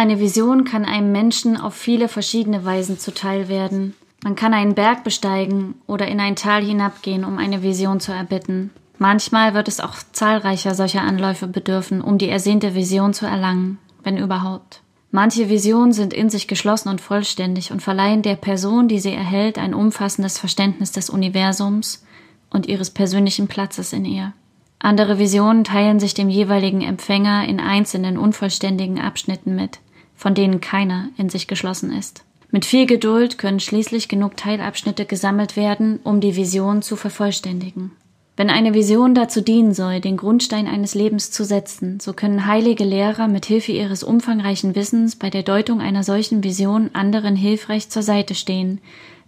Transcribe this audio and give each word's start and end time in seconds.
Eine 0.00 0.18
Vision 0.18 0.64
kann 0.64 0.86
einem 0.86 1.12
Menschen 1.12 1.58
auf 1.58 1.74
viele 1.74 2.08
verschiedene 2.08 2.64
Weisen 2.64 2.98
zuteil 2.98 3.48
werden. 3.48 3.94
Man 4.24 4.34
kann 4.34 4.54
einen 4.54 4.74
Berg 4.74 5.04
besteigen 5.04 5.74
oder 5.86 6.08
in 6.08 6.20
ein 6.20 6.36
Tal 6.36 6.64
hinabgehen, 6.64 7.22
um 7.22 7.36
eine 7.36 7.62
Vision 7.62 8.00
zu 8.00 8.10
erbitten. 8.10 8.70
Manchmal 8.96 9.52
wird 9.52 9.68
es 9.68 9.78
auch 9.78 9.96
zahlreicher 10.12 10.74
solcher 10.74 11.02
Anläufe 11.02 11.46
bedürfen, 11.46 12.00
um 12.00 12.16
die 12.16 12.30
ersehnte 12.30 12.74
Vision 12.74 13.12
zu 13.12 13.26
erlangen, 13.26 13.76
wenn 14.02 14.16
überhaupt. 14.16 14.80
Manche 15.10 15.50
Visionen 15.50 15.92
sind 15.92 16.14
in 16.14 16.30
sich 16.30 16.48
geschlossen 16.48 16.88
und 16.88 17.02
vollständig 17.02 17.70
und 17.70 17.82
verleihen 17.82 18.22
der 18.22 18.36
Person, 18.36 18.88
die 18.88 19.00
sie 19.00 19.12
erhält, 19.12 19.58
ein 19.58 19.74
umfassendes 19.74 20.38
Verständnis 20.38 20.92
des 20.92 21.10
Universums 21.10 22.06
und 22.48 22.64
ihres 22.64 22.88
persönlichen 22.88 23.48
Platzes 23.48 23.92
in 23.92 24.06
ihr. 24.06 24.32
Andere 24.78 25.18
Visionen 25.18 25.62
teilen 25.62 26.00
sich 26.00 26.14
dem 26.14 26.30
jeweiligen 26.30 26.80
Empfänger 26.80 27.46
in 27.46 27.60
einzelnen 27.60 28.16
unvollständigen 28.16 28.98
Abschnitten 28.98 29.54
mit, 29.54 29.78
von 30.20 30.34
denen 30.34 30.60
keiner 30.60 31.08
in 31.16 31.30
sich 31.30 31.46
geschlossen 31.46 31.90
ist. 31.94 32.24
Mit 32.50 32.66
viel 32.66 32.84
Geduld 32.84 33.38
können 33.38 33.58
schließlich 33.58 34.06
genug 34.06 34.36
Teilabschnitte 34.36 35.06
gesammelt 35.06 35.56
werden, 35.56 35.98
um 36.04 36.20
die 36.20 36.36
Vision 36.36 36.82
zu 36.82 36.96
vervollständigen. 36.96 37.92
Wenn 38.36 38.50
eine 38.50 38.74
Vision 38.74 39.14
dazu 39.14 39.40
dienen 39.40 39.72
soll, 39.72 40.00
den 40.00 40.18
Grundstein 40.18 40.66
eines 40.66 40.94
Lebens 40.94 41.30
zu 41.30 41.42
setzen, 41.42 42.00
so 42.00 42.12
können 42.12 42.46
heilige 42.46 42.84
Lehrer 42.84 43.28
mit 43.28 43.46
Hilfe 43.46 43.72
ihres 43.72 44.02
umfangreichen 44.02 44.74
Wissens 44.74 45.16
bei 45.16 45.30
der 45.30 45.42
Deutung 45.42 45.80
einer 45.80 46.04
solchen 46.04 46.44
Vision 46.44 46.90
anderen 46.92 47.34
hilfreich 47.34 47.88
zur 47.88 48.02
Seite 48.02 48.34
stehen, 48.34 48.82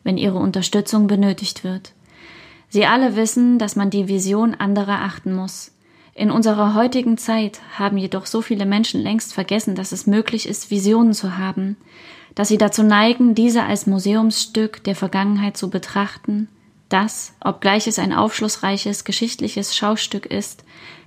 wenn 0.04 0.18
ihre 0.18 0.38
Unterstützung 0.38 1.06
benötigt 1.06 1.64
wird. 1.64 1.92
Sie 2.68 2.84
alle 2.84 3.16
wissen, 3.16 3.58
dass 3.58 3.76
man 3.76 3.88
die 3.88 4.08
Vision 4.08 4.54
anderer 4.54 5.00
achten 5.00 5.32
muss. 5.32 5.72
In 6.14 6.30
unserer 6.30 6.74
heutigen 6.74 7.16
Zeit 7.16 7.60
haben 7.78 7.96
jedoch 7.96 8.26
so 8.26 8.42
viele 8.42 8.66
Menschen 8.66 9.00
längst 9.00 9.32
vergessen, 9.32 9.74
dass 9.74 9.92
es 9.92 10.06
möglich 10.06 10.46
ist, 10.46 10.70
Visionen 10.70 11.14
zu 11.14 11.38
haben, 11.38 11.76
dass 12.34 12.48
sie 12.48 12.58
dazu 12.58 12.82
neigen, 12.82 13.34
diese 13.34 13.64
als 13.64 13.86
Museumsstück 13.86 14.84
der 14.84 14.94
Vergangenheit 14.94 15.56
zu 15.56 15.70
betrachten, 15.70 16.48
das, 16.90 17.34
obgleich 17.42 17.86
es 17.86 17.98
ein 17.98 18.12
aufschlussreiches 18.12 19.04
geschichtliches 19.04 19.74
Schaustück 19.74 20.26
ist, 20.26 20.64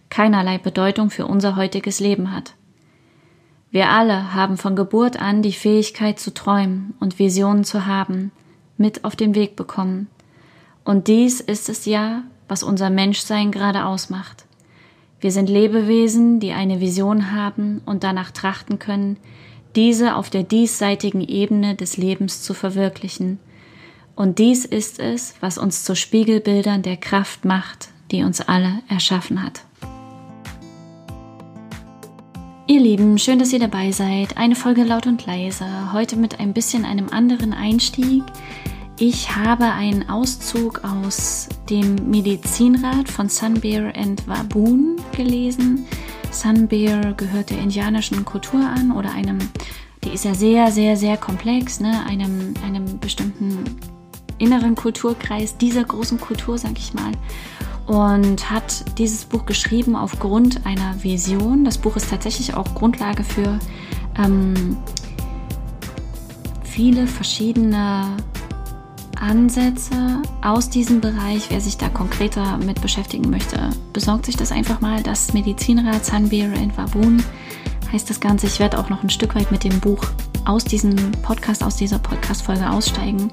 keinerlei 0.09 0.57
Bedeutung 0.57 1.11
für 1.11 1.27
unser 1.27 1.55
heutiges 1.55 1.99
Leben 1.99 2.31
hat. 2.31 2.53
Wir 3.69 3.89
alle 3.89 4.33
haben 4.33 4.57
von 4.57 4.75
Geburt 4.75 5.19
an 5.19 5.41
die 5.41 5.51
Fähigkeit 5.51 6.19
zu 6.19 6.33
träumen 6.33 6.95
und 6.99 7.19
Visionen 7.19 7.63
zu 7.63 7.85
haben, 7.85 8.31
mit 8.77 9.03
auf 9.05 9.15
den 9.15 9.35
Weg 9.35 9.55
bekommen. 9.55 10.07
Und 10.83 11.07
dies 11.07 11.41
ist 11.41 11.69
es 11.69 11.85
ja, 11.85 12.23
was 12.47 12.63
unser 12.63 12.89
Menschsein 12.89 13.51
gerade 13.51 13.85
ausmacht. 13.85 14.44
Wir 15.25 15.31
sind 15.31 15.49
Lebewesen, 15.49 16.39
die 16.39 16.51
eine 16.51 16.81
Vision 16.81 17.31
haben 17.31 17.81
und 17.87 18.03
danach 18.03 18.29
trachten 18.29 18.77
können, 18.77 19.17
diese 19.75 20.17
auf 20.17 20.29
der 20.29 20.43
diesseitigen 20.43 21.19
Ebene 21.21 21.73
des 21.73 21.97
Lebens 21.97 22.43
zu 22.43 22.53
verwirklichen. 22.53 23.39
Und 24.15 24.37
dies 24.37 24.65
ist 24.65 24.99
es, 24.99 25.33
was 25.39 25.57
uns 25.57 25.83
zu 25.83 25.95
Spiegelbildern 25.95 26.83
der 26.83 26.97
Kraft 26.97 27.43
macht, 27.43 27.89
die 28.11 28.21
uns 28.21 28.39
alle 28.39 28.83
erschaffen 28.87 29.41
hat. 29.41 29.63
Ihr 32.67 32.81
Lieben, 32.81 33.17
schön, 33.17 33.39
dass 33.39 33.51
ihr 33.51 33.57
dabei 33.57 33.91
seid. 33.91 34.37
Eine 34.37 34.55
Folge 34.55 34.83
laut 34.83 35.07
und 35.07 35.25
leise. 35.25 35.65
Heute 35.91 36.17
mit 36.17 36.39
ein 36.39 36.53
bisschen 36.53 36.85
einem 36.85 37.09
anderen 37.09 37.51
Einstieg. 37.51 38.21
Ich 38.97 39.35
habe 39.35 39.65
einen 39.65 40.09
Auszug 40.09 40.81
aus 40.85 41.49
dem 41.69 41.95
Medizinrat 42.09 43.09
von 43.09 43.27
Sunbear 43.27 43.93
and 43.93 44.25
Waboon 44.25 44.95
gelesen. 45.11 45.85
Sunbear 46.31 47.13
gehört 47.13 47.49
der 47.49 47.59
indianischen 47.59 48.23
Kultur 48.23 48.61
an 48.61 48.93
oder 48.93 49.11
einem, 49.11 49.39
die 50.01 50.11
ist 50.11 50.23
ja 50.23 50.33
sehr, 50.33 50.71
sehr, 50.71 50.95
sehr 50.95 51.17
komplex, 51.17 51.81
ne? 51.81 52.05
einem, 52.07 52.53
einem 52.65 52.97
bestimmten 52.99 53.65
inneren 54.37 54.75
Kulturkreis 54.75 55.57
dieser 55.57 55.83
großen 55.83 56.21
Kultur, 56.21 56.57
sag 56.57 56.77
ich 56.77 56.93
mal. 56.93 57.11
Und 57.87 58.49
hat 58.49 58.97
dieses 58.97 59.25
Buch 59.25 59.45
geschrieben 59.45 59.97
aufgrund 59.97 60.65
einer 60.65 61.03
Vision. 61.03 61.65
Das 61.65 61.77
Buch 61.77 61.97
ist 61.97 62.09
tatsächlich 62.09 62.53
auch 62.53 62.73
Grundlage 62.75 63.25
für 63.25 63.59
ähm, 64.17 64.77
viele 66.63 67.07
verschiedene 67.07 68.15
Ansätze 69.15 70.21
aus 70.41 70.69
diesem 70.69 71.01
Bereich. 71.01 71.49
Wer 71.49 71.61
sich 71.61 71.77
da 71.77 71.89
konkreter 71.89 72.57
mit 72.57 72.81
beschäftigen 72.81 73.29
möchte, 73.29 73.69
besorgt 73.93 74.25
sich 74.25 74.35
das 74.35 74.51
einfach 74.51 74.81
mal. 74.81 75.01
Das 75.03 75.33
Medizinrat 75.33 76.05
Sunbeer 76.05 76.51
and 76.53 76.77
Waboon 76.77 77.23
heißt 77.91 78.09
das 78.09 78.19
Ganze. 78.19 78.47
Ich 78.47 78.59
werde 78.59 78.79
auch 78.79 78.89
noch 78.89 79.03
ein 79.03 79.09
Stück 79.09 79.35
weit 79.35 79.51
mit 79.51 79.63
dem 79.63 79.79
Buch 79.79 80.03
aus 80.45 80.63
diesem 80.63 80.95
Podcast, 81.23 81.63
aus 81.63 81.75
dieser 81.75 81.99
Podcast-Folge 81.99 82.69
aussteigen. 82.69 83.31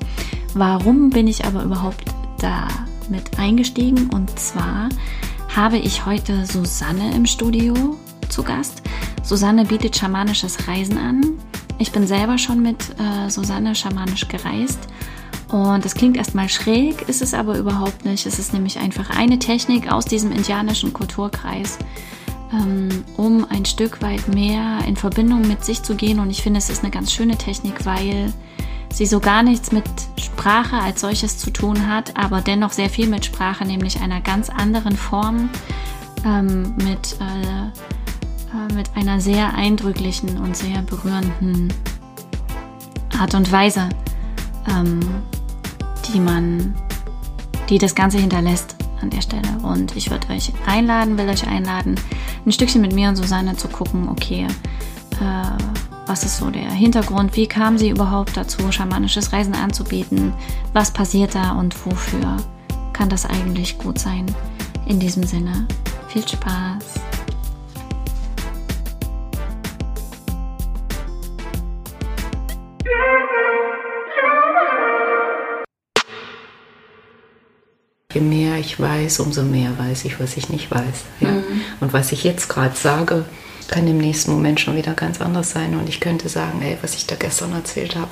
Warum 0.54 1.10
bin 1.10 1.26
ich 1.26 1.44
aber 1.44 1.62
überhaupt 1.62 2.04
da 2.38 2.68
mit 3.08 3.38
eingestiegen? 3.38 4.10
Und 4.10 4.38
zwar 4.38 4.88
habe 5.54 5.78
ich 5.78 6.06
heute 6.06 6.46
Susanne 6.46 7.14
im 7.14 7.26
Studio 7.26 7.96
zu 8.28 8.42
Gast. 8.42 8.82
Susanne 9.22 9.64
bietet 9.64 9.96
schamanisches 9.96 10.66
Reisen 10.66 10.98
an. 10.98 11.22
Ich 11.78 11.92
bin 11.92 12.06
selber 12.06 12.38
schon 12.38 12.62
mit 12.62 12.94
äh, 12.98 13.28
Susanne 13.28 13.74
schamanisch 13.74 14.28
gereist 14.28 14.88
und 15.52 15.84
das 15.84 15.94
klingt 15.94 16.16
erstmal 16.16 16.48
schräg, 16.48 17.08
ist 17.10 17.20
es 17.20 17.34
aber 17.34 17.58
überhaupt 17.58 18.06
nicht. 18.06 18.24
Es 18.24 18.38
ist 18.38 18.54
nämlich 18.54 18.78
einfach 18.78 19.10
eine 19.10 19.38
Technik 19.38 19.92
aus 19.92 20.06
diesem 20.06 20.32
indianischen 20.32 20.94
Kulturkreis, 20.94 21.78
ähm, 22.54 22.88
um 23.18 23.44
ein 23.50 23.66
Stück 23.66 24.00
weit 24.00 24.28
mehr 24.28 24.78
in 24.86 24.96
Verbindung 24.96 25.46
mit 25.46 25.62
sich 25.62 25.82
zu 25.82 25.94
gehen. 25.94 26.20
Und 26.20 26.30
ich 26.30 26.42
finde, 26.42 26.56
es 26.56 26.70
ist 26.70 26.82
eine 26.82 26.90
ganz 26.90 27.12
schöne 27.12 27.36
Technik, 27.36 27.84
weil 27.84 28.32
sie 28.94 29.04
so 29.04 29.20
gar 29.20 29.42
nichts 29.42 29.72
mit 29.72 29.84
Sprache 30.16 30.76
als 30.76 31.02
solches 31.02 31.36
zu 31.36 31.50
tun 31.50 31.86
hat, 31.86 32.16
aber 32.16 32.40
dennoch 32.40 32.72
sehr 32.72 32.88
viel 32.88 33.08
mit 33.08 33.26
Sprache, 33.26 33.66
nämlich 33.66 34.00
einer 34.00 34.22
ganz 34.22 34.48
anderen 34.48 34.96
Form, 34.96 35.50
ähm, 36.24 36.74
mit, 36.76 37.18
äh, 37.20 37.66
äh, 38.56 38.74
mit 38.74 38.88
einer 38.94 39.20
sehr 39.20 39.54
eindrücklichen 39.54 40.38
und 40.38 40.56
sehr 40.56 40.80
berührenden 40.80 41.70
Art 43.18 43.34
und 43.34 43.52
Weise. 43.52 43.90
Ähm, 44.66 45.00
die 46.12 46.20
man, 46.20 46.74
die 47.68 47.78
das 47.78 47.94
Ganze 47.94 48.18
hinterlässt 48.18 48.76
an 49.00 49.10
der 49.10 49.20
Stelle. 49.20 49.48
Und 49.62 49.96
ich 49.96 50.10
würde 50.10 50.28
euch 50.30 50.52
einladen, 50.66 51.18
will 51.18 51.28
euch 51.28 51.46
einladen, 51.46 51.96
ein 52.44 52.52
Stückchen 52.52 52.80
mit 52.80 52.94
mir 52.94 53.08
und 53.08 53.16
Susanne 53.16 53.56
zu 53.56 53.68
gucken, 53.68 54.08
okay, 54.08 54.46
äh, 55.20 55.62
was 56.06 56.24
ist 56.24 56.38
so 56.38 56.50
der 56.50 56.70
Hintergrund, 56.70 57.36
wie 57.36 57.46
kam 57.46 57.78
sie 57.78 57.90
überhaupt 57.90 58.36
dazu, 58.36 58.70
schamanisches 58.72 59.32
Reisen 59.32 59.54
anzubieten, 59.54 60.32
was 60.72 60.90
passiert 60.90 61.34
da 61.34 61.52
und 61.52 61.74
wofür 61.86 62.36
kann 62.92 63.08
das 63.08 63.26
eigentlich 63.26 63.78
gut 63.78 63.98
sein. 63.98 64.26
In 64.86 64.98
diesem 64.98 65.22
Sinne, 65.22 65.66
viel 66.08 66.26
Spaß! 66.26 67.11
Je 78.14 78.20
mehr 78.20 78.56
ich 78.56 78.78
weiß, 78.78 79.20
umso 79.20 79.42
mehr 79.42 79.78
weiß 79.78 80.04
ich, 80.04 80.20
was 80.20 80.36
ich 80.36 80.48
nicht 80.48 80.70
weiß. 80.70 81.04
Ja? 81.20 81.30
Mhm. 81.30 81.62
Und 81.80 81.92
was 81.92 82.12
ich 82.12 82.24
jetzt 82.24 82.48
gerade 82.48 82.76
sage, 82.76 83.24
kann 83.68 83.86
im 83.86 83.98
nächsten 83.98 84.32
Moment 84.32 84.60
schon 84.60 84.76
wieder 84.76 84.92
ganz 84.92 85.20
anders 85.20 85.50
sein. 85.50 85.74
Und 85.74 85.88
ich 85.88 86.00
könnte 86.00 86.28
sagen, 86.28 86.60
ey, 86.62 86.76
was 86.82 86.94
ich 86.94 87.06
da 87.06 87.16
gestern 87.16 87.52
erzählt 87.52 87.96
habe. 87.96 88.10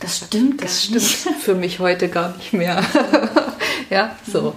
Das 0.00 0.18
stimmt, 0.18 0.62
das 0.62 0.84
stimmt 0.84 1.02
für 1.40 1.54
mich 1.54 1.78
heute 1.80 2.08
gar 2.08 2.36
nicht 2.36 2.52
mehr. 2.52 2.84
ja, 3.90 4.16
so. 4.30 4.54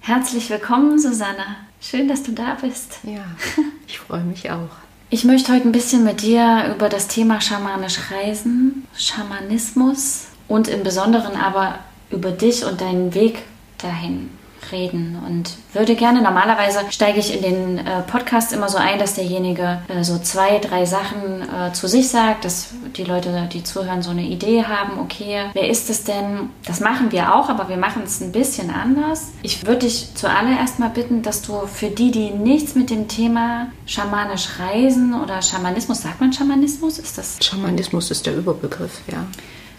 Herzlich 0.00 0.48
willkommen, 0.48 0.98
Susanne. 0.98 1.56
Schön, 1.80 2.08
dass 2.08 2.22
du 2.22 2.32
da 2.32 2.56
bist. 2.60 2.98
Ja, 3.02 3.24
ich 3.86 3.98
freue 3.98 4.22
mich 4.22 4.50
auch. 4.50 4.70
Ich 5.10 5.24
möchte 5.24 5.52
heute 5.52 5.68
ein 5.68 5.72
bisschen 5.72 6.04
mit 6.04 6.22
dir 6.22 6.72
über 6.74 6.88
das 6.88 7.08
Thema 7.08 7.40
schamanisch 7.40 7.98
Reisen, 8.10 8.86
Schamanismus 8.96 10.26
und 10.48 10.68
im 10.68 10.82
Besonderen 10.82 11.36
aber 11.36 11.78
über 12.10 12.30
dich 12.30 12.64
und 12.64 12.80
deinen 12.80 13.14
Weg 13.14 13.42
dahin 13.84 14.30
reden 14.72 15.18
und 15.26 15.56
würde 15.72 15.94
gerne, 15.94 16.22
normalerweise 16.22 16.80
steige 16.90 17.18
ich 17.18 17.34
in 17.34 17.42
den 17.42 17.78
äh, 17.78 18.02
Podcast 18.02 18.52
immer 18.52 18.68
so 18.68 18.78
ein, 18.78 18.98
dass 18.98 19.14
derjenige 19.14 19.80
äh, 19.88 20.02
so 20.04 20.18
zwei, 20.18 20.58
drei 20.58 20.84
Sachen 20.84 21.42
äh, 21.42 21.72
zu 21.72 21.88
sich 21.88 22.08
sagt, 22.08 22.44
dass 22.44 22.70
die 22.96 23.04
Leute, 23.04 23.48
die 23.52 23.62
zuhören, 23.62 24.02
so 24.02 24.10
eine 24.10 24.22
Idee 24.22 24.64
haben, 24.64 24.98
okay, 24.98 25.50
wer 25.52 25.68
ist 25.68 25.90
es 25.90 26.04
denn? 26.04 26.50
Das 26.66 26.80
machen 26.80 27.12
wir 27.12 27.34
auch, 27.34 27.48
aber 27.48 27.68
wir 27.68 27.76
machen 27.76 28.02
es 28.04 28.20
ein 28.20 28.32
bisschen 28.32 28.70
anders. 28.70 29.32
Ich 29.42 29.66
würde 29.66 29.80
dich 29.80 30.14
zuallererst 30.14 30.78
mal 30.78 30.90
bitten, 30.90 31.22
dass 31.22 31.42
du 31.42 31.66
für 31.66 31.88
die, 31.88 32.10
die 32.10 32.30
nichts 32.30 32.74
mit 32.74 32.90
dem 32.90 33.08
Thema 33.08 33.68
schamanisch 33.86 34.48
reisen 34.58 35.14
oder 35.20 35.42
Schamanismus, 35.42 36.02
sagt 36.02 36.20
man 36.20 36.32
Schamanismus? 36.32 36.98
Ist 36.98 37.18
das? 37.18 37.38
Schamanismus 37.42 38.10
ist 38.10 38.26
der 38.26 38.36
Überbegriff, 38.36 39.00
ja 39.10 39.26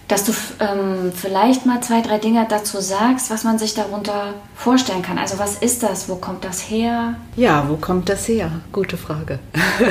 dass 0.08 0.24
du 0.24 0.34
ähm, 0.60 1.12
vielleicht 1.16 1.66
mal 1.66 1.82
zwei, 1.82 2.02
drei 2.02 2.20
Dinge 2.20 2.46
dazu 2.48 2.80
sagst, 2.80 3.32
was 3.32 3.44
man 3.44 3.58
sich 3.58 3.74
darunter 3.74 4.36
vorstellen 4.56 5.02
kann. 5.02 5.18
Also 5.18 5.40
was 5.40 5.56
ist 5.58 5.82
das? 5.82 6.08
Wo 6.08 6.16
kommt 6.16 6.46
das 6.46 6.62
her? 6.62 7.16
Ja, 7.36 7.66
wo 7.70 7.76
kommt 7.78 8.10
das 8.10 8.28
her? 8.28 8.52
Gute 8.72 8.98
Frage. 8.98 9.40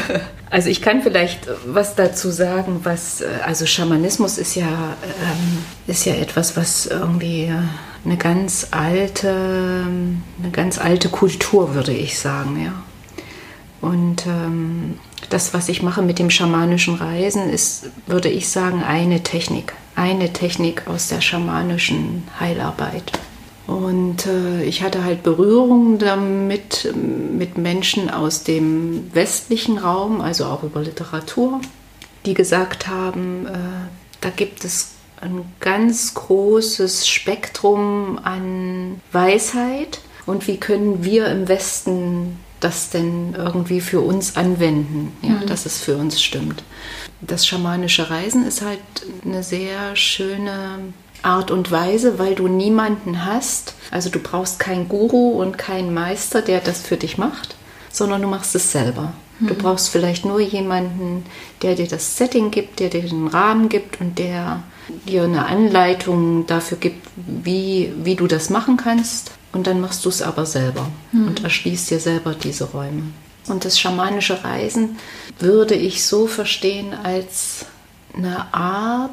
also 0.51 0.69
ich 0.69 0.83
kann 0.83 1.03
vielleicht 1.03 1.49
was 1.67 1.97
dazu 1.97 2.31
sagen, 2.31 2.81
was, 2.85 3.23
äh, 3.23 3.27
also 3.45 3.67
Schamanismus 3.67 4.39
ist 4.39 4.55
ja, 4.55 4.67
ähm, 4.67 5.65
ist 5.89 6.05
ja 6.05 6.15
etwas, 6.15 6.57
was 6.57 6.87
irgendwie 6.87 7.53
eine 8.05 8.17
ganz 8.17 8.69
alte, 8.71 9.31
eine 9.31 10.51
ganz 10.53 10.79
alte 10.79 11.09
Kultur, 11.09 11.75
würde 11.75 11.93
ich 11.93 12.19
sagen, 12.19 12.63
ja. 12.65 12.73
Und 13.81 14.27
ähm, 14.27 14.99
das, 15.29 15.53
was 15.53 15.69
ich 15.69 15.83
mache 15.83 16.03
mit 16.03 16.19
dem 16.19 16.31
schamanischen 16.31 16.95
Reisen, 16.95 17.51
ist, 17.51 17.91
würde 18.07 18.29
ich 18.29 18.49
sagen, 18.49 18.83
eine 18.83 19.23
Technik. 19.23 19.75
Eine 19.97 20.33
Technik 20.33 20.87
aus 20.87 21.09
der 21.09 21.21
schamanischen 21.21 22.25
Heilarbeit. 22.39 23.13
Und 23.67 24.27
äh, 24.27 24.63
ich 24.65 24.83
hatte 24.83 25.05
halt 25.05 25.23
Berührungen 25.23 25.99
damit 25.99 26.93
mit 26.95 27.57
Menschen 27.57 28.11
aus 28.11 28.45
dem 28.45 29.15
westlichen 29.15 29.79
Raum, 29.79 30.21
also 30.21 30.45
auch 30.47 30.63
über 30.63 30.83
Literatur, 30.83 31.61
die 32.27 32.35
gesagt 32.35 32.89
haben, 32.89 33.47
äh, 33.47 33.51
da 34.21 34.31
gibt 34.31 34.65
es 34.65 34.91
ein 35.21 35.45
ganz 35.61 36.15
großes 36.15 37.09
Spektrum 37.09 38.19
an 38.23 39.01
Weisheit 39.13 40.01
und 40.27 40.47
wie 40.47 40.59
können 40.59 41.05
wir 41.05 41.27
im 41.29 41.49
Westen 41.49 42.39
das 42.61 42.91
denn 42.91 43.35
irgendwie 43.37 43.81
für 43.81 44.01
uns 44.01 44.37
anwenden, 44.37 45.13
ja, 45.23 45.31
mhm. 45.31 45.47
dass 45.47 45.67
es 45.67 45.79
für 45.79 45.97
uns 45.97 46.23
stimmt. 46.23 46.63
Das 47.27 47.47
schamanische 47.47 48.11
Reisen 48.11 48.47
ist 48.47 48.63
halt 48.63 48.81
eine 49.25 49.43
sehr 49.43 49.97
schöne 49.97 50.79
Art 51.23 51.51
und 51.51 51.71
Weise, 51.71 52.19
weil 52.19 52.35
du 52.35 52.49
niemanden 52.49 53.25
hast. 53.25 53.75
Also 53.91 54.11
du 54.11 54.19
brauchst 54.19 54.59
keinen 54.59 54.89
Guru 54.89 55.41
und 55.41 55.57
keinen 55.57 55.95
Meister, 55.95 56.43
der 56.43 56.61
das 56.61 56.83
für 56.83 56.97
dich 56.97 57.17
macht, 57.17 57.57
sondern 57.91 58.23
du 58.23 58.29
machst 58.29 58.55
es 58.55 58.73
selber. 58.73 59.13
Mhm. 59.41 59.49
Du 59.49 59.55
brauchst 59.55 59.89
vielleicht 59.89 60.25
nur 60.25 60.41
jemanden, 60.41 61.25
der 61.63 61.75
dir 61.75 61.89
das 61.89 62.17
Setting 62.17 62.51
gibt, 62.51 62.81
der 62.81 62.91
dir 62.91 63.03
den 63.03 63.27
Rahmen 63.27 63.69
gibt 63.69 64.01
und 64.01 64.19
der 64.19 64.63
dir 65.09 65.25
eine 65.25 65.47
Anleitung 65.47 66.47
dafür 66.47 66.79
gibt, 66.79 67.09
wie, 67.17 67.93
wie 68.03 68.17
du 68.17 68.27
das 68.27 68.51
machen 68.51 68.77
kannst. 68.77 69.33
Und 69.53 69.67
dann 69.67 69.81
machst 69.81 70.05
du 70.05 70.09
es 70.09 70.21
aber 70.21 70.47
selber 70.47 70.91
mhm. 71.13 71.29
und 71.29 71.45
erschließt 71.45 71.91
dir 71.91 72.01
selber 72.01 72.35
diese 72.35 72.65
Räume. 72.65 73.05
Und 73.47 73.65
das 73.65 73.79
schamanische 73.79 74.43
Reisen 74.45 74.97
würde 75.39 75.75
ich 75.75 76.05
so 76.05 76.27
verstehen 76.27 76.95
als 77.03 77.67
eine 78.17 78.53
Art, 78.55 79.11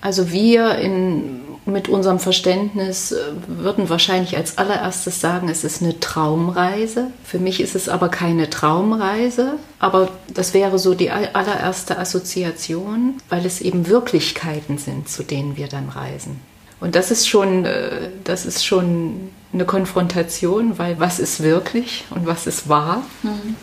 also 0.00 0.30
wir 0.30 0.76
in, 0.76 1.40
mit 1.66 1.88
unserem 1.88 2.20
Verständnis 2.20 3.10
äh, 3.10 3.18
würden 3.48 3.88
wahrscheinlich 3.88 4.36
als 4.36 4.56
allererstes 4.56 5.20
sagen, 5.20 5.48
es 5.48 5.64
ist 5.64 5.82
eine 5.82 5.98
Traumreise. 5.98 7.08
Für 7.24 7.38
mich 7.38 7.60
ist 7.60 7.74
es 7.74 7.88
aber 7.88 8.08
keine 8.08 8.48
Traumreise, 8.48 9.54
aber 9.80 10.08
das 10.32 10.54
wäre 10.54 10.78
so 10.78 10.94
die 10.94 11.10
allererste 11.10 11.98
Assoziation, 11.98 13.14
weil 13.28 13.44
es 13.44 13.60
eben 13.60 13.88
Wirklichkeiten 13.88 14.78
sind, 14.78 15.08
zu 15.08 15.24
denen 15.24 15.56
wir 15.56 15.66
dann 15.66 15.88
reisen. 15.88 16.40
Und 16.80 16.94
das 16.94 17.10
ist 17.10 17.28
schon, 17.28 17.64
äh, 17.64 18.10
das 18.22 18.46
ist 18.46 18.64
schon 18.64 19.30
eine 19.52 19.64
Konfrontation, 19.64 20.78
weil 20.78 21.00
was 21.00 21.18
ist 21.18 21.42
wirklich 21.42 22.04
und 22.10 22.26
was 22.26 22.46
ist 22.46 22.68
wahr? 22.68 23.02
Mhm. 23.22 23.56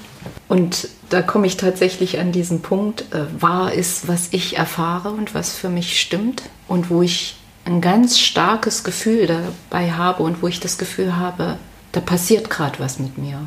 Und 0.48 0.88
da 1.10 1.22
komme 1.22 1.48
ich 1.48 1.58
tatsächlich 1.58 2.20
an 2.20 2.32
diesen 2.32 2.62
Punkt, 2.62 3.06
äh, 3.14 3.26
wahr 3.40 3.74
ist, 3.74 4.08
was 4.08 4.30
ich 4.32 4.58
erfahre 4.58 5.10
und 5.10 5.36
was 5.36 5.54
für 5.54 5.70
mich 5.70 6.00
stimmt 6.00 6.44
und 6.68 6.90
wo 6.90 7.02
ich 7.02 7.36
ein 7.66 7.82
ganz 7.82 8.20
starkes 8.20 8.84
Gefühl 8.84 9.28
dabei 9.28 9.92
habe 9.92 10.24
und 10.24 10.42
wo 10.42 10.48
ich 10.48 10.60
das 10.60 10.78
Gefühl 10.78 11.16
habe, 11.16 11.58
da 11.92 12.00
passiert 12.00 12.50
gerade 12.50 12.80
was 12.80 13.00
mit 13.00 13.18
mir. 13.18 13.40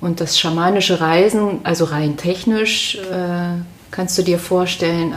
Und 0.00 0.20
das 0.20 0.38
schamanische 0.38 1.00
Reisen, 1.00 1.60
also 1.64 1.84
rein 1.86 2.16
technisch, 2.16 2.96
äh, 2.96 3.60
kannst 3.90 4.16
du 4.18 4.22
dir 4.22 4.38
vorstellen, 4.38 5.14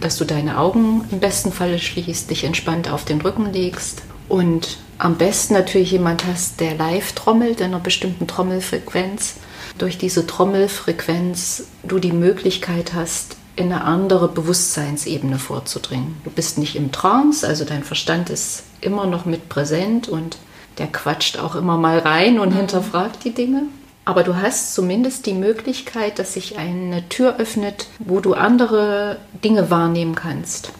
dass 0.00 0.16
du 0.16 0.24
deine 0.24 0.58
Augen 0.58 1.04
im 1.10 1.20
besten 1.20 1.52
Falle 1.52 1.78
schließt, 1.78 2.30
dich 2.30 2.44
entspannt 2.44 2.90
auf 2.90 3.04
den 3.04 3.20
Rücken 3.20 3.52
legst 3.52 4.02
und 4.28 4.78
am 5.02 5.16
besten 5.16 5.54
natürlich 5.54 5.90
jemand 5.90 6.24
hast, 6.26 6.60
der 6.60 6.76
live 6.76 7.12
trommelt 7.12 7.60
in 7.60 7.66
einer 7.66 7.80
bestimmten 7.80 8.28
Trommelfrequenz. 8.28 9.34
Durch 9.76 9.98
diese 9.98 10.28
Trommelfrequenz 10.28 11.64
du 11.82 11.98
die 11.98 12.12
Möglichkeit 12.12 12.94
hast, 12.94 13.36
in 13.56 13.72
eine 13.72 13.82
andere 13.82 14.28
Bewusstseinsebene 14.28 15.40
vorzudringen. 15.40 16.20
Du 16.22 16.30
bist 16.30 16.56
nicht 16.56 16.76
im 16.76 16.92
Trance, 16.92 17.44
also 17.44 17.64
dein 17.64 17.82
Verstand 17.82 18.30
ist 18.30 18.62
immer 18.80 19.06
noch 19.06 19.24
mit 19.24 19.48
präsent 19.48 20.08
und 20.08 20.38
der 20.78 20.86
quatscht 20.86 21.36
auch 21.36 21.56
immer 21.56 21.78
mal 21.78 21.98
rein 21.98 22.38
und 22.38 22.50
mhm. 22.50 22.58
hinterfragt 22.58 23.24
die 23.24 23.34
Dinge. 23.34 23.64
Aber 24.04 24.22
du 24.22 24.36
hast 24.36 24.72
zumindest 24.72 25.26
die 25.26 25.34
Möglichkeit, 25.34 26.20
dass 26.20 26.34
sich 26.34 26.58
eine 26.58 27.08
Tür 27.08 27.38
öffnet, 27.38 27.88
wo 27.98 28.20
du 28.20 28.34
andere 28.34 29.18
Dinge 29.42 29.68
wahrnehmen 29.68 30.14
kannst. 30.14 30.70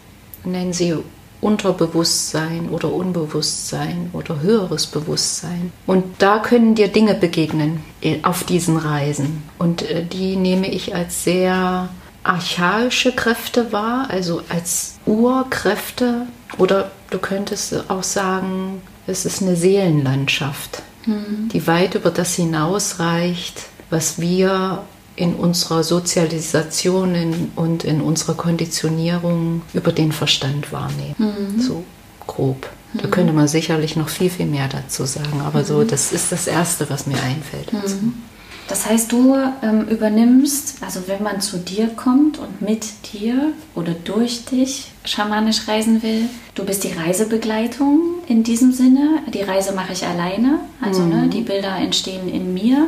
Nennen 0.45 0.71
sie 0.71 0.95
Unterbewusstsein 1.43 2.69
oder 2.69 2.91
Unbewusstsein 2.91 4.09
oder 4.13 4.41
höheres 4.41 4.87
Bewusstsein. 4.87 5.71
Und 5.85 6.03
da 6.19 6.39
können 6.39 6.75
dir 6.75 6.87
Dinge 6.87 7.13
begegnen 7.13 7.83
auf 8.23 8.43
diesen 8.43 8.77
Reisen. 8.77 9.43
Und 9.59 9.83
äh, 9.83 10.05
die 10.05 10.35
nehme 10.35 10.67
ich 10.67 10.95
als 10.95 11.23
sehr 11.23 11.89
archaische 12.23 13.11
Kräfte 13.11 13.71
wahr, 13.71 14.07
also 14.09 14.41
als 14.49 14.95
Urkräfte. 15.05 16.27
Oder 16.57 16.91
du 17.09 17.19
könntest 17.19 17.89
auch 17.89 18.03
sagen, 18.03 18.81
es 19.07 19.25
ist 19.25 19.41
eine 19.41 19.55
Seelenlandschaft, 19.55 20.81
mhm. 21.05 21.49
die 21.51 21.67
weit 21.67 21.95
über 21.95 22.09
das 22.09 22.35
hinausreicht, 22.35 23.63
was 23.89 24.19
wir 24.19 24.83
in 25.15 25.35
unserer 25.35 25.83
Sozialisation 25.83 27.15
in, 27.15 27.51
und 27.55 27.83
in 27.83 28.01
unserer 28.01 28.33
Konditionierung 28.33 29.61
über 29.73 29.91
den 29.91 30.11
Verstand 30.11 30.71
wahrnehmen. 30.71 31.15
Mhm. 31.17 31.61
So 31.61 31.83
grob. 32.25 32.69
Da 32.93 33.07
mhm. 33.07 33.11
könnte 33.11 33.33
man 33.33 33.47
sicherlich 33.47 33.95
noch 33.95 34.09
viel, 34.09 34.29
viel 34.29 34.45
mehr 34.45 34.67
dazu 34.67 35.05
sagen. 35.05 35.41
Aber 35.45 35.59
mhm. 35.59 35.65
so, 35.65 35.83
das 35.83 36.11
ist 36.11 36.31
das 36.31 36.47
Erste, 36.47 36.89
was 36.89 37.05
mir 37.05 37.21
einfällt. 37.21 37.73
Mhm. 37.73 38.13
Das 38.67 38.85
heißt, 38.85 39.11
du 39.11 39.35
ähm, 39.61 39.87
übernimmst, 39.89 40.77
also 40.81 41.01
wenn 41.07 41.21
man 41.21 41.41
zu 41.41 41.57
dir 41.57 41.87
kommt 41.89 42.39
und 42.39 42.61
mit 42.61 42.85
dir 43.11 43.51
oder 43.75 43.93
durch 43.93 44.45
dich 44.45 44.91
schamanisch 45.03 45.67
reisen 45.67 46.01
will, 46.01 46.29
du 46.55 46.63
bist 46.63 46.85
die 46.85 46.93
Reisebegleitung 46.93 47.99
in 48.27 48.43
diesem 48.43 48.71
Sinne. 48.71 49.19
Die 49.33 49.41
Reise 49.41 49.73
mache 49.73 49.91
ich 49.91 50.05
alleine, 50.05 50.59
also 50.81 51.01
ne, 51.03 51.23
mhm. 51.23 51.29
die 51.29 51.41
Bilder 51.41 51.75
entstehen 51.75 52.29
in 52.29 52.53
mir. 52.53 52.87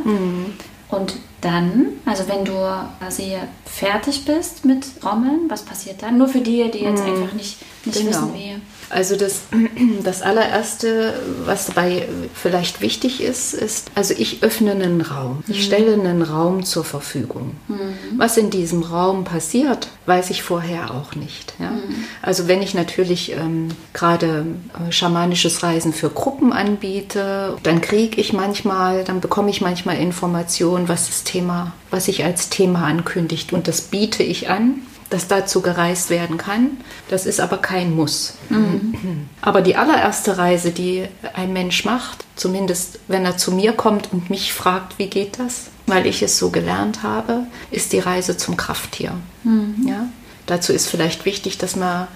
Und 0.88 1.16
dann, 1.46 1.86
also 2.04 2.26
wenn 2.28 2.44
du 2.44 2.52
quasi 2.98 3.36
fertig 3.64 4.24
bist 4.24 4.64
mit 4.64 4.84
Rommeln, 5.04 5.48
was 5.48 5.62
passiert 5.62 6.02
dann? 6.02 6.18
Nur 6.18 6.28
für 6.28 6.40
die, 6.40 6.70
die 6.70 6.80
jetzt 6.80 7.04
mhm. 7.04 7.22
einfach 7.22 7.32
nicht, 7.34 7.58
nicht 7.84 7.98
genau. 7.98 8.10
wissen, 8.10 8.34
wie. 8.34 8.56
Also 8.90 9.16
das, 9.16 9.42
das 10.04 10.22
allererste, 10.22 11.14
was 11.44 11.66
dabei 11.66 12.08
vielleicht 12.34 12.80
wichtig 12.80 13.20
ist, 13.20 13.54
ist, 13.54 13.90
also 13.94 14.14
ich 14.16 14.42
öffne 14.42 14.72
einen 14.72 15.00
Raum. 15.00 15.42
Ich 15.48 15.58
mhm. 15.58 15.62
stelle 15.62 15.92
einen 15.94 16.22
Raum 16.22 16.64
zur 16.64 16.84
Verfügung. 16.84 17.52
Mhm. 17.68 17.94
Was 18.16 18.36
in 18.36 18.50
diesem 18.50 18.82
Raum 18.82 19.24
passiert, 19.24 19.88
weiß 20.06 20.30
ich 20.30 20.42
vorher 20.42 20.92
auch 20.92 21.14
nicht. 21.14 21.54
Ja? 21.58 21.70
Mhm. 21.70 22.04
Also 22.22 22.48
wenn 22.48 22.62
ich 22.62 22.74
natürlich 22.74 23.32
ähm, 23.32 23.68
gerade 23.92 24.46
äh, 24.88 24.92
schamanisches 24.92 25.62
Reisen 25.62 25.92
für 25.92 26.10
Gruppen 26.10 26.52
anbiete, 26.52 27.56
dann 27.62 27.80
kriege 27.80 28.20
ich 28.20 28.32
manchmal, 28.32 29.04
dann 29.04 29.20
bekomme 29.20 29.50
ich 29.50 29.60
manchmal 29.60 29.98
Informationen, 29.98 30.88
was 30.88 31.06
das 31.06 31.24
Thema, 31.24 31.72
was 31.90 32.06
sich 32.06 32.24
als 32.24 32.48
Thema 32.48 32.84
ankündigt 32.84 33.52
und 33.52 33.68
das 33.68 33.80
biete 33.80 34.22
ich 34.22 34.48
an 34.48 34.82
dass 35.10 35.28
dazu 35.28 35.60
gereist 35.60 36.10
werden 36.10 36.38
kann. 36.38 36.78
Das 37.08 37.26
ist 37.26 37.40
aber 37.40 37.58
kein 37.58 37.94
Muss. 37.94 38.34
Mhm. 38.48 39.28
Aber 39.40 39.62
die 39.62 39.76
allererste 39.76 40.38
Reise, 40.38 40.70
die 40.70 41.06
ein 41.34 41.52
Mensch 41.52 41.84
macht, 41.84 42.24
zumindest 42.34 42.98
wenn 43.08 43.24
er 43.24 43.36
zu 43.36 43.52
mir 43.52 43.72
kommt 43.72 44.12
und 44.12 44.30
mich 44.30 44.52
fragt, 44.52 44.98
wie 44.98 45.08
geht 45.08 45.38
das, 45.38 45.66
weil 45.86 46.06
ich 46.06 46.22
es 46.22 46.38
so 46.38 46.50
gelernt 46.50 47.02
habe, 47.02 47.46
ist 47.70 47.92
die 47.92 48.00
Reise 48.00 48.36
zum 48.36 48.56
Krafttier. 48.56 49.12
Mhm. 49.44 49.86
Ja? 49.88 50.08
Dazu 50.46 50.72
ist 50.72 50.88
vielleicht 50.88 51.24
wichtig, 51.24 51.58
dass 51.58 51.76
man 51.76 52.08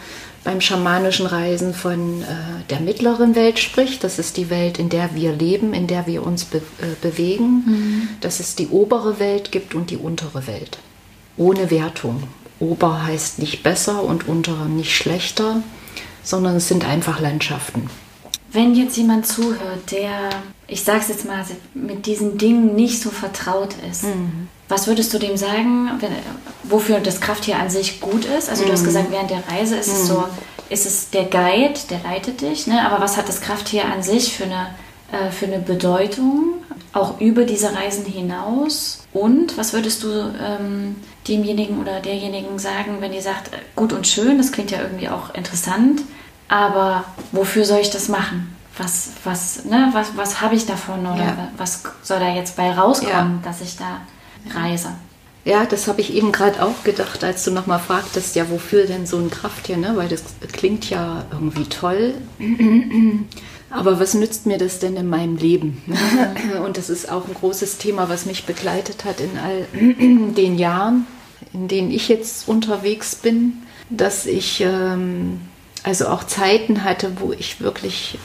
beim 0.42 0.61
schamanischen 0.61 1.26
Reisen 1.26 1.75
von 1.75 2.23
äh, 2.23 2.25
der 2.70 2.80
mittleren 2.80 3.35
Welt 3.35 3.59
spricht. 3.59 4.04
Das 4.04 4.18
ist 4.18 4.37
die 4.37 4.49
Welt, 4.49 4.78
in 4.78 4.88
der 4.88 5.14
wir 5.14 5.32
leben, 5.32 5.75
in 5.75 5.87
der 5.87 6.06
wir 6.06 6.25
uns 6.25 6.44
be 6.44 6.59
äh, 6.59 6.94
bewegen. 7.02 7.64
Mhm. 7.66 8.09
Dass 8.20 8.40
es 8.40 8.56
die 8.56 8.68
obere 8.68 9.18
Welt 9.18 9.52
gibt 9.52 9.75
und 9.75 9.90
die 9.90 9.99
untere 9.99 10.47
Welt. 10.47 10.78
Ohne 11.37 11.70
Wertung. 11.70 12.25
Ober 12.61 13.05
heißt 13.05 13.38
nicht 13.38 13.62
besser 13.62 14.02
und 14.02 14.29
unter 14.29 14.67
nicht 14.67 14.95
schlechter, 14.95 15.62
sondern 16.23 16.57
es 16.57 16.69
sind 16.69 16.87
einfach 16.87 17.21
Landschaften. 17.21 17.90
Wenn 18.52 18.75
jetzt 18.75 18.97
jemand 18.97 19.26
zuhört, 19.26 19.90
der, 19.93 20.31
ich 20.67 20.83
sag's 20.83 21.09
jetzt 21.09 21.25
mal, 21.25 21.45
mit 21.75 22.07
diesen 22.07 22.37
Dingen 22.37 22.75
nicht 22.75 23.00
so 23.00 23.11
vertraut 23.11 23.75
ist, 23.90 24.05
mhm. 24.05 24.49
was 24.69 24.87
würdest 24.87 25.14
du 25.14 25.19
dem 25.19 25.37
sagen, 25.37 25.90
wenn, 26.00 26.11
wofür 26.64 27.00
das 27.00 27.21
Krafttier 27.21 27.59
an 27.59 27.71
sich 27.71 28.00
gut 28.00 28.25
ist? 28.25 28.50
Also, 28.50 28.64
du 28.64 28.73
hast 28.73 28.83
mhm. 28.83 28.87
gesagt, 28.87 29.11
während 29.11 29.31
der 29.31 29.43
Reise 29.49 29.76
ist 29.76 29.88
mhm. 29.88 29.95
es 29.95 30.07
so 30.07 30.25
ist 30.71 30.87
es 30.87 31.11
der 31.11 31.25
Guide, 31.25 31.79
der 31.90 32.00
leitet 32.05 32.40
dich, 32.40 32.67
ne? 32.67 32.87
aber 32.87 33.02
was 33.02 33.17
hat 33.17 33.29
das 33.29 33.40
Krafttier 33.40 33.85
an 33.87 34.02
sich 34.02 34.33
für 34.33 34.45
eine, 34.45 34.69
äh, 35.12 35.31
für 35.31 35.47
eine 35.47 35.59
Bedeutung, 35.59 36.55
auch 36.93 37.21
über 37.21 37.45
diese 37.45 37.75
Reisen 37.75 38.05
hinaus? 38.05 39.02
Und 39.12 39.59
was 39.59 39.73
würdest 39.73 40.05
du 40.05 40.09
ähm, 40.09 40.97
demjenigen 41.29 41.81
oder 41.81 42.00
derjenigen 42.00 42.59
sagen, 42.59 42.97
wenn 43.00 43.12
die 43.12 43.21
sagt, 43.21 43.50
gut 43.77 43.93
und 43.93 44.07
schön, 44.07 44.39
das 44.39 44.53
klingt 44.53 44.71
ja 44.71 44.81
irgendwie 44.81 45.09
auch 45.09 45.35
interessant, 45.35 46.03
aber 46.49 47.05
wofür 47.33 47.65
soll 47.65 47.81
ich 47.81 47.91
das 47.91 48.09
machen? 48.09 48.57
Was, 48.79 49.11
was, 49.25 49.65
ne, 49.65 49.91
was, 49.93 50.17
was 50.17 50.41
habe 50.41 50.55
ich 50.55 50.65
davon 50.65 51.00
oder 51.00 51.17
ja. 51.17 51.49
was 51.57 51.83
soll 52.03 52.19
da 52.19 52.35
jetzt 52.35 52.57
bei 52.57 52.73
rauskommen, 52.73 53.41
ja. 53.43 53.49
dass 53.49 53.61
ich 53.61 53.77
da 53.77 54.00
reise? 54.59 54.93
Ja, 55.45 55.65
das 55.65 55.89
habe 55.89 56.00
ich 56.00 56.15
eben 56.15 56.33
gerade 56.33 56.62
auch 56.62 56.85
gedacht, 56.85 57.25
als 57.25 57.45
du 57.45 57.50
nochmal 57.50 57.79
fragtest, 57.79 58.37
ja, 58.37 58.50
wofür 58.50 58.87
denn 58.87 59.07
so 59.07 59.17
ein 59.17 59.31
Krafttier, 59.31 59.79
ne? 59.79 59.93
Weil 59.97 60.09
das 60.09 60.23
klingt 60.53 60.89
ja 60.91 61.25
irgendwie 61.33 61.65
toll. 61.65 62.15
Aber 63.71 64.00
was 64.00 64.15
nützt 64.15 64.47
mir 64.47 64.59
das 64.59 64.81
denn 64.81 64.97
in 64.97 65.09
meinem 65.09 65.37
Leben? 65.37 65.83
Und 66.65 66.77
das 66.77 66.91
ist 66.91 67.11
auch 67.11 67.27
ein 67.27 67.35
großes 67.35 67.79
Thema, 67.79 68.09
was 68.09 68.27
mich 68.27 68.45
begleitet 68.45 69.05
hat 69.05 69.21
in 69.21 69.39
all 69.39 69.67
den 70.35 70.59
Jahren, 70.59 71.07
in 71.53 71.69
denen 71.69 71.91
ich 71.93 72.09
jetzt 72.09 72.49
unterwegs 72.49 73.15
bin, 73.15 73.62
dass 73.89 74.27
ich 74.27 74.61
ähm, 74.61 75.41
also 75.85 76.09
auch 76.09 76.25
Zeiten 76.25 76.85
hatte, 76.85 77.12
wo 77.21 77.33
ich 77.33 77.61
wirklich 77.61 78.19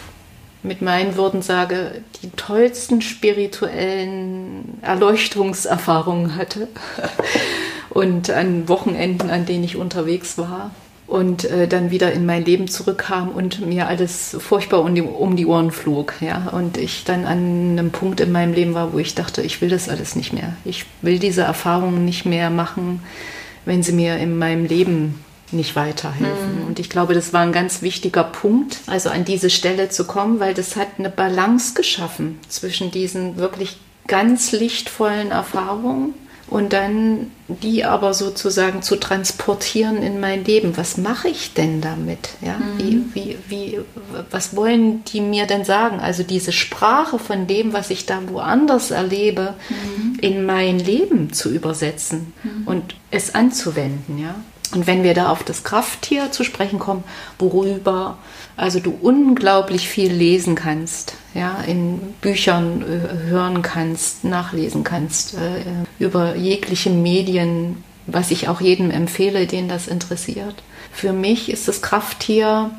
mit 0.63 0.81
meinen 0.81 1.15
Worten 1.15 1.43
sage, 1.43 2.01
die 2.23 2.31
tollsten 2.31 3.01
spirituellen 3.01 4.79
Erleuchtungserfahrungen 4.81 6.35
hatte. 6.35 6.67
Und 7.91 8.29
an 8.29 8.67
Wochenenden, 8.67 9.29
an 9.29 9.45
denen 9.45 9.63
ich 9.63 9.77
unterwegs 9.77 10.37
war 10.37 10.71
und 11.07 11.45
äh, 11.45 11.67
dann 11.67 11.91
wieder 11.91 12.11
in 12.13 12.25
mein 12.25 12.45
Leben 12.45 12.67
zurückkam 12.67 13.29
und 13.29 13.65
mir 13.65 13.87
alles 13.87 14.35
furchtbar 14.39 14.81
um 14.81 14.95
die, 14.95 15.01
um 15.01 15.35
die 15.35 15.45
Ohren 15.45 15.71
flog. 15.71 16.15
Ja? 16.19 16.49
Und 16.51 16.77
ich 16.77 17.03
dann 17.03 17.25
an 17.25 17.77
einem 17.77 17.91
Punkt 17.91 18.19
in 18.21 18.31
meinem 18.31 18.53
Leben 18.53 18.73
war, 18.73 18.93
wo 18.93 18.97
ich 18.97 19.13
dachte, 19.13 19.41
ich 19.41 19.61
will 19.61 19.69
das 19.69 19.87
alles 19.87 20.15
nicht 20.15 20.33
mehr. 20.33 20.55
Ich 20.65 20.85
will 21.01 21.19
diese 21.19 21.43
Erfahrungen 21.43 22.05
nicht 22.05 22.25
mehr 22.25 22.49
machen, 22.49 23.01
wenn 23.65 23.83
sie 23.83 23.91
mir 23.91 24.17
in 24.17 24.37
meinem 24.37 24.65
Leben 24.65 25.23
nicht 25.51 25.75
weiterhelfen. 25.75 26.61
Mhm. 26.61 26.67
Und 26.67 26.79
ich 26.79 26.89
glaube, 26.89 27.13
das 27.13 27.33
war 27.33 27.41
ein 27.41 27.51
ganz 27.51 27.83
wichtiger 27.83 28.23
Punkt, 28.23 28.79
also 28.87 29.09
an 29.09 29.25
diese 29.25 29.51
Stelle 29.51 29.89
zu 29.89 30.05
kommen, 30.05 30.39
weil 30.39 30.55
das 30.55 30.75
hat 30.75 30.87
eine 30.97 31.11
Balance 31.11 31.75
geschaffen 31.75 32.39
zwischen 32.47 32.89
diesen 32.89 33.37
wirklich 33.37 33.77
ganz 34.07 34.51
lichtvollen 34.51 35.31
Erfahrungen 35.31 36.15
und 36.47 36.73
dann 36.73 37.31
die 37.47 37.85
aber 37.85 38.13
sozusagen 38.13 38.81
zu 38.81 38.95
transportieren 38.95 40.01
in 40.01 40.19
mein 40.19 40.45
Leben. 40.45 40.77
Was 40.77 40.97
mache 40.97 41.27
ich 41.27 41.53
denn 41.53 41.81
damit? 41.81 42.29
Ja? 42.41 42.57
Mhm. 42.57 42.77
Wie, 42.77 43.05
wie, 43.13 43.37
wie, 43.47 43.79
was 44.31 44.55
wollen 44.55 45.03
die 45.05 45.21
mir 45.21 45.45
denn 45.45 45.65
sagen? 45.65 45.99
Also 45.99 46.23
diese 46.23 46.51
Sprache 46.51 47.19
von 47.19 47.47
dem, 47.47 47.73
was 47.73 47.89
ich 47.89 48.05
da 48.05 48.19
woanders 48.29 48.91
erlebe, 48.91 49.55
mhm. 49.69 50.19
in 50.21 50.45
mein 50.45 50.79
Leben 50.79 51.33
zu 51.33 51.49
übersetzen 51.51 52.33
mhm. 52.43 52.67
und 52.67 52.95
es 53.11 53.35
anzuwenden. 53.35 54.19
Ja? 54.19 54.35
Und 54.73 54.87
wenn 54.87 55.03
wir 55.03 55.13
da 55.13 55.29
auf 55.29 55.43
das 55.43 55.63
Krafttier 55.63 56.31
zu 56.31 56.43
sprechen 56.43 56.79
kommen, 56.79 57.03
worüber 57.37 58.17
also 58.57 58.79
du 58.79 58.97
unglaublich 59.01 59.87
viel 59.87 60.11
lesen 60.11 60.55
kannst, 60.55 61.15
ja, 61.33 61.61
in 61.67 61.99
Büchern 62.21 62.81
äh, 62.81 63.29
hören 63.29 63.61
kannst, 63.61 64.23
nachlesen 64.23 64.83
kannst, 64.83 65.33
äh, 65.33 65.83
über 65.99 66.35
jegliche 66.35 66.89
Medien, 66.89 67.83
was 68.07 68.31
ich 68.31 68.47
auch 68.47 68.61
jedem 68.61 68.91
empfehle, 68.91 69.45
den 69.45 69.67
das 69.67 69.87
interessiert. 69.87 70.63
Für 70.91 71.11
mich 71.11 71.49
ist 71.49 71.67
das 71.67 71.81
Krafttier 71.81 72.71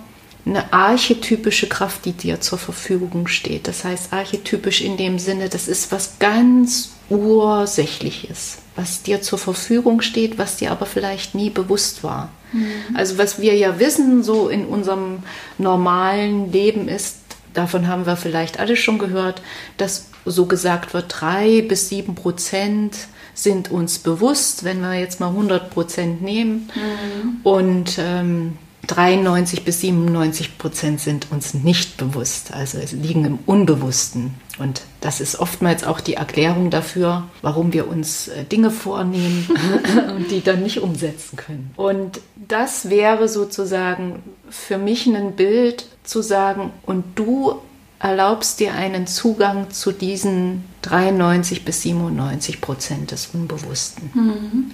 eine 0.47 0.73
archetypische 0.73 1.69
Kraft, 1.69 2.05
die 2.05 2.12
dir 2.12 2.40
zur 2.40 2.59
Verfügung 2.59 3.26
steht. 3.26 3.69
Das 3.69 3.85
heißt 3.85 4.12
archetypisch 4.12 4.81
in 4.81 4.97
dem 4.97 5.19
Sinne, 5.19 5.49
das 5.49 5.69
ist 5.69 5.93
was 5.93 6.19
ganz 6.19 6.93
Ursächliches, 7.09 8.59
was 8.75 9.03
dir 9.03 9.23
zur 9.23 9.39
Verfügung 9.39 10.01
steht, 10.01 10.39
was 10.39 10.57
dir 10.57 10.73
aber 10.73 10.87
vielleicht 10.87 11.35
nie 11.35 11.51
bewusst 11.51 12.03
war. 12.03 12.31
Mhm. 12.53 12.71
Also 12.95 13.19
was 13.19 13.41
wir 13.41 13.55
ja 13.55 13.79
wissen, 13.79 14.23
so 14.23 14.49
in 14.49 14.67
unserem 14.67 15.21
normalen 15.59 16.53
Leben 16.53 16.89
ist, 16.89 17.19
davon 17.55 17.89
haben 17.89 18.07
wir 18.07 18.17
vielleicht 18.17 18.59
alle 18.59 18.77
schon 18.77 18.99
gehört, 18.99 19.43
dass 19.77 20.11
so 20.25 20.47
gesagt 20.47 20.95
wird, 20.95 21.07
drei 21.09 21.63
bis 21.63 21.89
sieben 21.89 22.15
Prozent 22.15 22.97
sind 23.35 23.71
uns 23.71 23.99
bewusst, 23.99 24.65
wenn 24.65 24.81
wir 24.81 24.95
jetzt 24.95 25.21
mal 25.21 25.29
100 25.29 25.71
Prozent 25.71 26.23
nehmen. 26.23 26.71
Mhm. 26.75 27.37
Und 27.45 27.97
ähm, 27.99 28.59
93 28.87 29.64
bis 29.64 29.81
97 29.81 30.59
Prozent 30.59 31.00
sind 31.00 31.31
uns 31.31 31.55
nicht 31.55 31.97
bewusst, 31.97 32.52
also 32.52 32.78
es 32.78 32.93
liegen 32.93 33.25
im 33.25 33.38
Unbewussten. 33.47 34.35
Und 34.59 34.83
das 35.00 35.21
ist 35.21 35.38
oftmals 35.38 35.85
auch 35.85 36.00
die 36.00 36.14
Erklärung 36.14 36.71
dafür, 36.71 37.25
warum 37.43 37.73
wir 37.73 37.88
uns 37.88 38.28
äh, 38.28 38.45
Dinge 38.45 38.71
vornehmen 38.71 39.49
und 40.16 40.31
die 40.31 40.43
dann 40.43 40.62
nicht 40.62 40.81
umsetzen 40.81 41.37
können. 41.37 41.71
Und 41.76 42.21
das 42.37 42.88
wäre 42.88 43.28
sozusagen 43.28 44.23
für 44.49 44.78
mich 44.78 45.07
ein 45.07 45.33
Bild 45.33 45.87
zu 46.05 46.23
sagen, 46.23 46.73
und 46.85 47.05
du 47.16 47.57
erlaubst 47.99 48.61
dir 48.61 48.75
einen 48.75 49.07
Zugang 49.07 49.71
zu 49.71 49.93
diesen 49.93 50.64
93 50.83 51.64
bis 51.64 51.83
97 51.83 52.61
Prozent 52.61 53.11
des 53.11 53.31
Unbewussten. 53.33 54.11
Mhm. 54.14 54.71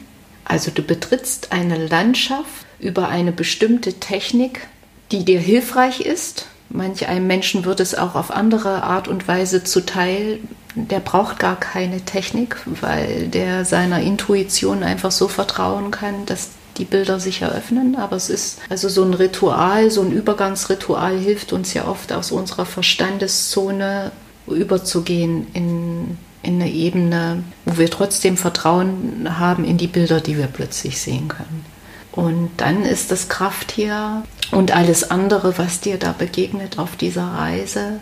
Also 0.53 0.71
du 0.71 0.83
betrittst 0.83 1.51
eine 1.51 1.87
Landschaft 1.87 2.67
über 2.79 3.09
eine 3.09 3.33
bestimmte 3.33 3.95
Technik, 3.95 4.67
die 5.11 5.25
dir 5.25 5.41
hilfreich 5.41 6.03
ist. 6.03 6.45
Manch 6.69 7.09
einem 7.09 7.27
Menschen 7.27 7.65
wird 7.65 7.81
es 7.81 7.95
auch 7.95 8.15
auf 8.17 8.31
andere 8.31 8.83
Art 8.83 9.09
und 9.09 9.27
Weise 9.27 9.65
zuteil. 9.65 10.41
Der 10.75 11.01
braucht 11.01 11.39
gar 11.39 11.59
keine 11.59 12.03
Technik, 12.03 12.59
weil 12.67 13.29
der 13.29 13.65
seiner 13.65 14.03
Intuition 14.03 14.83
einfach 14.83 15.11
so 15.11 15.27
vertrauen 15.27 15.91
kann, 15.91 16.27
dass 16.27 16.51
die 16.77 16.85
Bilder 16.85 17.19
sich 17.19 17.41
eröffnen. 17.41 17.97
Aber 17.97 18.17
es 18.17 18.29
ist 18.29 18.59
also 18.69 18.91
so 18.91 19.05
ein 19.05 19.15
Ritual, 19.15 19.91
so 19.91 20.03
ein 20.03 20.13
Übergangsritual 20.13 21.17
hilft 21.17 21.55
uns 21.55 21.73
ja 21.73 21.89
oft 21.89 22.13
aus 22.13 22.31
unserer 22.31 22.67
Verstandeszone 22.67 24.13
überzugehen 24.47 25.47
in 25.55 26.19
in 26.43 26.61
eine 26.61 26.71
Ebene, 26.71 27.45
wo 27.65 27.79
wir 27.79 27.91
trotzdem 27.91 28.37
Vertrauen 28.37 29.39
haben 29.39 29.65
in 29.65 29.79
die 29.79 29.87
Bilder, 29.87 30.21
die 30.21 30.37
wir 30.37 30.47
plötzlich 30.47 31.01
sehen 31.01 31.29
können. 31.29 31.65
Und 32.11 32.51
dann 32.59 32.83
ist 32.83 33.11
das 33.11 33.29
Krafttier 33.29 34.23
und 34.51 34.73
alles 34.73 35.11
andere, 35.11 35.57
was 35.57 35.81
dir 35.81 35.99
da 35.99 36.13
begegnet 36.13 36.79
auf 36.79 36.97
dieser 36.97 37.25
Reise, 37.25 38.01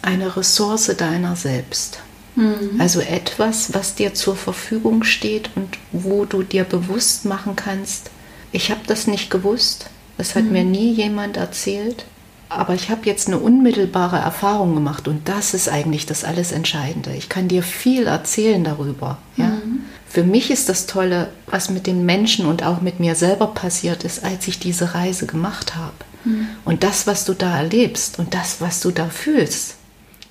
eine 0.00 0.36
Ressource 0.36 0.94
deiner 0.96 1.34
selbst. 1.34 2.00
Mhm. 2.36 2.78
Also 2.78 3.00
etwas, 3.00 3.74
was 3.74 3.96
dir 3.96 4.14
zur 4.14 4.36
Verfügung 4.36 5.02
steht 5.02 5.50
und 5.56 5.76
wo 5.90 6.24
du 6.24 6.44
dir 6.44 6.62
bewusst 6.64 7.24
machen 7.24 7.56
kannst, 7.56 8.10
ich 8.52 8.70
habe 8.70 8.80
das 8.86 9.08
nicht 9.08 9.30
gewusst, 9.30 9.90
das 10.16 10.36
hat 10.36 10.44
mhm. 10.44 10.52
mir 10.52 10.64
nie 10.64 10.92
jemand 10.92 11.36
erzählt, 11.36 12.04
aber 12.48 12.74
ich 12.74 12.90
habe 12.90 13.04
jetzt 13.04 13.28
eine 13.28 13.38
unmittelbare 13.38 14.16
Erfahrung 14.16 14.74
gemacht 14.74 15.06
und 15.06 15.28
das 15.28 15.54
ist 15.54 15.68
eigentlich 15.68 16.06
das 16.06 16.24
alles 16.24 16.52
Entscheidende. 16.52 17.12
Ich 17.12 17.28
kann 17.28 17.48
dir 17.48 17.62
viel 17.62 18.06
erzählen 18.06 18.64
darüber. 18.64 19.18
Ja? 19.36 19.48
Mhm. 19.48 19.80
Für 20.08 20.24
mich 20.24 20.50
ist 20.50 20.68
das 20.70 20.86
Tolle, 20.86 21.28
was 21.46 21.68
mit 21.68 21.86
den 21.86 22.06
Menschen 22.06 22.46
und 22.46 22.64
auch 22.64 22.80
mit 22.80 23.00
mir 23.00 23.14
selber 23.14 23.48
passiert 23.48 24.04
ist, 24.04 24.24
als 24.24 24.48
ich 24.48 24.58
diese 24.58 24.94
Reise 24.94 25.26
gemacht 25.26 25.76
habe. 25.76 25.92
Mhm. 26.24 26.48
Und 26.64 26.84
das, 26.84 27.06
was 27.06 27.26
du 27.26 27.34
da 27.34 27.58
erlebst 27.58 28.18
und 28.18 28.32
das, 28.32 28.60
was 28.60 28.80
du 28.80 28.90
da 28.90 29.06
fühlst. 29.06 29.76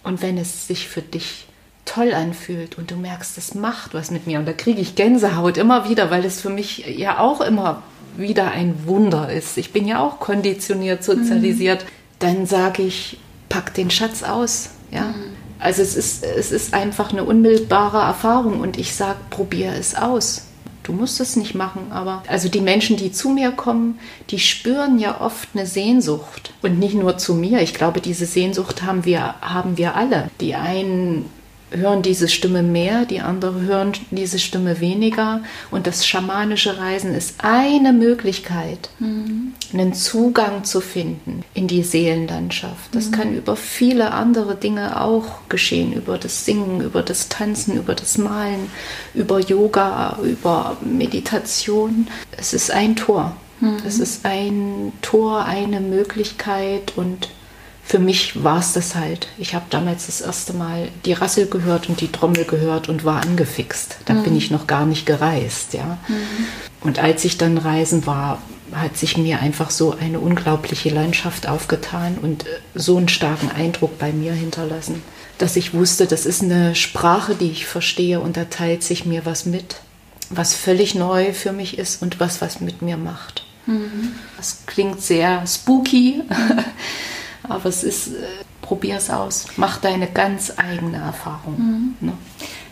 Und 0.04 0.24
wenn 0.24 0.38
es 0.38 0.68
sich 0.68 0.88
für 0.88 1.02
dich 1.02 1.48
toll 1.86 2.14
anfühlt 2.14 2.78
und 2.78 2.90
du 2.90 2.96
merkst, 2.96 3.38
es 3.38 3.54
macht 3.54 3.94
was 3.94 4.10
mit 4.10 4.26
mir 4.26 4.40
und 4.40 4.48
da 4.48 4.54
kriege 4.54 4.82
ich 4.82 4.96
Gänsehaut 4.96 5.58
immer 5.58 5.88
wieder, 5.88 6.10
weil 6.10 6.26
es 6.26 6.42
für 6.42 6.50
mich 6.50 6.86
ja 6.98 7.20
auch 7.20 7.42
immer 7.42 7.84
wieder 8.18 8.52
ein 8.52 8.88
Wunder 8.88 9.32
ist. 9.32 9.58
Ich 9.58 9.72
bin 9.72 9.88
ja 9.88 10.00
auch 10.00 10.20
konditioniert, 10.20 11.04
sozialisiert. 11.04 11.84
Mhm 11.84 11.97
dann 12.20 12.46
sage 12.46 12.84
ich, 12.84 13.18
pack 13.50 13.74
den 13.74 13.90
Schatz 13.90 14.24
aus. 14.24 14.70
Ja? 14.92 15.06
Mhm. 15.06 15.36
Also 15.60 15.82
es 15.82 15.96
ist, 15.96 16.24
es 16.24 16.52
ist 16.52 16.74
einfach 16.74 17.12
eine 17.12 17.24
unmittelbare 17.24 18.00
Erfahrung 18.00 18.60
und 18.60 18.78
ich 18.78 18.96
sage, 18.96 19.18
probier 19.30 19.74
es 19.74 19.96
aus. 19.96 20.44
Du 20.84 20.94
musst 20.94 21.20
es 21.20 21.36
nicht 21.36 21.54
machen, 21.54 21.92
aber 21.92 22.24
also 22.28 22.48
die 22.48 22.62
Menschen, 22.62 22.96
die 22.96 23.12
zu 23.12 23.30
mir 23.30 23.52
kommen, 23.52 24.00
die 24.30 24.40
spüren 24.40 25.00
ja 25.00 25.20
oft 25.20 25.50
eine 25.54 25.66
Sehnsucht 25.66 26.54
und 26.62 26.80
nicht 26.80 26.96
nur 26.96 27.18
zu 27.18 27.34
mir. 27.34 27.62
Ich 27.62 27.74
glaube, 27.74 28.00
diese 28.00 28.26
Sehnsucht 28.26 28.84
haben 28.84 29.04
wir 29.04 29.36
haben 29.42 29.78
wir 29.78 29.96
alle. 29.96 30.30
Die 30.40 30.56
einen 30.56 31.26
hören 31.72 32.02
diese 32.02 32.28
Stimme 32.28 32.64
mehr, 32.64 33.06
die 33.06 33.20
anderen 33.20 33.66
hören 33.66 33.92
diese 34.12 34.40
Stimme 34.40 34.80
weniger. 34.80 35.42
Und 35.72 35.88
das 35.88 36.08
schamanische 36.08 36.78
Reisen 36.78 37.14
ist 37.14 37.36
eine 37.40 37.94
Möglichkeit, 37.94 38.90
mhm. 39.00 39.54
einen 39.74 39.94
Zugang 39.94 40.64
zu 40.64 40.82
finden 40.82 41.44
in 41.54 41.68
die 41.68 41.84
Seelenlandschaft. 41.84 42.94
Das 42.94 43.08
mhm. 43.08 43.12
kann 43.12 43.36
über 43.36 43.56
viele 43.56 44.12
andere 44.12 44.56
Dinge 44.56 45.02
auch 45.02 45.48
geschehen, 45.50 45.94
über 45.94 46.18
das 46.18 46.46
Singen, 46.46 46.82
über 46.82 47.04
das 47.04 47.30
Tanzen, 47.30 47.78
über 47.78 47.96
das 47.96 48.18
Malen, 48.18 48.70
über 49.14 49.40
Yoga, 49.40 50.20
über 50.24 50.78
Meditation. 50.82 52.08
Es 52.38 52.54
ist 52.54 52.72
ein 52.72 52.96
Tor. 52.96 53.36
Mhm. 53.60 53.78
Das 53.84 54.00
ist 54.00 54.26
ein 54.26 54.94
Tor, 55.02 55.46
eine 55.46 55.80
Möglichkeit 55.80 56.94
und 56.96 57.30
für 57.88 58.00
mich 58.00 58.44
war 58.44 58.60
es 58.60 58.74
das 58.74 58.96
halt. 58.96 59.30
Ich 59.38 59.56
habe 59.56 59.66
damals 59.70 60.08
das 60.08 60.20
erste 60.20 60.52
Mal 60.52 60.90
die 61.06 61.14
Rassel 61.14 61.46
gehört 61.46 61.88
und 61.88 62.02
die 62.02 62.12
Trommel 62.12 62.44
gehört 62.44 62.90
und 62.90 63.06
war 63.06 63.22
angefixt. 63.22 64.00
Da 64.04 64.14
mhm. 64.14 64.24
bin 64.24 64.38
ich 64.38 64.52
noch 64.52 64.68
gar 64.68 64.86
nicht 64.86 65.06
gereist, 65.06 65.74
ja. 65.74 65.98
Mhm. 66.08 66.46
Und 66.82 67.00
als 67.00 67.24
ich 67.24 67.38
dann 67.38 67.58
reisen 67.58 68.06
war, 68.06 68.42
hat 68.74 68.98
sich 68.98 69.18
mir 69.18 69.40
einfach 69.40 69.70
so 69.70 69.96
eine 69.98 70.20
unglaubliche 70.20 70.90
Landschaft 70.90 71.48
aufgetan 71.48 72.18
und 72.22 72.46
äh, 72.46 72.60
so 72.76 72.98
einen 72.98 73.08
starken 73.08 73.50
Eindruck 73.50 73.98
bei 73.98 74.12
mir 74.12 74.34
hinterlassen, 74.34 75.02
dass 75.38 75.56
ich 75.56 75.74
wusste, 75.74 76.08
das 76.08 76.26
ist 76.26 76.44
eine 76.44 76.76
Sprache, 76.76 77.36
die 77.36 77.52
ich 77.52 77.68
verstehe 77.68 78.20
und 78.20 78.36
da 78.36 78.46
teilt 78.46 78.84
sich 78.84 79.06
mir 79.06 79.26
was 79.26 79.46
mit, 79.46 79.78
was 80.30 80.54
völlig 80.54 80.94
neu 80.94 81.32
für 81.32 81.54
mich 81.54 81.78
ist 81.78 82.02
und 82.02 82.20
was 82.20 82.42
was 82.42 82.60
mit 82.60 82.82
mir 82.82 82.98
macht. 82.98 83.46
Mhm. 83.66 84.12
Das 84.36 84.64
klingt 84.66 85.02
sehr 85.02 85.48
spooky, 85.48 86.24
aber 87.50 87.70
es 87.70 87.84
ist, 87.84 88.08
äh, 88.08 88.28
probier 88.62 88.98
es 88.98 89.10
aus, 89.10 89.46
mach 89.56 89.78
deine 89.78 90.08
ganz 90.08 90.54
eigene 90.58 90.98
Erfahrung. 90.98 91.56
Mhm. 91.58 91.96
Ne? 92.08 92.14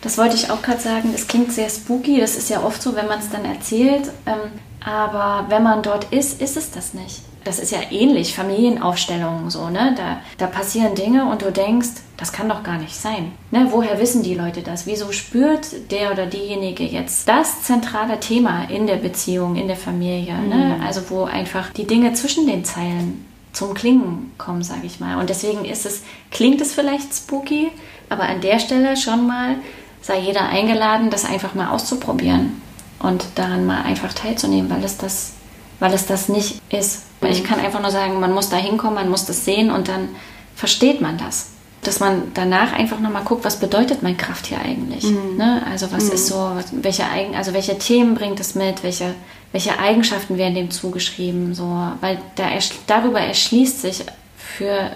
Das 0.02 0.18
wollte 0.18 0.36
ich 0.36 0.50
auch 0.50 0.62
gerade 0.62 0.80
sagen, 0.80 1.12
es 1.14 1.26
klingt 1.26 1.52
sehr 1.52 1.68
spooky, 1.68 2.20
das 2.20 2.36
ist 2.36 2.50
ja 2.50 2.62
oft 2.62 2.80
so, 2.80 2.94
wenn 2.94 3.08
man 3.08 3.18
es 3.18 3.30
dann 3.30 3.44
erzählt, 3.44 4.10
ähm, 4.26 4.52
aber 4.84 5.46
wenn 5.48 5.62
man 5.62 5.82
dort 5.82 6.12
ist, 6.12 6.40
ist 6.40 6.56
es 6.56 6.70
das 6.70 6.94
nicht. 6.94 7.22
Das 7.42 7.58
ist 7.60 7.70
ja 7.70 7.78
ähnlich, 7.90 8.34
Familienaufstellungen 8.34 9.50
so, 9.50 9.68
ne? 9.68 9.94
Da, 9.96 10.18
da 10.36 10.48
passieren 10.48 10.96
Dinge 10.96 11.30
und 11.30 11.42
du 11.42 11.52
denkst, 11.52 11.90
das 12.16 12.32
kann 12.32 12.48
doch 12.48 12.62
gar 12.62 12.78
nicht 12.78 12.96
sein. 12.96 13.32
Ne? 13.50 13.68
Woher 13.70 14.00
wissen 14.00 14.22
die 14.22 14.34
Leute 14.34 14.62
das? 14.62 14.86
Wieso 14.86 15.12
spürt 15.12 15.90
der 15.92 16.12
oder 16.12 16.26
diejenige 16.26 16.82
jetzt 16.82 17.28
das 17.28 17.62
zentrale 17.62 18.18
Thema 18.18 18.64
in 18.64 18.86
der 18.86 18.96
Beziehung, 18.96 19.56
in 19.56 19.68
der 19.68 19.76
Familie? 19.76 20.34
Ne? 20.34 20.40
Mhm. 20.40 20.48
Ne? 20.48 20.80
Also 20.84 21.02
wo 21.08 21.24
einfach 21.24 21.70
die 21.70 21.86
Dinge 21.86 22.14
zwischen 22.14 22.46
den 22.46 22.64
Zeilen 22.64 23.25
zum 23.56 23.72
Klingen 23.72 24.32
kommen, 24.36 24.62
sage 24.62 24.82
ich 24.84 25.00
mal. 25.00 25.18
Und 25.18 25.30
deswegen 25.30 25.64
ist 25.64 25.86
es, 25.86 26.02
klingt 26.30 26.60
es 26.60 26.74
vielleicht 26.74 27.14
spooky, 27.14 27.70
aber 28.10 28.24
an 28.24 28.42
der 28.42 28.58
Stelle 28.58 28.98
schon 28.98 29.26
mal 29.26 29.56
sei 30.02 30.18
jeder 30.20 30.42
eingeladen, 30.42 31.08
das 31.08 31.24
einfach 31.24 31.54
mal 31.54 31.70
auszuprobieren 31.70 32.60
und 32.98 33.24
daran 33.34 33.64
mal 33.64 33.82
einfach 33.82 34.12
teilzunehmen, 34.12 34.70
weil 34.70 34.84
es 34.84 34.98
das, 34.98 35.32
weil 35.80 35.94
es 35.94 36.06
das 36.06 36.28
nicht 36.28 36.60
ist. 36.68 37.04
Ich 37.22 37.44
kann 37.44 37.58
einfach 37.58 37.80
nur 37.80 37.90
sagen, 37.90 38.20
man 38.20 38.34
muss 38.34 38.50
da 38.50 38.56
hinkommen, 38.56 38.94
man 38.94 39.08
muss 39.08 39.24
das 39.24 39.46
sehen 39.46 39.70
und 39.70 39.88
dann 39.88 40.10
versteht 40.54 41.00
man 41.00 41.16
das. 41.16 41.48
Dass 41.82 41.98
man 41.98 42.32
danach 42.34 42.72
einfach 42.72 43.00
nochmal 43.00 43.24
guckt, 43.24 43.44
was 43.44 43.58
bedeutet 43.58 44.02
mein 44.02 44.18
Kraft 44.18 44.46
hier 44.46 44.60
eigentlich? 44.60 45.04
Mhm. 45.04 45.38
Ne? 45.38 45.62
Also 45.70 45.90
was 45.92 46.04
mhm. 46.04 46.12
ist 46.12 46.26
so, 46.26 46.52
welche 46.72 47.04
also 47.34 47.54
welche 47.54 47.78
Themen 47.78 48.14
bringt 48.14 48.38
es 48.38 48.54
mit, 48.54 48.82
welche, 48.82 49.14
welche 49.52 49.78
Eigenschaften 49.78 50.38
werden 50.38 50.54
dem 50.54 50.70
zugeschrieben, 50.70 51.54
so, 51.54 51.64
weil 52.00 52.18
da, 52.34 52.48
darüber 52.86 53.20
erschließt 53.20 53.82
sich 53.82 54.04
für 54.36 54.90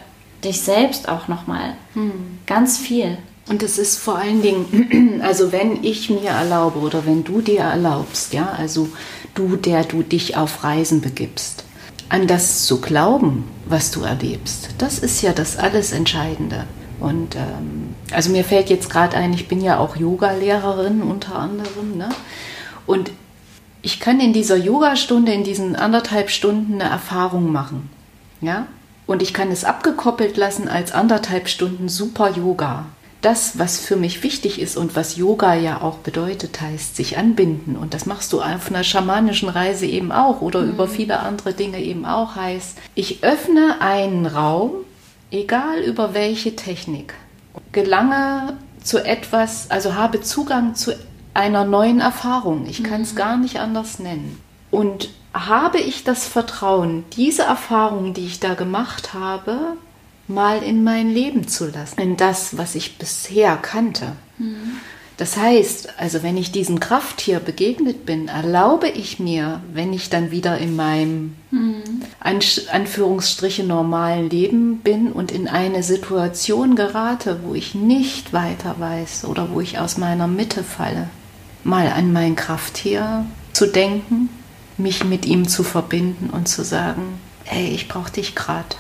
dich 0.45 0.61
selbst 0.61 1.09
auch 1.09 1.29
nochmal 1.29 1.75
mhm. 1.95 2.39
ganz 2.47 2.79
viel. 2.79 3.19
Und 3.49 3.63
es 3.63 3.79
ist 3.79 3.99
vor 3.99 4.19
allen 4.19 4.43
Dingen, 4.43 5.21
also 5.25 5.53
wenn 5.53 5.83
ich 5.83 6.09
mir 6.09 6.31
erlaube 6.31 6.79
oder 6.79 7.05
wenn 7.07 7.25
du 7.25 7.41
dir 7.41 7.61
erlaubst, 7.61 8.33
ja, 8.33 8.53
also 8.57 8.89
du, 9.35 9.57
der 9.57 9.85
du 9.85 10.03
dich 10.03 10.37
auf 10.37 10.63
Reisen 10.63 11.01
begibst, 11.01 11.65
an 12.09 12.27
das 12.27 12.65
zu 12.67 12.81
glauben, 12.81 13.45
was 13.67 13.91
du 13.91 14.03
erlebst, 14.03 14.71
das 14.79 14.99
ist 14.99 15.23
ja 15.23 15.33
das 15.33 15.57
alles 15.57 15.93
Entscheidende. 15.93 16.65
Und 17.01 17.35
ähm, 17.35 17.95
also 18.13 18.31
mir 18.31 18.45
fällt 18.45 18.71
jetzt 18.71 18.91
gerade 18.91 19.17
ein, 19.17 19.33
ich 19.33 19.49
bin 19.49 19.61
ja 19.61 19.79
auch 19.79 19.97
Yoga-Lehrerin 19.97 21.03
unter 21.03 21.37
anderem, 21.37 21.97
ne? 21.97 22.11
Und 22.87 23.11
ich 23.83 24.01
kann 24.01 24.21
in 24.21 24.33
dieser 24.33 24.57
Yogastunde, 24.57 25.33
in 25.33 25.45
diesen 25.45 25.77
anderthalb 25.77 26.31
Stunden 26.31 26.81
eine 26.81 26.91
Erfahrung 26.91 27.53
machen, 27.53 27.91
ja? 28.41 28.67
Und 29.07 29.23
ich 29.23 29.35
kann 29.35 29.51
es 29.51 29.65
abgekoppelt 29.65 30.37
lassen 30.37 30.69
als 30.69 30.93
anderthalb 30.93 31.49
Stunden 31.49 31.89
super 31.89 32.31
Yoga 32.31 32.87
das, 33.21 33.59
was 33.59 33.79
für 33.79 33.97
mich 33.97 34.23
wichtig 34.23 34.61
ist 34.61 34.77
und 34.77 34.97
was 34.97 35.17
Yoga 35.17 35.55
ja 35.55 35.83
auch 35.83 35.99
bedeutet, 35.99 36.61
heißt 36.61 36.97
sich 36.97 37.19
anbinden. 37.19 37.77
Und 37.77 37.93
das 37.93 38.07
machst 38.07 38.33
du 38.33 38.41
auf 38.41 38.71
einer 38.71 38.85
schamanischen 38.85 39.49
Reise 39.49 39.87
eben 39.87 40.11
auch 40.11 40.41
oder 40.41 40.63
mhm. 40.63 40.71
über 40.71 40.89
viele 40.89 41.21
andere 41.21 41.53
Dinge 41.53 41.81
eben 41.81 42.07
auch 42.07 42.37
heißt, 42.37 42.79
ich 42.95 43.23
öffne 43.23 43.81
einen 43.81 44.27
Raum, 44.27 44.73
egal 45.31 45.81
über 45.81 46.15
welche 46.15 46.57
Technik, 46.57 47.15
gelange 47.73 48.57
zu 48.83 49.05
etwas, 49.05 49.71
also 49.71 49.95
habe 49.95 50.23
Zugang 50.23 50.75
zu 50.75 50.93
einer 51.35 51.65
neuen 51.65 52.01
Erfahrung. 52.01 52.67
Ich 52.67 52.83
kann 52.83 53.03
es 53.03 53.13
mhm. 53.13 53.17
gar 53.17 53.37
nicht 53.37 53.61
anders 53.61 53.99
nennen. 53.99 54.41
Und 54.71 55.11
habe 55.33 55.79
ich 55.79 56.05
das 56.05 56.27
Vertrauen, 56.27 57.05
diese 57.17 57.43
Erfahrung, 57.43 58.15
die 58.15 58.27
ich 58.27 58.41
da 58.41 58.55
gemacht 58.55 59.15
habe, 59.15 59.77
mal 60.27 60.63
in 60.63 60.83
mein 60.83 61.11
Leben 61.11 61.49
zu 61.49 61.67
lassen, 61.67 62.01
in 62.01 62.17
das, 62.17 62.57
was 62.57 62.75
ich 62.75 62.99
bisher 62.99 63.57
kannte. 63.57 64.13
Mhm. 64.39 64.79
Das 65.21 65.37
heißt, 65.37 65.99
also 65.99 66.23
wenn 66.23 66.39
ich 66.39 66.51
diesem 66.51 66.81
Krafttier 66.81 67.41
begegnet 67.41 68.07
bin, 68.07 68.29
erlaube 68.29 68.89
ich 68.89 69.21
mir, 69.21 69.61
wenn 69.71 69.93
ich 69.93 70.09
dann 70.09 70.31
wieder 70.31 70.57
in 70.57 70.75
meinem 70.75 71.37
mhm. 71.51 71.83
Anführungsstriche 72.21 73.63
normalen 73.63 74.31
Leben 74.31 74.79
bin 74.79 75.13
und 75.13 75.31
in 75.31 75.47
eine 75.47 75.83
Situation 75.83 76.75
gerate, 76.75 77.41
wo 77.45 77.55
ich 77.55 77.75
nicht 77.75 78.33
weiter 78.33 78.77
weiß 78.79 79.27
oder 79.27 79.51
wo 79.53 79.61
ich 79.61 79.79
aus 79.79 79.99
meiner 79.99 80.27
Mitte 80.27 80.65
falle, 80.65 81.11
mal 81.71 81.89
an 81.89 82.13
mein 82.13 82.37
Krafttier 82.37 83.25
zu 83.53 83.67
denken, 83.67 84.29
mich 84.77 85.05
mit 85.05 85.25
ihm 85.25 85.49
zu 85.49 85.63
verbinden 85.63 86.29
und 86.31 86.49
zu 86.49 86.65
sagen, 86.65 87.21
hey, 87.45 87.69
ich 87.69 87.89
brauche 87.89 88.11
dich 88.11 88.35
gerade. 88.35 88.77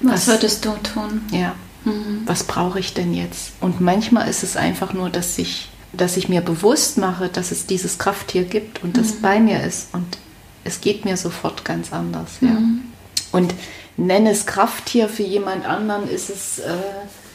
Was, 0.00 0.26
würdest 0.26 0.64
du 0.64 0.72
tun? 0.82 1.22
Ja. 1.30 1.54
Mhm. 1.84 2.22
Was 2.26 2.44
brauche 2.44 2.78
ich 2.78 2.94
denn 2.94 3.14
jetzt? 3.14 3.52
Und 3.60 3.80
manchmal 3.80 4.28
ist 4.28 4.42
es 4.42 4.56
einfach 4.56 4.92
nur, 4.92 5.10
dass 5.10 5.38
ich, 5.38 5.70
dass 5.92 6.16
ich 6.16 6.28
mir 6.28 6.40
bewusst 6.40 6.98
mache, 6.98 7.28
dass 7.28 7.50
es 7.52 7.66
dieses 7.66 7.98
Krafttier 7.98 8.44
gibt 8.44 8.82
und 8.82 8.96
das 8.96 9.14
mhm. 9.14 9.22
bei 9.22 9.40
mir 9.40 9.62
ist. 9.62 9.88
Und 9.92 10.18
es 10.64 10.80
geht 10.80 11.04
mir 11.04 11.16
sofort 11.16 11.64
ganz 11.64 11.92
anders. 11.92 12.32
Ja. 12.40 12.50
Mhm. 12.50 12.82
Und 13.30 13.54
nenne 13.96 14.30
es 14.30 14.46
Krafttier 14.46 15.08
für 15.08 15.22
jemand 15.22 15.66
anderen, 15.66 16.08
ist 16.08 16.30
es 16.30 16.58
äh, 16.58 16.74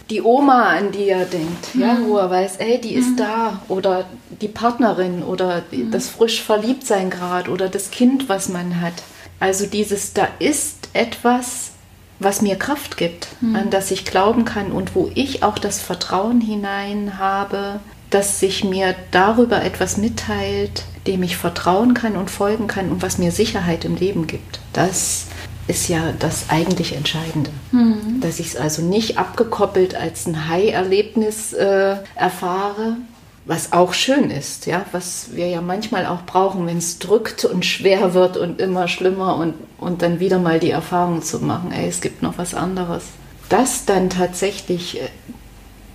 die 0.09 0.21
Oma, 0.21 0.69
an 0.69 0.91
die 0.91 1.09
er 1.09 1.25
denkt, 1.25 1.75
ja, 1.75 1.93
mhm. 1.93 2.07
wo 2.07 2.17
er 2.17 2.29
weiß, 2.29 2.57
ey, 2.57 2.79
die 2.79 2.93
ist 2.93 3.11
mhm. 3.11 3.17
da. 3.17 3.61
Oder 3.67 4.05
die 4.41 4.47
Partnerin 4.47 5.23
oder 5.23 5.63
mhm. 5.71 5.91
das 5.91 6.09
frisch 6.09 6.41
Verliebtsein 6.41 7.09
gerade 7.09 7.51
oder 7.51 7.69
das 7.69 7.91
Kind, 7.91 8.29
was 8.29 8.49
man 8.49 8.81
hat. 8.81 9.03
Also 9.39 9.65
dieses, 9.65 10.13
da 10.13 10.27
ist 10.39 10.89
etwas, 10.93 11.71
was 12.19 12.41
mir 12.41 12.55
Kraft 12.55 12.97
gibt, 12.97 13.27
mhm. 13.41 13.55
an 13.55 13.69
das 13.69 13.91
ich 13.91 14.05
glauben 14.05 14.45
kann 14.45 14.71
und 14.71 14.95
wo 14.95 15.11
ich 15.13 15.43
auch 15.43 15.59
das 15.59 15.81
Vertrauen 15.81 16.41
hinein 16.41 17.19
habe, 17.19 17.79
dass 18.09 18.39
sich 18.39 18.63
mir 18.63 18.95
darüber 19.11 19.63
etwas 19.63 19.97
mitteilt, 19.97 20.85
dem 21.05 21.23
ich 21.23 21.37
vertrauen 21.37 21.93
kann 21.93 22.15
und 22.15 22.31
folgen 22.31 22.67
kann 22.67 22.89
und 22.89 23.01
was 23.01 23.17
mir 23.17 23.31
Sicherheit 23.31 23.85
im 23.85 23.95
Leben 23.95 24.27
gibt. 24.27 24.59
Das 24.73 25.27
ist 25.67 25.89
ja 25.89 26.13
das 26.17 26.49
eigentlich 26.49 26.95
Entscheidende. 26.95 27.51
Mhm. 27.71 28.21
Dass 28.21 28.39
ich 28.39 28.47
es 28.47 28.55
also 28.55 28.81
nicht 28.81 29.17
abgekoppelt 29.17 29.95
als 29.95 30.25
ein 30.25 30.47
High-Erlebnis 30.47 31.53
äh, 31.53 31.97
erfahre, 32.15 32.97
was 33.45 33.71
auch 33.71 33.93
schön 33.93 34.29
ist, 34.29 34.65
ja, 34.65 34.85
was 34.91 35.29
wir 35.33 35.47
ja 35.47 35.61
manchmal 35.61 36.05
auch 36.05 36.23
brauchen, 36.23 36.67
wenn 36.67 36.77
es 36.77 36.99
drückt 36.99 37.45
und 37.45 37.65
schwer 37.65 38.13
wird 38.13 38.35
und 38.35 38.59
immer 38.59 38.89
schlimmer 38.89 39.37
und, 39.37 39.53
und 39.77 40.01
dann 40.01 40.19
wieder 40.19 40.37
mal 40.37 40.59
die 40.59 40.71
Erfahrung 40.71 41.21
zu 41.21 41.39
machen, 41.39 41.71
ey, 41.71 41.87
es 41.87 42.01
gibt 42.01 42.21
noch 42.21 42.37
was 42.37 42.53
anderes. 42.53 43.05
Das 43.47 43.85
dann 43.85 44.09
tatsächlich 44.09 44.99
äh, 45.01 45.07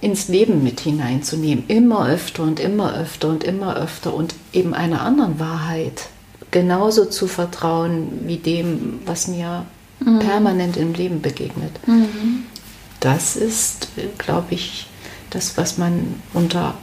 ins 0.01 0.29
Leben 0.29 0.65
mit 0.65 0.81
hineinzunehmen, 0.81 1.65
immer 1.69 2.09
öfter 2.09 2.43
und 2.43 2.59
immer 2.59 2.95
öfter 2.97 3.29
und 3.29 3.45
immer 3.45 3.77
öfter 3.77 4.15
und 4.15 4.35
eben 4.53 4.75
einer 4.75 5.03
anderen 5.03 5.39
Wahrheit 5.39 6.09
genauso 6.53 7.07
zu 7.07 7.27
vertrauen 7.27 8.21
wie 8.27 8.37
dem, 8.37 9.01
was 9.05 9.27
mir 9.27 9.67
mhm. 9.99 10.21
permanent 10.21 10.77
im 10.77 10.95
Leben 10.95 11.21
begegnet. 11.21 11.73
Mhm. 11.89 12.45
Das 13.01 13.35
ist, 13.35 13.89
glaube 14.19 14.55
ich, 14.55 14.87
das, 15.31 15.57
was 15.57 15.79
man 15.79 16.21
unter 16.33 16.75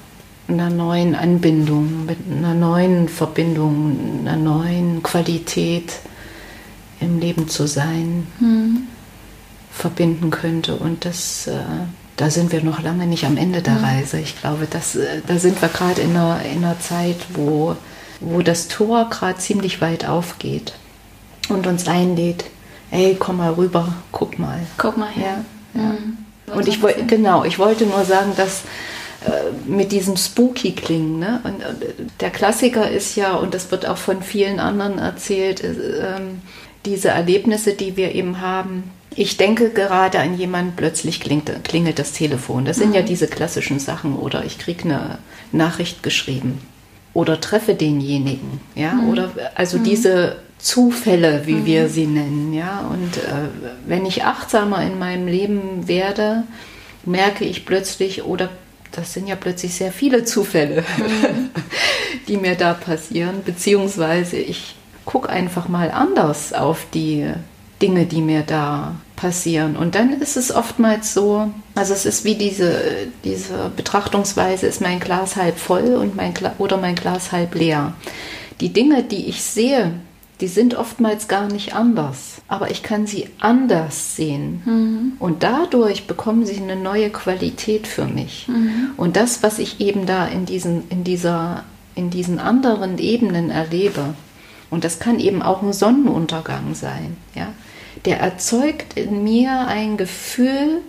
einer 0.49 0.69
neuen 0.69 1.15
Anbindung, 1.15 2.05
mit 2.05 2.17
einer 2.29 2.53
neuen 2.53 3.07
Verbindung, 3.07 4.25
einer 4.25 4.35
neuen 4.35 5.03
Qualität 5.03 5.93
im 6.99 7.19
Leben 7.19 7.47
zu 7.47 7.67
sein, 7.67 8.27
mhm. 8.39 8.87
verbinden 9.71 10.31
könnte. 10.31 10.75
Und 10.75 11.05
das, 11.05 11.47
äh, 11.47 11.53
da 12.17 12.29
sind 12.29 12.51
wir 12.51 12.63
noch 12.63 12.81
lange 12.81 13.05
nicht 13.05 13.25
am 13.25 13.37
Ende 13.37 13.61
der 13.61 13.75
mhm. 13.75 13.85
Reise. 13.85 14.19
Ich 14.19 14.39
glaube, 14.41 14.67
das, 14.69 14.95
äh, 14.95 15.21
da 15.25 15.37
sind 15.37 15.61
wir 15.61 15.69
gerade 15.69 16.01
in 16.01 16.11
einer, 16.11 16.41
in 16.43 16.63
einer 16.63 16.79
Zeit, 16.79 17.17
wo, 17.33 17.75
wo 18.19 18.41
das 18.41 18.67
Tor 18.67 19.09
gerade 19.09 19.39
ziemlich 19.39 19.81
weit 19.81 20.07
aufgeht 20.07 20.73
und 21.49 21.67
uns 21.67 21.87
einlädt, 21.87 22.45
ey, 22.91 23.15
komm 23.17 23.37
mal 23.37 23.53
rüber, 23.53 23.93
guck 24.11 24.39
mal. 24.39 24.59
Guck 24.77 24.97
mal 24.97 25.09
her. 25.09 25.43
Ja, 25.73 25.81
ja. 25.81 25.89
Mhm. 25.89 26.17
Und 26.53 26.67
ich 26.67 26.81
wollte, 26.81 27.05
genau, 27.05 27.43
ich 27.43 27.59
wollte 27.59 27.85
nur 27.85 28.03
sagen, 28.05 28.31
dass 28.35 28.63
äh, 29.25 29.51
mit 29.69 29.91
diesem 29.91 30.17
Spooky 30.17 30.71
klingen. 30.71 31.19
Ne? 31.19 31.41
Und, 31.43 31.61
äh, 31.61 32.05
der 32.19 32.29
Klassiker 32.29 32.89
ist 32.89 33.15
ja, 33.15 33.35
und 33.35 33.53
das 33.53 33.69
wird 33.69 33.85
auch 33.85 33.97
von 33.97 34.23
vielen 34.23 34.59
anderen 34.59 34.97
erzählt, 34.97 35.63
äh, 35.63 36.15
ähm, 36.15 36.41
diese 36.85 37.09
Erlebnisse, 37.09 37.73
die 37.73 37.97
wir 37.97 38.15
eben 38.15 38.41
haben. 38.41 38.91
Ich 39.15 39.37
denke 39.37 39.71
gerade 39.71 40.19
an 40.19 40.37
jemanden, 40.37 40.73
plötzlich 40.75 41.19
klingelt, 41.19 41.65
klingelt 41.65 41.99
das 41.99 42.13
Telefon. 42.13 42.63
Das 42.63 42.77
sind 42.77 42.89
mhm. 42.89 42.95
ja 42.95 43.01
diese 43.01 43.27
klassischen 43.27 43.79
Sachen. 43.79 44.15
Oder 44.15 44.45
ich 44.45 44.57
kriege 44.57 44.85
eine 44.85 45.17
Nachricht 45.51 46.01
geschrieben. 46.01 46.61
Oder 47.13 47.41
treffe 47.41 47.75
denjenigen. 47.75 48.59
Ja? 48.75 48.93
Mhm. 48.93 49.09
Oder 49.09 49.31
also 49.55 49.77
mhm. 49.77 49.83
diese 49.83 50.37
Zufälle, 50.57 51.43
wie 51.45 51.55
mhm. 51.55 51.65
wir 51.65 51.89
sie 51.89 52.07
nennen. 52.07 52.53
Ja? 52.53 52.81
Und 52.89 53.17
äh, 53.17 53.49
wenn 53.87 54.05
ich 54.05 54.23
achtsamer 54.23 54.83
in 54.83 54.99
meinem 54.99 55.27
Leben 55.27 55.87
werde, 55.87 56.43
merke 57.05 57.45
ich 57.45 57.65
plötzlich, 57.65 58.23
oder 58.23 58.49
das 58.91 59.13
sind 59.13 59.27
ja 59.27 59.35
plötzlich 59.35 59.73
sehr 59.73 59.91
viele 59.91 60.23
Zufälle, 60.25 60.83
mhm. 60.97 61.49
die 62.27 62.37
mir 62.37 62.55
da 62.55 62.73
passieren, 62.73 63.41
beziehungsweise 63.45 64.37
ich 64.37 64.75
gucke 65.05 65.29
einfach 65.29 65.67
mal 65.67 65.89
anders 65.91 66.53
auf 66.53 66.85
die 66.93 67.25
Dinge, 67.81 68.05
die 68.05 68.21
mir 68.21 68.41
da 68.41 68.95
passieren. 69.15 69.75
Und 69.75 69.95
dann 69.95 70.13
ist 70.13 70.37
es 70.37 70.53
oftmals 70.53 71.13
so, 71.13 71.51
also 71.75 71.93
es 71.93 72.05
ist 72.05 72.25
wie 72.25 72.35
diese, 72.35 73.07
diese 73.23 73.71
Betrachtungsweise, 73.75 74.67
ist 74.67 74.81
mein 74.81 74.99
Glas 74.99 75.35
halb 75.35 75.57
voll 75.57 75.95
und 75.95 76.15
mein 76.15 76.33
Gla 76.33 76.53
oder 76.57 76.77
mein 76.77 76.95
Glas 76.95 77.31
halb 77.31 77.55
leer. 77.55 77.93
Die 78.61 78.73
Dinge, 78.73 79.03
die 79.03 79.27
ich 79.27 79.41
sehe, 79.41 79.93
die 80.41 80.47
sind 80.47 80.75
oftmals 80.75 81.27
gar 81.27 81.47
nicht 81.47 81.75
anders, 81.75 82.41
aber 82.47 82.71
ich 82.71 82.81
kann 82.81 83.07
sie 83.07 83.27
anders 83.39 84.15
sehen. 84.15 84.61
Mhm. 84.65 85.11
Und 85.19 85.43
dadurch 85.43 86.07
bekommen 86.07 86.45
sie 86.45 86.57
eine 86.57 86.77
neue 86.77 87.09
Qualität 87.09 87.87
für 87.87 88.05
mich. 88.05 88.47
Mhm. 88.47 88.91
Und 88.95 89.17
das, 89.17 89.43
was 89.43 89.59
ich 89.59 89.81
eben 89.81 90.05
da 90.05 90.25
in 90.27 90.45
diesen, 90.45 90.87
in 90.89 91.03
dieser, 91.03 91.63
in 91.95 92.09
diesen 92.09 92.39
anderen 92.39 92.97
Ebenen 92.99 93.49
erlebe, 93.49 94.13
und 94.69 94.83
das 94.83 94.99
kann 94.99 95.19
eben 95.19 95.41
auch 95.41 95.61
ein 95.61 95.73
Sonnenuntergang 95.73 96.73
sein, 96.73 97.17
ja, 97.35 97.47
der 98.05 98.19
erzeugt 98.19 98.97
in 98.97 99.23
mir 99.23 99.67
ein 99.67 99.97
Gefühl, 99.97 100.81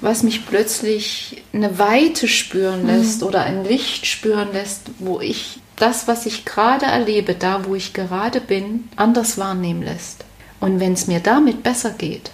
was 0.00 0.22
mich 0.22 0.46
plötzlich 0.46 1.42
eine 1.52 1.78
Weite 1.78 2.28
spüren 2.28 2.86
lässt 2.86 3.20
mhm. 3.20 3.26
oder 3.26 3.42
ein 3.42 3.64
Licht 3.64 4.06
spüren 4.06 4.52
lässt, 4.52 4.90
wo 4.98 5.20
ich 5.20 5.60
das, 5.76 6.08
was 6.08 6.26
ich 6.26 6.44
gerade 6.44 6.86
erlebe, 6.86 7.34
da 7.34 7.64
wo 7.64 7.74
ich 7.74 7.92
gerade 7.92 8.40
bin, 8.40 8.88
anders 8.96 9.38
wahrnehmen 9.38 9.82
lässt. 9.82 10.24
Und 10.60 10.80
wenn 10.80 10.92
es 10.92 11.06
mir 11.06 11.20
damit 11.20 11.62
besser 11.62 11.90
geht, 11.90 12.30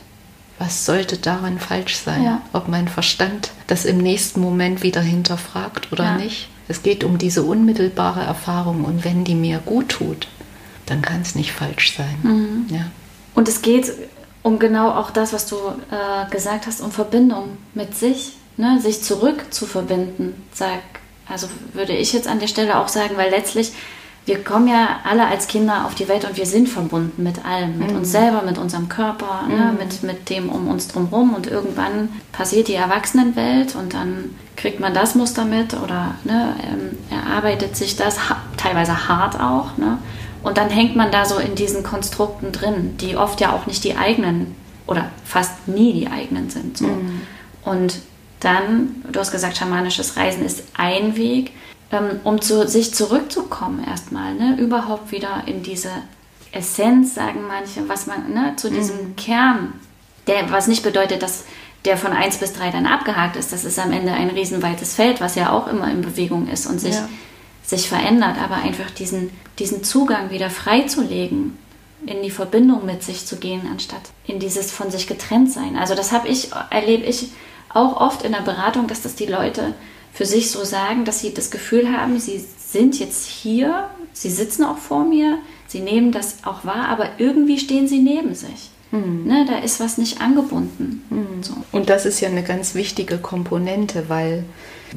was 0.58 0.86
sollte 0.86 1.18
daran 1.18 1.58
falsch 1.58 1.96
sein? 1.96 2.22
Ja. 2.22 2.42
Ob 2.52 2.68
mein 2.68 2.88
Verstand 2.88 3.50
das 3.66 3.84
im 3.84 3.98
nächsten 3.98 4.40
Moment 4.40 4.82
wieder 4.82 5.00
hinterfragt 5.00 5.92
oder 5.92 6.04
ja. 6.04 6.16
nicht? 6.16 6.48
Es 6.68 6.82
geht 6.82 7.04
um 7.04 7.18
diese 7.18 7.42
unmittelbare 7.42 8.22
Erfahrung 8.22 8.84
und 8.84 9.04
wenn 9.04 9.24
die 9.24 9.34
mir 9.34 9.58
gut 9.58 9.90
tut, 9.90 10.28
dann 10.86 11.02
kann 11.02 11.20
es 11.20 11.34
nicht 11.34 11.52
falsch 11.52 11.96
sein. 11.96 12.16
Mhm. 12.22 12.66
Ja. 12.74 12.86
Und 13.34 13.48
es 13.48 13.62
geht 13.62 13.92
um 14.44 14.58
genau 14.60 14.90
auch 14.90 15.10
das, 15.10 15.32
was 15.32 15.46
du 15.46 15.56
äh, 15.56 16.30
gesagt 16.30 16.68
hast, 16.68 16.80
um 16.80 16.92
Verbindung 16.92 17.56
mit 17.72 17.96
sich, 17.96 18.36
ne? 18.56 18.78
sich 18.80 19.02
zurück 19.02 19.46
zu 19.50 19.66
verbinden. 19.66 20.34
Sag, 20.52 20.80
also 21.28 21.48
würde 21.72 21.94
ich 21.94 22.12
jetzt 22.12 22.28
an 22.28 22.38
der 22.38 22.46
Stelle 22.46 22.78
auch 22.78 22.88
sagen, 22.88 23.16
weil 23.16 23.30
letztlich 23.30 23.72
wir 24.26 24.42
kommen 24.42 24.68
ja 24.68 25.00
alle 25.04 25.26
als 25.26 25.48
Kinder 25.48 25.84
auf 25.84 25.94
die 25.94 26.08
Welt 26.08 26.24
und 26.24 26.36
wir 26.36 26.46
sind 26.46 26.68
verbunden 26.68 27.22
mit 27.22 27.44
allem, 27.44 27.78
mit 27.78 27.90
mhm. 27.90 27.98
uns 27.98 28.12
selber, 28.12 28.42
mit 28.42 28.56
unserem 28.56 28.88
Körper, 28.88 29.42
ne, 29.48 29.54
mhm. 29.54 29.60
ne, 29.60 29.72
mit, 29.78 30.02
mit 30.02 30.30
dem 30.30 30.48
um 30.48 30.68
uns 30.68 30.88
drumherum 30.88 31.34
und 31.34 31.46
irgendwann 31.46 32.08
passiert 32.32 32.68
die 32.68 32.74
Erwachsenenwelt 32.74 33.74
und 33.74 33.92
dann 33.92 34.34
kriegt 34.56 34.80
man 34.80 34.94
das 34.94 35.14
Muster 35.14 35.44
mit 35.44 35.74
oder 35.74 36.14
ne, 36.24 36.54
ähm, 36.62 36.98
erarbeitet 37.10 37.76
sich 37.76 37.96
das 37.96 38.16
teilweise 38.56 39.08
hart 39.08 39.38
auch 39.38 39.76
ne, 39.76 39.98
und 40.44 40.58
dann 40.58 40.70
hängt 40.70 40.94
man 40.94 41.10
da 41.10 41.24
so 41.24 41.38
in 41.38 41.54
diesen 41.54 41.82
Konstrukten 41.82 42.52
drin, 42.52 42.96
die 42.98 43.16
oft 43.16 43.40
ja 43.40 43.52
auch 43.52 43.66
nicht 43.66 43.82
die 43.82 43.96
eigenen 43.96 44.54
oder 44.86 45.10
fast 45.24 45.66
nie 45.66 45.92
die 45.94 46.08
eigenen 46.08 46.50
sind. 46.50 46.76
So. 46.76 46.86
Mhm. 46.86 47.22
Und 47.64 48.00
dann, 48.40 49.02
du 49.10 49.18
hast 49.18 49.32
gesagt, 49.32 49.56
schamanisches 49.56 50.18
Reisen 50.18 50.44
ist 50.44 50.64
ein 50.74 51.16
Weg, 51.16 51.52
ähm, 51.90 52.20
um 52.24 52.42
zu 52.42 52.68
sich 52.68 52.94
zurückzukommen 52.94 53.82
erstmal, 53.84 54.34
ne? 54.34 54.56
überhaupt 54.58 55.12
wieder 55.12 55.44
in 55.46 55.62
diese 55.62 55.90
Essenz, 56.52 57.14
sagen 57.14 57.40
manche, 57.48 57.88
was 57.88 58.06
man, 58.06 58.32
ne? 58.32 58.52
zu 58.56 58.70
diesem 58.70 58.96
mhm. 58.96 59.16
Kern, 59.16 59.72
der, 60.26 60.52
was 60.52 60.68
nicht 60.68 60.82
bedeutet, 60.82 61.22
dass 61.22 61.44
der 61.86 61.96
von 61.96 62.12
1 62.12 62.36
bis 62.36 62.52
3 62.52 62.70
dann 62.70 62.86
abgehakt 62.86 63.36
ist. 63.36 63.52
Das 63.52 63.64
ist 63.64 63.78
am 63.78 63.92
Ende 63.92 64.12
ein 64.12 64.30
riesenweites 64.30 64.94
Feld, 64.94 65.22
was 65.22 65.36
ja 65.36 65.50
auch 65.50 65.66
immer 65.68 65.90
in 65.90 66.02
Bewegung 66.02 66.48
ist 66.48 66.66
und 66.66 66.78
sich, 66.78 66.94
ja. 66.94 67.08
sich 67.62 67.88
verändert, 67.88 68.36
aber 68.42 68.56
einfach 68.56 68.90
diesen, 68.90 69.30
diesen 69.58 69.84
Zugang 69.84 70.30
wieder 70.30 70.50
freizulegen, 70.50 71.58
in 72.06 72.22
die 72.22 72.30
Verbindung 72.30 72.84
mit 72.84 73.02
sich 73.02 73.26
zu 73.26 73.36
gehen, 73.36 73.62
anstatt 73.70 74.02
in 74.26 74.38
dieses 74.38 74.70
von 74.70 74.90
sich 74.90 75.06
getrennt 75.06 75.50
sein. 75.50 75.76
Also 75.76 75.94
das 75.94 76.12
habe 76.12 76.28
ich, 76.28 76.50
erlebe 76.70 77.04
ich 77.04 77.30
auch 77.70 78.00
oft 78.00 78.22
in 78.22 78.32
der 78.32 78.40
Beratung, 78.40 78.86
dass 78.86 79.02
das 79.02 79.14
die 79.14 79.26
Leute 79.26 79.74
für 80.12 80.26
sich 80.26 80.50
so 80.50 80.64
sagen, 80.64 81.04
dass 81.04 81.20
sie 81.20 81.34
das 81.34 81.50
Gefühl 81.50 81.90
haben, 81.90 82.20
sie 82.20 82.44
sind 82.58 82.98
jetzt 83.00 83.26
hier, 83.26 83.88
sie 84.12 84.30
sitzen 84.30 84.64
auch 84.64 84.78
vor 84.78 85.04
mir, 85.04 85.38
sie 85.66 85.80
nehmen 85.80 86.12
das 86.12 86.44
auch 86.44 86.64
wahr, 86.64 86.88
aber 86.88 87.08
irgendwie 87.18 87.58
stehen 87.58 87.88
sie 87.88 87.98
neben 87.98 88.34
sich. 88.34 88.70
Mhm. 88.92 89.24
Ne, 89.26 89.44
da 89.48 89.58
ist 89.58 89.80
was 89.80 89.98
nicht 89.98 90.20
angebunden. 90.20 91.02
Mhm. 91.10 91.42
So. 91.42 91.54
Und 91.72 91.90
das 91.90 92.06
ist 92.06 92.20
ja 92.20 92.28
eine 92.28 92.44
ganz 92.44 92.76
wichtige 92.76 93.18
Komponente, 93.18 94.04
weil 94.08 94.44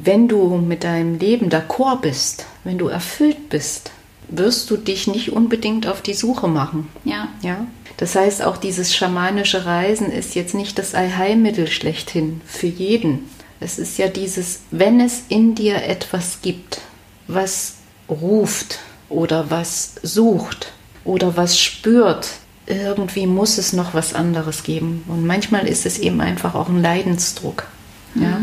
wenn 0.00 0.28
du 0.28 0.56
mit 0.56 0.84
deinem 0.84 1.18
Leben 1.18 1.48
d'accord 1.48 2.00
bist, 2.00 2.46
wenn 2.62 2.78
du 2.78 2.86
erfüllt 2.86 3.48
bist, 3.48 3.90
wirst 4.28 4.70
du 4.70 4.76
dich 4.76 5.06
nicht 5.06 5.32
unbedingt 5.32 5.86
auf 5.86 6.02
die 6.02 6.14
Suche 6.14 6.48
machen. 6.48 6.88
Ja. 7.04 7.28
ja? 7.42 7.66
Das 7.96 8.14
heißt, 8.14 8.42
auch 8.42 8.56
dieses 8.56 8.94
schamanische 8.94 9.66
Reisen 9.66 10.10
ist 10.10 10.34
jetzt 10.34 10.54
nicht 10.54 10.78
das 10.78 10.94
Allheilmittel 10.94 11.66
schlechthin 11.66 12.40
für 12.46 12.66
jeden. 12.66 13.28
Es 13.60 13.78
ist 13.78 13.98
ja 13.98 14.08
dieses, 14.08 14.60
wenn 14.70 15.00
es 15.00 15.22
in 15.28 15.54
dir 15.54 15.82
etwas 15.82 16.40
gibt, 16.42 16.80
was 17.26 17.74
ruft 18.08 18.78
oder 19.08 19.50
was 19.50 19.94
sucht 20.02 20.72
oder 21.04 21.36
was 21.36 21.58
spürt, 21.58 22.30
irgendwie 22.66 23.26
muss 23.26 23.58
es 23.58 23.72
noch 23.72 23.94
was 23.94 24.14
anderes 24.14 24.62
geben. 24.62 25.02
Und 25.08 25.26
manchmal 25.26 25.66
ist 25.66 25.86
es 25.86 25.98
eben 25.98 26.20
einfach 26.20 26.54
auch 26.54 26.68
ein 26.68 26.82
Leidensdruck. 26.82 27.66
Mhm. 28.14 28.22
Ja? 28.22 28.40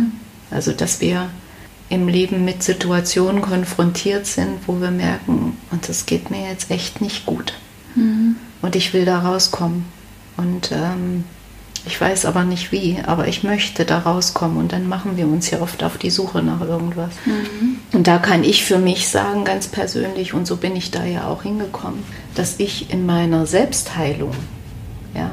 Also, 0.52 0.72
dass 0.72 1.00
wir 1.00 1.30
im 1.90 2.08
Leben 2.08 2.46
mit 2.46 2.64
Situationen 2.64 3.42
konfrontiert 3.42 4.26
sind, 4.26 4.60
wo 4.68 4.80
wir 4.82 4.92
merken, 4.92 5.58
und 5.72 5.88
das 5.88 6.06
geht 6.06 6.32
mir 6.32 6.50
jetzt 6.50 6.72
echt 6.72 7.02
nicht 7.02 7.26
gut. 7.26 7.54
Mhm. 7.96 8.38
Und 8.62 8.76
ich 8.76 8.94
will 8.94 9.06
da 9.06 9.20
rauskommen. 9.20 9.86
Und 10.38 10.72
ähm, 10.72 11.24
ich 11.86 12.02
weiß 12.02 12.26
aber 12.26 12.44
nicht 12.44 12.72
wie, 12.72 12.98
aber 13.06 13.28
ich 13.28 13.44
möchte 13.44 13.86
da 13.86 14.00
rauskommen 14.00 14.58
und 14.58 14.72
dann 14.72 14.90
machen 14.90 15.18
wir 15.18 15.28
uns 15.28 15.52
ja 15.52 15.62
oft 15.62 15.84
auf 15.84 15.98
die 15.98 16.10
Suche 16.10 16.42
nach 16.42 16.62
irgendwas. 16.62 17.12
Mhm. 17.26 17.78
Und 17.94 18.08
da 18.08 18.18
kann 18.18 18.44
ich 18.44 18.66
für 18.66 18.80
mich 18.80 19.08
sagen, 19.08 19.46
ganz 19.46 19.68
persönlich, 19.68 20.34
und 20.34 20.48
so 20.48 20.58
bin 20.58 20.76
ich 20.76 20.90
da 20.90 21.06
ja 21.06 21.28
auch 21.28 21.44
hingekommen, 21.44 22.04
dass 22.34 22.60
ich 22.60 22.92
in 22.92 23.06
meiner 23.06 23.46
Selbstheilung, 23.46 24.34
ja, 25.14 25.30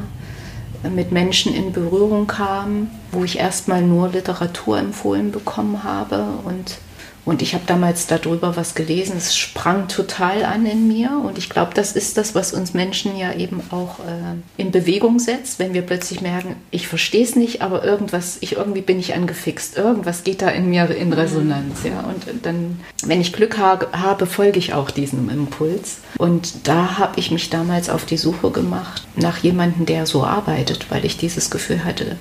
mit 0.90 1.12
Menschen 1.12 1.54
in 1.54 1.72
Berührung 1.72 2.26
kam, 2.26 2.90
wo 3.12 3.24
ich 3.24 3.38
erstmal 3.38 3.82
nur 3.82 4.08
Literatur 4.08 4.78
empfohlen 4.78 5.30
bekommen 5.30 5.84
habe 5.84 6.24
und 6.44 6.78
und 7.24 7.40
ich 7.40 7.54
habe 7.54 7.62
damals 7.66 8.08
darüber 8.08 8.56
was 8.56 8.74
gelesen, 8.74 9.16
es 9.16 9.36
sprang 9.36 9.86
total 9.86 10.44
an 10.44 10.66
in 10.66 10.88
mir. 10.88 11.22
Und 11.24 11.38
ich 11.38 11.48
glaube, 11.48 11.72
das 11.72 11.92
ist 11.92 12.18
das, 12.18 12.34
was 12.34 12.52
uns 12.52 12.74
Menschen 12.74 13.16
ja 13.16 13.32
eben 13.32 13.62
auch 13.70 14.00
äh, 14.00 14.60
in 14.60 14.72
Bewegung 14.72 15.20
setzt, 15.20 15.60
wenn 15.60 15.72
wir 15.72 15.82
plötzlich 15.82 16.20
merken, 16.20 16.56
ich 16.72 16.88
verstehe 16.88 17.22
es 17.22 17.36
nicht, 17.36 17.62
aber 17.62 17.84
irgendwas, 17.84 18.38
ich 18.40 18.56
irgendwie 18.56 18.80
bin 18.80 18.98
ich 18.98 19.14
angefixt, 19.14 19.76
irgendwas 19.76 20.24
geht 20.24 20.42
da 20.42 20.48
in 20.48 20.68
mir 20.68 20.90
in 20.90 21.12
Resonanz. 21.12 21.84
Ja? 21.84 22.00
Und 22.00 22.44
dann, 22.44 22.80
wenn 23.04 23.20
ich 23.20 23.32
Glück 23.32 23.56
ha 23.56 23.78
habe, 23.92 24.26
folge 24.26 24.58
ich 24.58 24.74
auch 24.74 24.90
diesem 24.90 25.30
Impuls. 25.30 25.98
Und 26.18 26.66
da 26.66 26.98
habe 26.98 27.20
ich 27.20 27.30
mich 27.30 27.50
damals 27.50 27.88
auf 27.88 28.04
die 28.04 28.16
Suche 28.16 28.50
gemacht 28.50 29.06
nach 29.14 29.38
jemandem, 29.38 29.86
der 29.86 30.06
so 30.06 30.24
arbeitet, 30.24 30.90
weil 30.90 31.04
ich 31.04 31.18
dieses 31.18 31.50
Gefühl 31.50 31.84
hatte, 31.84 32.16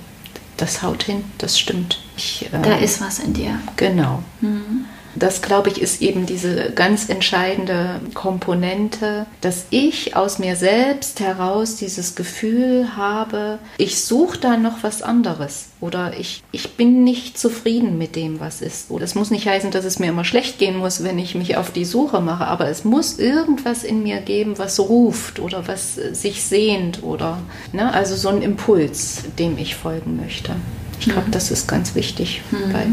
das 0.56 0.82
haut 0.82 1.02
hin, 1.02 1.24
das 1.38 1.58
stimmt. 1.58 1.98
Ich, 2.16 2.46
äh, 2.52 2.62
da 2.62 2.76
ist 2.76 3.00
was 3.00 3.18
in 3.18 3.32
dir. 3.32 3.58
Genau. 3.76 4.22
Mhm. 4.40 4.84
Das, 5.14 5.42
glaube 5.42 5.68
ich, 5.68 5.80
ist 5.80 6.00
eben 6.00 6.26
diese 6.26 6.70
ganz 6.70 7.08
entscheidende 7.08 8.00
Komponente, 8.14 9.26
dass 9.40 9.66
ich 9.70 10.16
aus 10.16 10.38
mir 10.38 10.56
selbst 10.56 11.20
heraus 11.20 11.76
dieses 11.76 12.14
Gefühl 12.14 12.96
habe, 12.96 13.58
ich 13.78 14.02
suche 14.02 14.38
da 14.38 14.56
noch 14.56 14.82
was 14.82 15.02
anderes 15.02 15.66
oder 15.80 16.18
ich, 16.18 16.42
ich 16.52 16.76
bin 16.76 17.04
nicht 17.04 17.38
zufrieden 17.38 17.98
mit 17.98 18.16
dem, 18.16 18.40
was 18.40 18.62
ist. 18.62 18.86
Das 18.98 19.14
muss 19.14 19.30
nicht 19.30 19.46
heißen, 19.46 19.70
dass 19.70 19.84
es 19.84 19.98
mir 19.98 20.08
immer 20.08 20.24
schlecht 20.24 20.58
gehen 20.58 20.76
muss, 20.76 21.02
wenn 21.02 21.18
ich 21.18 21.34
mich 21.34 21.56
auf 21.56 21.70
die 21.70 21.84
Suche 21.84 22.20
mache, 22.20 22.46
aber 22.46 22.68
es 22.68 22.84
muss 22.84 23.18
irgendwas 23.18 23.84
in 23.84 24.02
mir 24.02 24.20
geben, 24.20 24.58
was 24.58 24.80
ruft 24.80 25.40
oder 25.40 25.66
was 25.68 25.94
sich 25.94 26.42
sehnt 26.42 27.02
oder 27.02 27.38
ne, 27.72 27.92
also 27.92 28.16
so 28.16 28.28
ein 28.28 28.42
Impuls, 28.42 29.24
dem 29.38 29.58
ich 29.58 29.74
folgen 29.74 30.16
möchte. 30.16 30.54
Ich 31.00 31.06
glaube, 31.06 31.26
mhm. 31.26 31.32
das 31.32 31.50
ist 31.50 31.66
ganz 31.66 31.94
wichtig 31.94 32.42
mhm. 32.50 32.72
bei 32.72 32.86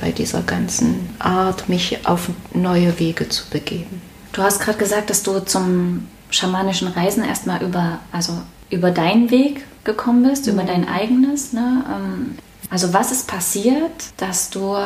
bei 0.00 0.12
dieser 0.12 0.42
ganzen 0.42 1.10
Art, 1.18 1.68
mich 1.68 2.06
auf 2.06 2.28
neue 2.52 2.98
Wege 2.98 3.28
zu 3.28 3.48
begeben. 3.50 4.02
Du 4.32 4.42
hast 4.42 4.60
gerade 4.60 4.78
gesagt, 4.78 5.10
dass 5.10 5.22
du 5.22 5.40
zum 5.40 6.06
schamanischen 6.30 6.88
Reisen 6.88 7.24
erstmal 7.24 7.62
über, 7.62 8.00
also 8.12 8.34
über 8.70 8.90
deinen 8.90 9.30
Weg 9.30 9.64
gekommen 9.84 10.28
bist, 10.28 10.46
mhm. 10.46 10.52
über 10.52 10.64
dein 10.64 10.88
eigenes. 10.88 11.52
Ne? 11.52 11.84
Ähm, 11.88 12.38
also 12.70 12.92
was 12.92 13.12
ist 13.12 13.28
passiert, 13.28 13.92
dass 14.16 14.50
du 14.50 14.76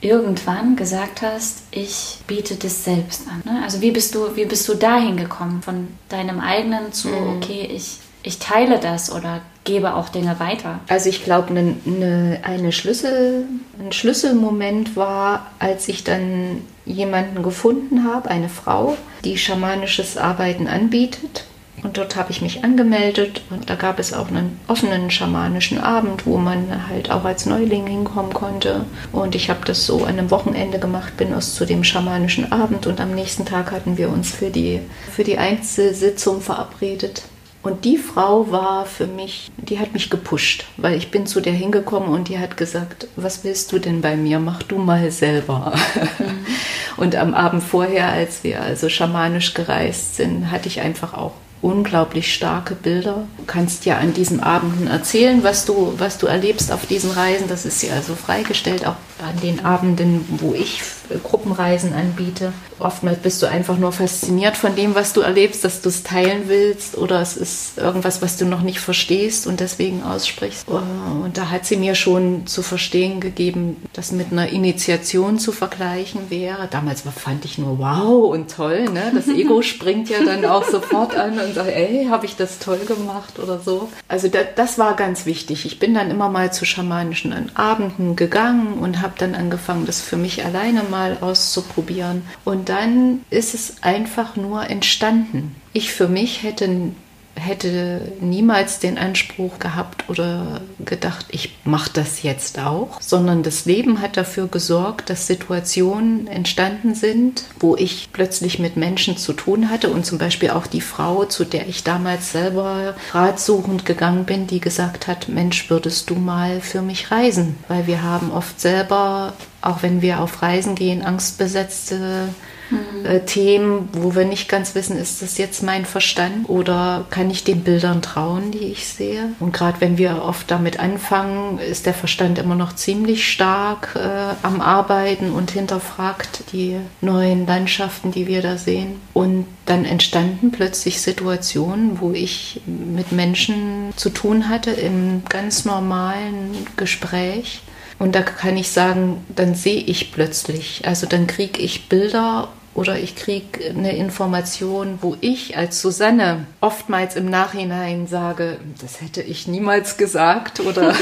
irgendwann 0.00 0.76
gesagt 0.76 1.22
hast, 1.22 1.62
ich 1.70 2.18
biete 2.26 2.56
das 2.56 2.84
selbst 2.84 3.22
an? 3.28 3.42
Ne? 3.44 3.62
Also 3.62 3.80
wie 3.80 3.90
bist 3.90 4.14
du, 4.14 4.36
wie 4.36 4.44
bist 4.44 4.68
du 4.68 4.74
dahin 4.74 5.16
gekommen 5.16 5.62
von 5.62 5.88
deinem 6.08 6.40
eigenen 6.40 6.92
zu, 6.92 7.08
mhm. 7.08 7.36
okay, 7.36 7.68
ich, 7.72 7.98
ich 8.22 8.38
teile 8.38 8.78
das 8.78 9.12
oder 9.12 9.40
gebe 9.64 9.94
auch 9.94 10.08
Dinge 10.08 10.38
weiter? 10.40 10.80
Also 10.88 11.08
ich 11.08 11.24
glaube, 11.24 11.52
ne, 11.52 11.76
ne, 11.84 12.40
eine 12.42 12.72
Schlüssel, 12.72 13.44
ein 13.78 13.92
Schlüsselmoment 13.92 14.96
war, 14.96 15.46
als 15.58 15.88
ich 15.88 16.04
dann 16.04 16.62
jemanden 16.84 17.42
gefunden 17.42 18.04
habe, 18.04 18.30
eine 18.30 18.48
Frau, 18.48 18.96
die 19.24 19.36
schamanisches 19.36 20.16
Arbeiten 20.16 20.66
anbietet 20.66 21.44
und 21.82 21.96
dort 21.96 22.16
habe 22.16 22.30
ich 22.30 22.42
mich 22.42 22.64
angemeldet 22.64 23.42
und 23.50 23.70
da 23.70 23.74
gab 23.74 23.98
es 23.98 24.12
auch 24.12 24.28
einen 24.28 24.58
offenen 24.66 25.10
schamanischen 25.10 25.78
Abend, 25.78 26.26
wo 26.26 26.36
man 26.36 26.88
halt 26.88 27.10
auch 27.10 27.24
als 27.24 27.46
Neuling 27.46 27.86
hinkommen 27.86 28.32
konnte. 28.32 28.84
Und 29.12 29.34
ich 29.34 29.48
habe 29.48 29.64
das 29.64 29.86
so 29.86 30.04
an 30.04 30.18
einem 30.18 30.30
Wochenende 30.30 30.78
gemacht, 30.78 31.16
bin 31.16 31.32
aus 31.32 31.54
zu 31.54 31.66
dem 31.66 31.84
schamanischen 31.84 32.50
Abend 32.50 32.86
und 32.86 33.00
am 33.00 33.14
nächsten 33.14 33.44
Tag 33.44 33.70
hatten 33.70 33.96
wir 33.96 34.08
uns 34.08 34.32
für 34.32 34.50
die, 34.50 34.80
für 35.12 35.24
die 35.24 35.38
Einzelsitzung 35.38 36.40
verabredet. 36.40 37.22
Und 37.62 37.84
die 37.84 37.98
Frau 37.98 38.50
war 38.50 38.86
für 38.86 39.06
mich, 39.06 39.50
die 39.56 39.78
hat 39.78 39.92
mich 39.92 40.10
gepusht, 40.10 40.64
weil 40.76 40.96
ich 40.96 41.10
bin 41.10 41.26
zu 41.26 41.40
der 41.40 41.52
hingekommen 41.52 42.08
und 42.08 42.28
die 42.28 42.38
hat 42.38 42.56
gesagt, 42.56 43.08
was 43.16 43.42
willst 43.42 43.72
du 43.72 43.78
denn 43.78 44.00
bei 44.00 44.16
mir? 44.16 44.38
Mach 44.38 44.62
du 44.62 44.78
mal 44.78 45.10
selber. 45.10 45.72
Mhm. 45.94 46.46
Und 46.98 47.14
am 47.14 47.32
Abend 47.32 47.62
vorher, 47.62 48.08
als 48.08 48.42
wir 48.42 48.60
also 48.60 48.88
schamanisch 48.88 49.54
gereist 49.54 50.16
sind, 50.16 50.50
hatte 50.50 50.66
ich 50.66 50.80
einfach 50.80 51.14
auch 51.14 51.32
unglaublich 51.62 52.34
starke 52.34 52.74
Bilder. 52.74 53.26
Du 53.36 53.44
kannst 53.46 53.84
ja 53.84 53.98
an 53.98 54.14
diesen 54.14 54.40
Abenden 54.40 54.88
erzählen, 54.88 55.42
was 55.44 55.64
du, 55.64 55.94
was 55.96 56.18
du 56.18 56.26
erlebst 56.26 56.72
auf 56.72 56.86
diesen 56.86 57.12
Reisen. 57.12 57.48
Das 57.48 57.64
ist 57.64 57.82
ja 57.82 57.94
also 57.94 58.14
freigestellt, 58.14 58.84
auch 58.84 58.96
an 59.20 59.40
den 59.42 59.64
Abenden, 59.64 60.24
wo 60.40 60.54
ich 60.54 60.82
Gruppenreisen 61.22 61.92
anbiete. 61.92 62.52
Oftmals 62.78 63.18
bist 63.18 63.42
du 63.42 63.46
einfach 63.46 63.76
nur 63.78 63.92
fasziniert 63.92 64.56
von 64.56 64.76
dem, 64.76 64.94
was 64.94 65.12
du 65.12 65.20
erlebst, 65.20 65.64
dass 65.64 65.80
du 65.80 65.88
es 65.88 66.02
teilen 66.02 66.44
willst 66.46 66.96
oder 66.96 67.20
es 67.20 67.36
ist 67.36 67.78
irgendwas, 67.78 68.22
was 68.22 68.36
du 68.36 68.46
noch 68.46 68.62
nicht 68.62 68.80
verstehst 68.80 69.46
und 69.46 69.60
deswegen 69.60 70.02
aussprichst. 70.02 70.66
Oh, 70.68 70.80
und 71.24 71.36
da 71.36 71.50
hat 71.50 71.66
sie 71.66 71.76
mir 71.76 71.94
schon 71.94 72.46
zu 72.46 72.62
verstehen 72.62 73.20
gegeben, 73.20 73.76
das 73.92 74.12
mit 74.12 74.32
einer 74.32 74.48
Initiation 74.48 75.38
zu 75.38 75.52
vergleichen 75.52 76.30
wäre. 76.30 76.68
Damals 76.70 77.02
fand 77.02 77.44
ich 77.44 77.58
nur 77.58 77.78
wow 77.78 78.30
und 78.32 78.54
toll. 78.54 78.84
Ne? 78.84 79.12
Das 79.14 79.28
Ego 79.28 79.62
springt 79.62 80.08
ja 80.08 80.22
dann 80.24 80.44
auch 80.44 80.64
sofort 80.64 81.16
an 81.16 81.38
und 81.38 81.54
sagt, 81.54 81.70
ey, 81.70 82.06
habe 82.10 82.26
ich 82.26 82.36
das 82.36 82.58
toll 82.58 82.80
gemacht 82.86 83.38
oder 83.38 83.58
so. 83.58 83.88
Also 84.06 84.28
das, 84.28 84.46
das 84.54 84.78
war 84.78 84.94
ganz 84.94 85.26
wichtig. 85.26 85.66
Ich 85.66 85.78
bin 85.78 85.94
dann 85.94 86.10
immer 86.10 86.28
mal 86.28 86.52
zu 86.52 86.64
schamanischen 86.64 87.56
Abenden 87.56 88.16
gegangen 88.16 88.74
und 88.74 89.02
habe 89.02 89.14
dann 89.18 89.34
angefangen, 89.34 89.86
das 89.86 90.00
für 90.00 90.16
mich 90.16 90.44
alleine 90.44 90.82
mal 90.84 90.97
mal 90.98 91.18
auszuprobieren. 91.20 92.22
Und 92.44 92.68
dann 92.68 93.20
ist 93.30 93.54
es 93.54 93.82
einfach 93.82 94.34
nur 94.36 94.68
entstanden. 94.68 95.54
Ich 95.72 95.92
für 95.92 96.08
mich 96.08 96.42
hätte 96.42 96.92
hätte 97.38 98.12
niemals 98.20 98.78
den 98.78 98.98
Anspruch 98.98 99.58
gehabt 99.58 100.08
oder 100.08 100.60
gedacht, 100.84 101.26
ich 101.30 101.56
mache 101.64 101.90
das 101.92 102.22
jetzt 102.22 102.58
auch, 102.58 103.00
sondern 103.00 103.42
das 103.42 103.64
Leben 103.64 104.00
hat 104.00 104.16
dafür 104.16 104.48
gesorgt, 104.48 105.10
dass 105.10 105.26
Situationen 105.26 106.26
entstanden 106.26 106.94
sind, 106.94 107.44
wo 107.60 107.76
ich 107.76 108.10
plötzlich 108.12 108.58
mit 108.58 108.76
Menschen 108.76 109.16
zu 109.16 109.32
tun 109.32 109.70
hatte 109.70 109.90
und 109.90 110.04
zum 110.04 110.18
Beispiel 110.18 110.50
auch 110.50 110.66
die 110.66 110.80
Frau, 110.80 111.24
zu 111.24 111.44
der 111.44 111.68
ich 111.68 111.84
damals 111.84 112.32
selber 112.32 112.94
ratsuchend 113.12 113.84
gegangen 113.86 114.24
bin, 114.24 114.46
die 114.46 114.60
gesagt 114.60 115.06
hat, 115.06 115.28
Mensch, 115.28 115.70
würdest 115.70 116.10
du 116.10 116.14
mal 116.14 116.60
für 116.60 116.82
mich 116.82 117.10
reisen? 117.10 117.56
Weil 117.68 117.86
wir 117.86 118.02
haben 118.02 118.30
oft 118.32 118.60
selber, 118.60 119.34
auch 119.60 119.82
wenn 119.82 120.02
wir 120.02 120.20
auf 120.20 120.42
Reisen 120.42 120.74
gehen, 120.74 121.02
angstbesetzte 121.02 122.28
mhm. 122.70 123.06
äh, 123.06 123.20
Themen, 123.20 123.88
wo 123.92 124.14
wir 124.14 124.24
nicht 124.24 124.48
ganz 124.48 124.74
wissen, 124.74 124.96
ist 124.96 125.22
das 125.22 125.38
jetzt 125.38 125.62
mein 125.62 125.84
Verstand 125.84 126.48
oder 126.48 127.06
kann 127.10 127.30
ich 127.30 127.44
den 127.44 127.62
Bildern 127.62 128.02
trauen, 128.02 128.50
die 128.50 128.66
ich 128.72 128.86
sehe? 128.86 129.32
Und 129.40 129.52
gerade 129.52 129.80
wenn 129.80 129.98
wir 129.98 130.22
oft 130.22 130.50
damit 130.50 130.80
anfangen, 130.80 131.58
ist 131.58 131.86
der 131.86 131.94
Verstand 131.94 132.38
immer 132.38 132.54
noch 132.54 132.74
ziemlich 132.74 133.30
stark 133.30 133.96
äh, 133.96 134.34
am 134.42 134.60
Arbeiten 134.60 135.30
und 135.32 135.50
hinterfragt 135.50 136.44
die 136.52 136.76
neuen 137.00 137.46
Landschaften, 137.46 138.12
die 138.12 138.26
wir 138.26 138.42
da 138.42 138.56
sehen. 138.56 139.00
Und 139.14 139.46
dann 139.66 139.84
entstanden 139.84 140.50
plötzlich 140.50 141.00
Situationen, 141.00 142.00
wo 142.00 142.12
ich 142.12 142.60
mit 142.66 143.12
Menschen 143.12 143.92
zu 143.96 144.10
tun 144.10 144.48
hatte 144.48 144.70
im 144.70 145.22
ganz 145.28 145.64
normalen 145.64 146.66
Gespräch. 146.76 147.60
Und 147.98 148.14
da 148.14 148.22
kann 148.22 148.56
ich 148.56 148.70
sagen, 148.70 149.24
dann 149.34 149.54
sehe 149.54 149.82
ich 149.82 150.12
plötzlich, 150.12 150.82
also 150.86 151.06
dann 151.06 151.26
kriege 151.26 151.60
ich 151.60 151.88
Bilder 151.88 152.48
oder 152.78 152.96
ich 152.96 153.16
kriege 153.16 153.70
eine 153.70 153.96
Information, 153.96 155.00
wo 155.00 155.16
ich 155.20 155.56
als 155.56 155.80
Susanne 155.80 156.46
oftmals 156.60 157.16
im 157.16 157.28
Nachhinein 157.28 158.06
sage, 158.06 158.58
das 158.80 159.00
hätte 159.00 159.20
ich 159.20 159.48
niemals 159.48 159.96
gesagt 159.96 160.60
oder 160.60 160.94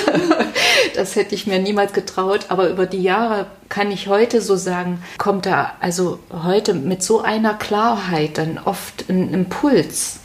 das 0.95 1.17
hätte 1.17 1.35
ich 1.35 1.47
mir 1.47 1.59
niemals 1.59 1.93
getraut. 1.93 2.47
Aber 2.49 2.71
über 2.71 2.87
die 2.87 3.03
Jahre 3.03 3.45
kann 3.69 3.91
ich 3.91 4.09
heute 4.09 4.41
so 4.41 4.57
sagen, 4.57 5.03
kommt 5.19 5.45
da 5.45 5.75
also 5.81 6.19
heute 6.33 6.73
mit 6.73 7.03
so 7.03 7.21
einer 7.21 7.53
Klarheit 7.53 8.39
dann 8.39 8.59
oft 8.65 9.11
ein 9.11 9.35
Impuls. 9.35 10.21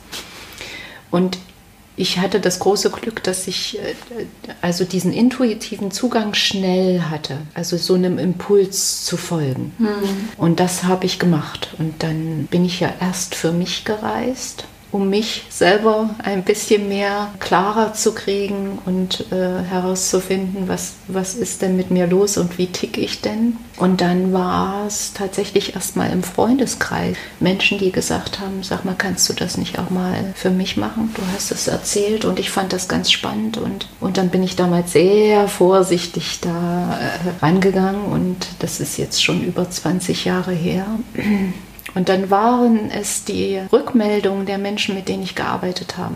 Und 1.09 1.37
ich 2.01 2.17
hatte 2.17 2.39
das 2.39 2.59
große 2.59 2.89
Glück, 2.89 3.23
dass 3.23 3.47
ich 3.47 3.79
äh, 3.79 3.93
also 4.61 4.83
diesen 4.83 5.13
intuitiven 5.13 5.91
Zugang 5.91 6.33
schnell 6.33 7.03
hatte, 7.03 7.37
also 7.53 7.77
so 7.77 7.93
einem 7.93 8.17
Impuls 8.17 9.05
zu 9.05 9.17
folgen. 9.17 9.73
Mhm. 9.77 10.29
Und 10.37 10.59
das 10.59 10.83
habe 10.83 11.05
ich 11.05 11.19
gemacht. 11.19 11.75
Und 11.77 12.01
dann 12.03 12.47
bin 12.49 12.65
ich 12.65 12.79
ja 12.79 12.91
erst 12.99 13.35
für 13.35 13.51
mich 13.51 13.85
gereist 13.85 14.65
um 14.91 15.09
mich 15.09 15.45
selber 15.49 16.09
ein 16.23 16.43
bisschen 16.43 16.89
mehr 16.89 17.29
klarer 17.39 17.93
zu 17.93 18.13
kriegen 18.13 18.79
und 18.85 19.31
äh, 19.31 19.63
herauszufinden, 19.63 20.67
was, 20.67 20.95
was 21.07 21.35
ist 21.35 21.61
denn 21.61 21.77
mit 21.77 21.91
mir 21.91 22.07
los 22.07 22.37
und 22.37 22.57
wie 22.57 22.67
tick 22.67 22.97
ich 22.97 23.21
denn. 23.21 23.57
Und 23.77 24.01
dann 24.01 24.33
war 24.33 24.85
es 24.85 25.13
tatsächlich 25.13 25.75
erstmal 25.75 26.11
im 26.11 26.23
Freundeskreis 26.23 27.15
Menschen, 27.39 27.79
die 27.79 27.91
gesagt 27.91 28.39
haben, 28.39 28.63
sag 28.63 28.85
mal, 28.85 28.95
kannst 28.97 29.29
du 29.29 29.33
das 29.33 29.57
nicht 29.57 29.79
auch 29.79 29.89
mal 29.89 30.33
für 30.35 30.49
mich 30.49 30.77
machen? 30.77 31.11
Du 31.15 31.21
hast 31.33 31.51
es 31.51 31.67
erzählt 31.67 32.25
und 32.25 32.37
ich 32.37 32.51
fand 32.51 32.73
das 32.73 32.87
ganz 32.87 33.11
spannend 33.11 33.57
und, 33.57 33.87
und 33.99 34.17
dann 34.17 34.29
bin 34.29 34.43
ich 34.43 34.55
damals 34.55 34.91
sehr 34.91 35.47
vorsichtig 35.47 36.39
da 36.41 36.99
äh, 36.99 37.43
rangegangen 37.43 38.03
und 38.03 38.37
das 38.59 38.79
ist 38.79 38.97
jetzt 38.97 39.23
schon 39.23 39.43
über 39.43 39.69
20 39.69 40.25
Jahre 40.25 40.51
her. 40.51 40.85
Und 41.93 42.09
dann 42.09 42.29
waren 42.29 42.89
es 42.89 43.25
die 43.25 43.61
Rückmeldungen 43.71 44.45
der 44.45 44.57
Menschen, 44.57 44.95
mit 44.95 45.09
denen 45.09 45.23
ich 45.23 45.35
gearbeitet 45.35 45.97
habe, 45.97 46.15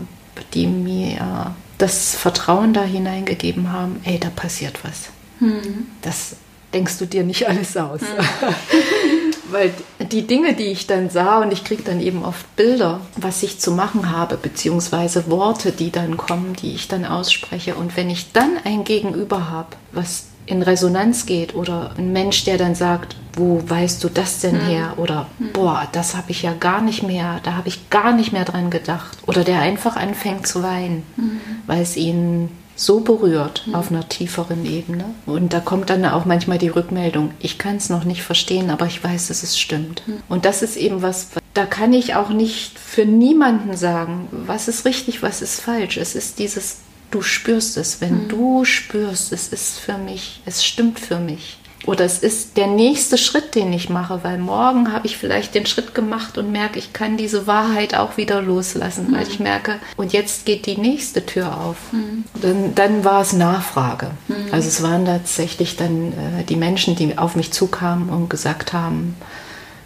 die 0.54 0.66
mir 0.66 1.54
das 1.78 2.14
Vertrauen 2.14 2.72
da 2.72 2.82
hineingegeben 2.82 3.72
haben, 3.72 4.00
ey, 4.04 4.18
da 4.18 4.30
passiert 4.30 4.80
was. 4.82 5.10
Mhm. 5.40 5.88
Das 6.02 6.36
denkst 6.72 6.98
du 6.98 7.06
dir 7.06 7.24
nicht 7.24 7.48
alles 7.48 7.76
aus. 7.76 8.00
Mhm. 8.00 9.34
Weil 9.52 9.72
die 10.10 10.26
Dinge, 10.26 10.54
die 10.54 10.64
ich 10.64 10.86
dann 10.86 11.08
sah, 11.08 11.38
und 11.38 11.52
ich 11.52 11.62
kriege 11.62 11.82
dann 11.82 12.00
eben 12.00 12.24
oft 12.24 12.56
Bilder, 12.56 13.00
was 13.16 13.42
ich 13.42 13.60
zu 13.60 13.70
machen 13.70 14.10
habe, 14.10 14.36
beziehungsweise 14.36 15.30
Worte, 15.30 15.70
die 15.70 15.92
dann 15.92 16.16
kommen, 16.16 16.54
die 16.54 16.74
ich 16.74 16.88
dann 16.88 17.04
ausspreche. 17.04 17.76
Und 17.76 17.96
wenn 17.96 18.10
ich 18.10 18.32
dann 18.32 18.58
ein 18.64 18.84
Gegenüber 18.84 19.48
habe, 19.50 19.76
was 19.92 20.24
in 20.46 20.62
Resonanz 20.62 21.26
geht 21.26 21.54
oder 21.54 21.92
ein 21.98 22.12
Mensch, 22.12 22.44
der 22.44 22.56
dann 22.56 22.74
sagt, 22.74 23.16
wo 23.34 23.62
weißt 23.66 24.02
du 24.02 24.08
das 24.08 24.40
denn 24.40 24.56
mhm. 24.56 24.68
her? 24.68 24.94
Oder 24.96 25.26
mhm. 25.38 25.52
boah, 25.52 25.86
das 25.92 26.16
habe 26.16 26.30
ich 26.30 26.42
ja 26.42 26.54
gar 26.54 26.80
nicht 26.80 27.02
mehr, 27.02 27.40
da 27.42 27.54
habe 27.54 27.68
ich 27.68 27.90
gar 27.90 28.12
nicht 28.12 28.32
mehr 28.32 28.44
dran 28.44 28.70
gedacht. 28.70 29.18
Oder 29.26 29.44
der 29.44 29.60
einfach 29.60 29.96
anfängt 29.96 30.46
zu 30.46 30.62
weinen, 30.62 31.02
mhm. 31.16 31.40
weil 31.66 31.82
es 31.82 31.96
ihn 31.96 32.48
so 32.76 33.00
berührt 33.00 33.66
auf 33.72 33.90
einer 33.90 34.08
tieferen 34.08 34.66
Ebene. 34.66 35.06
Und 35.24 35.52
da 35.52 35.60
kommt 35.60 35.88
dann 35.88 36.04
auch 36.04 36.26
manchmal 36.26 36.58
die 36.58 36.68
Rückmeldung, 36.68 37.30
ich 37.40 37.58
kann 37.58 37.76
es 37.76 37.88
noch 37.88 38.04
nicht 38.04 38.22
verstehen, 38.22 38.70
aber 38.70 38.86
ich 38.86 39.02
weiß, 39.02 39.28
dass 39.28 39.42
es 39.42 39.58
stimmt. 39.58 40.02
Und 40.28 40.44
das 40.44 40.62
ist 40.62 40.76
eben 40.76 41.00
was, 41.00 41.28
da 41.54 41.64
kann 41.64 41.94
ich 41.94 42.14
auch 42.14 42.28
nicht 42.28 42.78
für 42.78 43.06
niemanden 43.06 43.76
sagen, 43.76 44.28
was 44.30 44.68
ist 44.68 44.84
richtig, 44.84 45.22
was 45.22 45.40
ist 45.40 45.60
falsch. 45.60 45.96
Es 45.96 46.14
ist 46.14 46.38
dieses 46.38 46.80
Du 47.10 47.22
spürst 47.22 47.76
es, 47.76 48.00
wenn 48.00 48.24
mhm. 48.24 48.28
du 48.28 48.64
spürst, 48.64 49.32
es 49.32 49.48
ist 49.48 49.78
für 49.78 49.98
mich, 49.98 50.40
es 50.44 50.64
stimmt 50.64 50.98
für 50.98 51.18
mich, 51.18 51.58
oder 51.86 52.04
es 52.04 52.18
ist 52.18 52.56
der 52.56 52.66
nächste 52.66 53.16
Schritt, 53.16 53.54
den 53.54 53.72
ich 53.72 53.88
mache, 53.88 54.24
weil 54.24 54.38
morgen 54.38 54.92
habe 54.92 55.06
ich 55.06 55.16
vielleicht 55.16 55.54
den 55.54 55.66
Schritt 55.66 55.94
gemacht 55.94 56.36
und 56.36 56.50
merke, 56.50 56.80
ich 56.80 56.92
kann 56.92 57.16
diese 57.16 57.46
Wahrheit 57.46 57.94
auch 57.94 58.16
wieder 58.16 58.42
loslassen, 58.42 59.08
mhm. 59.08 59.14
weil 59.14 59.28
ich 59.28 59.38
merke, 59.38 59.78
und 59.96 60.12
jetzt 60.12 60.46
geht 60.46 60.66
die 60.66 60.76
nächste 60.76 61.24
Tür 61.24 61.56
auf. 61.56 61.76
Mhm. 61.92 62.24
Dann, 62.42 62.74
dann, 62.74 63.04
war 63.04 63.22
es 63.22 63.32
Nachfrage. 63.32 64.10
Mhm. 64.26 64.34
Also 64.50 64.66
es 64.66 64.82
waren 64.82 65.06
tatsächlich 65.06 65.76
dann 65.76 66.12
äh, 66.12 66.44
die 66.48 66.56
Menschen, 66.56 66.96
die 66.96 67.16
auf 67.18 67.36
mich 67.36 67.52
zukamen 67.52 68.08
und 68.08 68.28
gesagt 68.28 68.72
haben, 68.72 69.14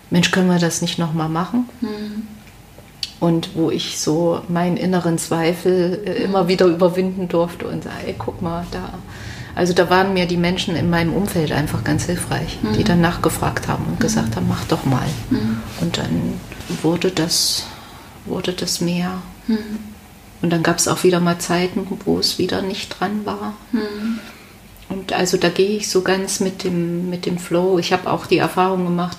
Mensch, 0.08 0.30
können 0.30 0.48
wir 0.48 0.58
das 0.58 0.80
nicht 0.80 0.98
nochmal 0.98 1.28
machen? 1.28 1.68
Mhm. 3.20 3.26
Und 3.26 3.50
wo 3.54 3.70
ich 3.70 3.98
so 3.98 4.40
meinen 4.48 4.76
inneren 4.76 5.18
Zweifel 5.18 6.02
äh, 6.04 6.22
immer 6.22 6.48
wieder 6.48 6.66
überwinden 6.66 7.28
durfte 7.28 7.66
und 7.66 7.84
sage, 7.84 7.96
ey, 8.06 8.14
guck 8.18 8.40
mal, 8.42 8.66
da 8.70 8.94
also 9.54 9.72
da 9.72 9.90
waren 9.90 10.14
mir 10.14 10.26
die 10.26 10.36
Menschen 10.36 10.76
in 10.76 10.90
meinem 10.90 11.12
Umfeld 11.12 11.52
einfach 11.52 11.84
ganz 11.84 12.04
hilfreich, 12.04 12.58
mhm. 12.62 12.74
die 12.74 12.84
dann 12.84 13.00
nachgefragt 13.00 13.68
haben 13.68 13.84
und 13.84 13.94
mhm. 13.94 13.98
gesagt 13.98 14.36
haben, 14.36 14.46
mach 14.48 14.64
doch 14.64 14.84
mal. 14.84 15.06
Mhm. 15.30 15.60
Und 15.80 15.98
dann 15.98 16.40
wurde 16.82 17.10
das, 17.10 17.66
wurde 18.26 18.52
das 18.52 18.80
mehr. 18.80 19.20
Mhm. 19.48 19.78
Und 20.42 20.50
dann 20.50 20.62
gab 20.62 20.78
es 20.78 20.88
auch 20.88 21.04
wieder 21.04 21.20
mal 21.20 21.38
Zeiten, 21.38 21.86
wo 22.04 22.18
es 22.18 22.38
wieder 22.38 22.62
nicht 22.62 22.98
dran 22.98 23.26
war. 23.26 23.54
Mhm. 23.72 24.20
Und 24.88 25.12
also 25.12 25.36
da 25.36 25.50
gehe 25.50 25.76
ich 25.76 25.88
so 25.88 26.02
ganz 26.02 26.40
mit 26.40 26.64
dem, 26.64 27.10
mit 27.10 27.26
dem 27.26 27.38
Flow. 27.38 27.78
Ich 27.78 27.92
habe 27.92 28.10
auch 28.10 28.26
die 28.26 28.38
Erfahrung 28.38 28.84
gemacht, 28.84 29.18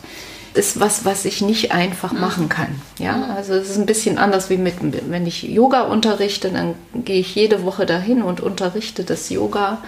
ist 0.53 0.79
was, 0.79 1.05
was 1.05 1.25
ich 1.25 1.41
nicht 1.41 1.71
einfach 1.71 2.11
mhm. 2.11 2.19
machen 2.19 2.49
kann. 2.49 2.81
Ja, 2.99 3.17
mhm. 3.17 3.31
also 3.31 3.53
es 3.53 3.69
ist 3.69 3.77
ein 3.77 3.85
bisschen 3.85 4.17
anders 4.17 4.49
wie 4.49 4.57
mit, 4.57 4.75
wenn 4.81 5.25
ich 5.25 5.43
Yoga 5.43 5.83
unterrichte, 5.83 6.49
dann 6.49 6.75
gehe 6.93 7.19
ich 7.19 7.35
jede 7.35 7.63
Woche 7.63 7.85
dahin 7.85 8.21
und 8.21 8.41
unterrichte 8.41 9.03
das 9.03 9.29
Yoga. 9.29 9.79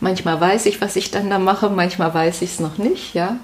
Manchmal 0.00 0.40
weiß 0.40 0.66
ich, 0.66 0.80
was 0.80 0.96
ich 0.96 1.10
dann 1.10 1.30
da 1.30 1.38
mache, 1.38 1.70
manchmal 1.70 2.12
weiß 2.14 2.42
ich 2.42 2.52
es 2.52 2.60
noch 2.60 2.78
nicht. 2.78 3.14
Ja, 3.14 3.38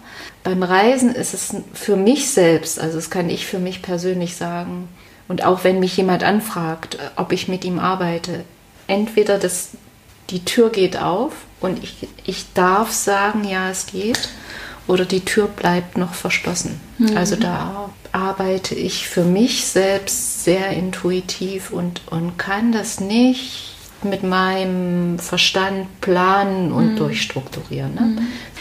beim 0.45 0.63
Reisen 0.63 1.15
ist 1.15 1.35
es 1.35 1.55
für 1.75 1.97
mich 1.97 2.31
selbst, 2.31 2.81
also 2.81 2.97
das 2.97 3.11
kann 3.11 3.31
ich 3.31 3.47
für 3.47 3.59
mich 3.59 3.83
persönlich 3.83 4.37
sagen. 4.37 4.89
Und 5.27 5.45
auch 5.45 5.63
wenn 5.63 5.79
mich 5.79 5.97
jemand 5.97 6.23
anfragt, 6.25 6.99
ob 7.17 7.33
ich 7.33 7.49
mit 7.49 7.65
ihm 7.65 7.79
arbeite, 7.79 8.45
entweder 8.87 9.39
das, 9.39 9.71
die 10.31 10.45
Tür 10.45 10.71
geht 10.71 11.01
auf 11.01 11.33
und 11.61 11.83
ich, 11.83 12.09
ich 12.25 12.47
darf 12.55 12.93
sagen, 12.93 13.45
ja, 13.45 13.69
es 13.69 13.87
geht 13.87 14.31
oder 14.89 15.05
die 15.05 15.25
Tür 15.25 15.47
bleibt 15.47 15.97
noch 15.97 16.15
verschlossen. 16.15 16.81
Mhm. 16.99 17.17
Also 17.17 17.37
da 17.37 17.91
arbeite 18.11 18.75
ich 18.75 19.07
für 19.07 19.23
mich 19.23 19.67
selbst 19.67 20.45
sehr 20.45 20.71
intuitiv 20.71 21.71
und, 21.71 22.01
und 22.11 22.39
kann 22.39 22.73
das 22.73 22.99
nicht 22.99 23.75
mit 24.03 24.23
meinem 24.23 25.19
Verstand 25.19 26.01
planen 26.01 26.73
und 26.73 26.93
mhm. 26.93 26.97
durchstrukturieren. 26.97 27.95
Ne? 27.95 28.01
Mhm. 28.01 28.19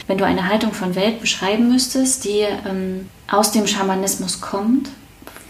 Wenn 0.07 0.17
du 0.17 0.25
eine 0.25 0.47
Haltung 0.47 0.73
von 0.73 0.95
Welt 0.95 1.21
beschreiben 1.21 1.69
müsstest, 1.69 2.25
die 2.25 2.41
ähm, 2.41 3.09
aus 3.27 3.51
dem 3.51 3.67
Schamanismus 3.67 4.41
kommt, 4.41 4.89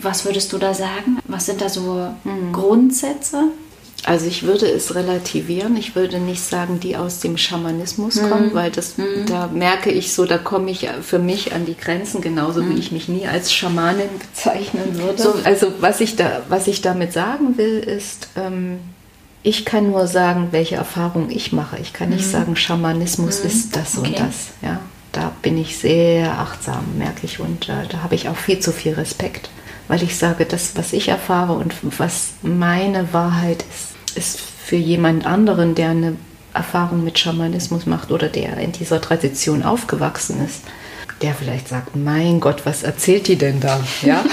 was 0.02 0.26
würdest 0.26 0.54
du 0.54 0.58
da 0.58 0.74
sagen? 0.74 1.20
Was 1.26 1.48
sind 1.48 1.62
da 1.62 1.70
so 1.70 2.14
mhm. 2.24 2.54
Grundsätze? 2.54 3.46
Also 4.08 4.26
ich 4.26 4.44
würde 4.44 4.66
es 4.68 4.96
relativieren. 4.96 5.76
Ich 5.76 5.94
würde 5.94 6.20
nicht 6.20 6.42
sagen, 6.42 6.80
die 6.80 6.96
aus 6.96 7.20
dem 7.20 7.36
Schamanismus 7.36 8.16
mhm. 8.16 8.30
kommen, 8.30 8.54
weil 8.54 8.72
das, 8.72 8.98
mhm. 8.98 9.26
da 9.28 9.48
merke 9.48 9.92
ich 9.92 10.14
so, 10.14 10.24
da 10.24 10.38
komme 10.38 10.72
ich 10.72 10.88
für 11.02 11.20
mich 11.20 11.54
an 11.54 11.66
die 11.66 11.76
Grenzen, 11.76 12.22
genauso 12.22 12.64
mhm. 12.64 12.70
wie 12.70 12.80
ich 12.80 12.94
mich 12.94 13.10
nie 13.10 13.28
als 13.28 13.52
Schamanin 13.52 14.08
bezeichnen 14.18 14.98
würde. 14.98 15.22
So, 15.22 15.36
also 15.44 15.74
was 15.82 16.00
ich, 16.00 16.16
da, 16.16 16.44
was 16.48 16.68
ich 16.68 16.82
damit 16.82 17.12
sagen 17.12 17.58
will, 17.58 17.80
ist, 17.80 18.30
ähm, 18.38 18.80
ich 19.44 19.66
kann 19.66 19.92
nur 19.92 20.08
sagen, 20.08 20.48
welche 20.52 20.76
Erfahrung 20.76 21.30
ich 21.30 21.52
mache. 21.52 21.78
Ich 21.78 21.92
kann 21.92 22.08
nicht 22.08 22.28
mhm. 22.28 22.32
sagen, 22.32 22.56
Schamanismus 22.56 23.42
mhm. 23.42 23.50
ist 23.50 23.76
das 23.76 23.98
okay. 23.98 24.08
und 24.08 24.20
das. 24.20 24.36
Ja, 24.62 24.80
da 25.12 25.34
bin 25.42 25.58
ich 25.58 25.78
sehr 25.78 26.32
achtsam, 26.40 26.86
merke 26.98 27.26
ich, 27.26 27.42
und 27.42 27.68
äh, 27.68 27.90
da 27.90 28.04
habe 28.04 28.16
ich 28.16 28.30
auch 28.30 28.38
viel 28.38 28.60
zu 28.60 28.72
viel 28.72 28.94
Respekt 28.94 29.50
weil 29.90 30.04
ich 30.04 30.18
sage, 30.18 30.46
das, 30.46 30.76
was 30.76 30.92
ich 30.92 31.08
erfahre 31.08 31.54
und 31.54 31.74
was 31.98 32.34
meine 32.42 33.14
Wahrheit 33.14 33.64
ist, 33.74 33.97
ist 34.16 34.40
für 34.40 34.76
jemand 34.76 35.26
anderen, 35.26 35.76
der 35.76 35.90
eine 35.90 36.16
Erfahrung 36.54 37.04
mit 37.04 37.20
Schamanismus 37.20 37.86
macht 37.86 38.12
oder 38.12 38.28
der 38.30 38.58
in 38.58 38.72
dieser 38.72 39.00
Tradition 39.00 39.64
aufgewachsen 39.64 40.44
ist, 40.44 40.62
der 41.22 41.34
vielleicht 41.34 41.68
sagt, 41.68 41.96
mein 41.96 42.40
Gott, 42.40 42.66
was 42.66 42.84
erzählt 42.84 43.28
die 43.28 43.38
denn 43.38 43.60
da? 43.60 43.80
Ja? 44.02 44.24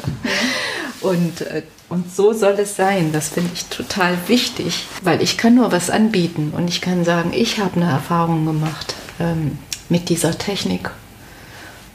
und, 1.00 1.40
äh, 1.42 1.62
und 1.88 2.14
so 2.14 2.32
soll 2.32 2.54
es 2.58 2.76
sein. 2.76 3.12
Das 3.12 3.28
finde 3.28 3.50
ich 3.54 3.64
total 3.66 4.16
wichtig, 4.26 4.86
weil 5.02 5.22
ich 5.22 5.36
kann 5.36 5.54
nur 5.54 5.72
was 5.72 5.90
anbieten 5.90 6.52
und 6.56 6.68
ich 6.68 6.80
kann 6.80 7.04
sagen, 7.04 7.32
ich 7.34 7.58
habe 7.58 7.80
eine 7.80 7.90
Erfahrung 7.90 8.46
gemacht 8.46 8.94
ähm, 9.20 9.58
mit 9.88 10.08
dieser 10.08 10.36
Technik 10.38 10.90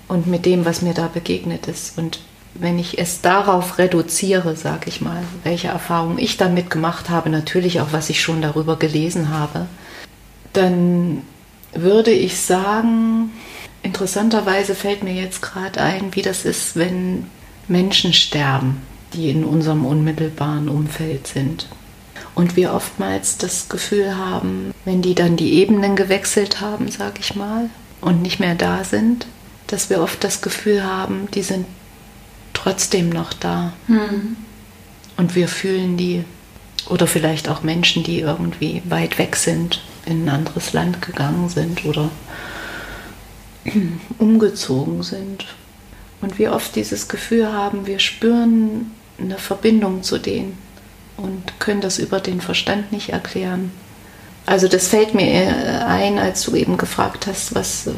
und 0.08 0.28
mit 0.28 0.46
dem, 0.46 0.66
was 0.66 0.82
mir 0.82 0.94
da 0.94 1.08
begegnet 1.08 1.68
ist. 1.68 1.98
Und 1.98 2.20
wenn 2.60 2.80
ich 2.80 2.98
es 3.00 3.22
darauf 3.22 3.78
reduziere, 3.78 4.56
sage 4.56 4.88
ich 4.88 5.02
mal, 5.02 5.24
welche 5.44 5.68
Erfahrungen 5.68 6.18
ich 6.18 6.38
damit 6.38 6.70
gemacht 6.70 7.10
habe, 7.10 7.30
natürlich 7.30 7.82
auch, 7.82 7.92
was 7.92 8.10
ich 8.10 8.22
schon 8.22 8.42
darüber 8.42 8.78
gelesen 8.78 9.30
habe, 9.30 9.68
dann 10.54 11.22
würde 11.74 12.12
ich 12.12 12.40
sagen, 12.40 13.32
interessanterweise 13.84 14.76
fällt 14.76 15.04
mir 15.04 15.14
jetzt 15.14 15.42
gerade 15.42 15.82
ein, 15.82 16.16
wie 16.16 16.22
das 16.22 16.46
ist, 16.46 16.76
wenn 16.76 17.28
Menschen 17.68 18.14
sterben, 18.14 18.82
die 19.14 19.30
in 19.30 19.44
unserem 19.44 19.86
unmittelbaren 19.86 20.70
Umfeld 20.70 21.28
sind. 21.28 21.68
Und 22.34 22.56
wir 22.56 22.74
oftmals 22.74 23.38
das 23.38 23.68
Gefühl 23.68 24.16
haben, 24.16 24.74
wenn 24.86 25.02
die 25.02 25.16
dann 25.16 25.38
die 25.38 25.54
Ebenen 25.56 25.96
gewechselt 25.96 26.62
haben, 26.62 26.90
sage 26.90 27.20
ich 27.20 27.36
mal, 27.36 27.70
und 28.02 28.22
nicht 28.22 28.40
mehr 28.40 28.56
da 28.56 28.84
sind, 28.84 29.26
dass 29.68 29.90
wir 29.90 30.02
oft 30.02 30.24
das 30.24 30.42
Gefühl 30.42 30.84
haben, 30.84 31.28
die 31.34 31.42
sind 31.42 31.66
trotzdem 32.68 33.10
noch 33.10 33.34
da. 33.34 33.74
Mhm. 33.88 34.36
Und 35.16 35.36
wir 35.36 35.48
fühlen 35.48 35.98
die. 35.98 36.24
Oder 36.90 37.08
vielleicht 37.08 37.50
auch 37.50 37.64
Menschen, 37.64 38.04
die 38.04 38.22
irgendwie 38.22 38.82
weit 38.86 39.18
weg 39.18 39.36
sind, 39.36 39.82
in 40.06 40.24
ein 40.26 40.30
anderes 40.30 40.72
Land 40.72 41.02
gegangen 41.02 41.50
sind 41.50 41.84
oder 41.84 42.10
umgezogen 44.20 45.04
sind. 45.04 45.46
Und 46.22 46.40
wir 46.40 46.54
oft 46.54 46.76
dieses 46.76 47.10
Gefühl 47.10 47.52
haben, 47.52 47.88
wir 47.88 48.00
spüren 48.00 48.92
eine 49.20 49.38
Verbindung 49.38 50.02
zu 50.02 50.18
denen 50.18 50.58
und 51.18 51.60
können 51.60 51.82
das 51.82 52.00
über 52.00 52.22
den 52.22 52.40
Verstand 52.40 52.94
nicht 52.94 53.10
erklären. 53.10 53.72
Also 54.46 54.70
das 54.70 54.88
fällt 54.88 55.14
mir 55.14 55.86
ein, 55.86 56.18
als 56.18 56.44
du 56.44 56.56
eben 56.56 56.78
gefragt 56.78 57.28
hast, 57.28 57.54
was, 57.54 57.88
äh, 57.88 57.92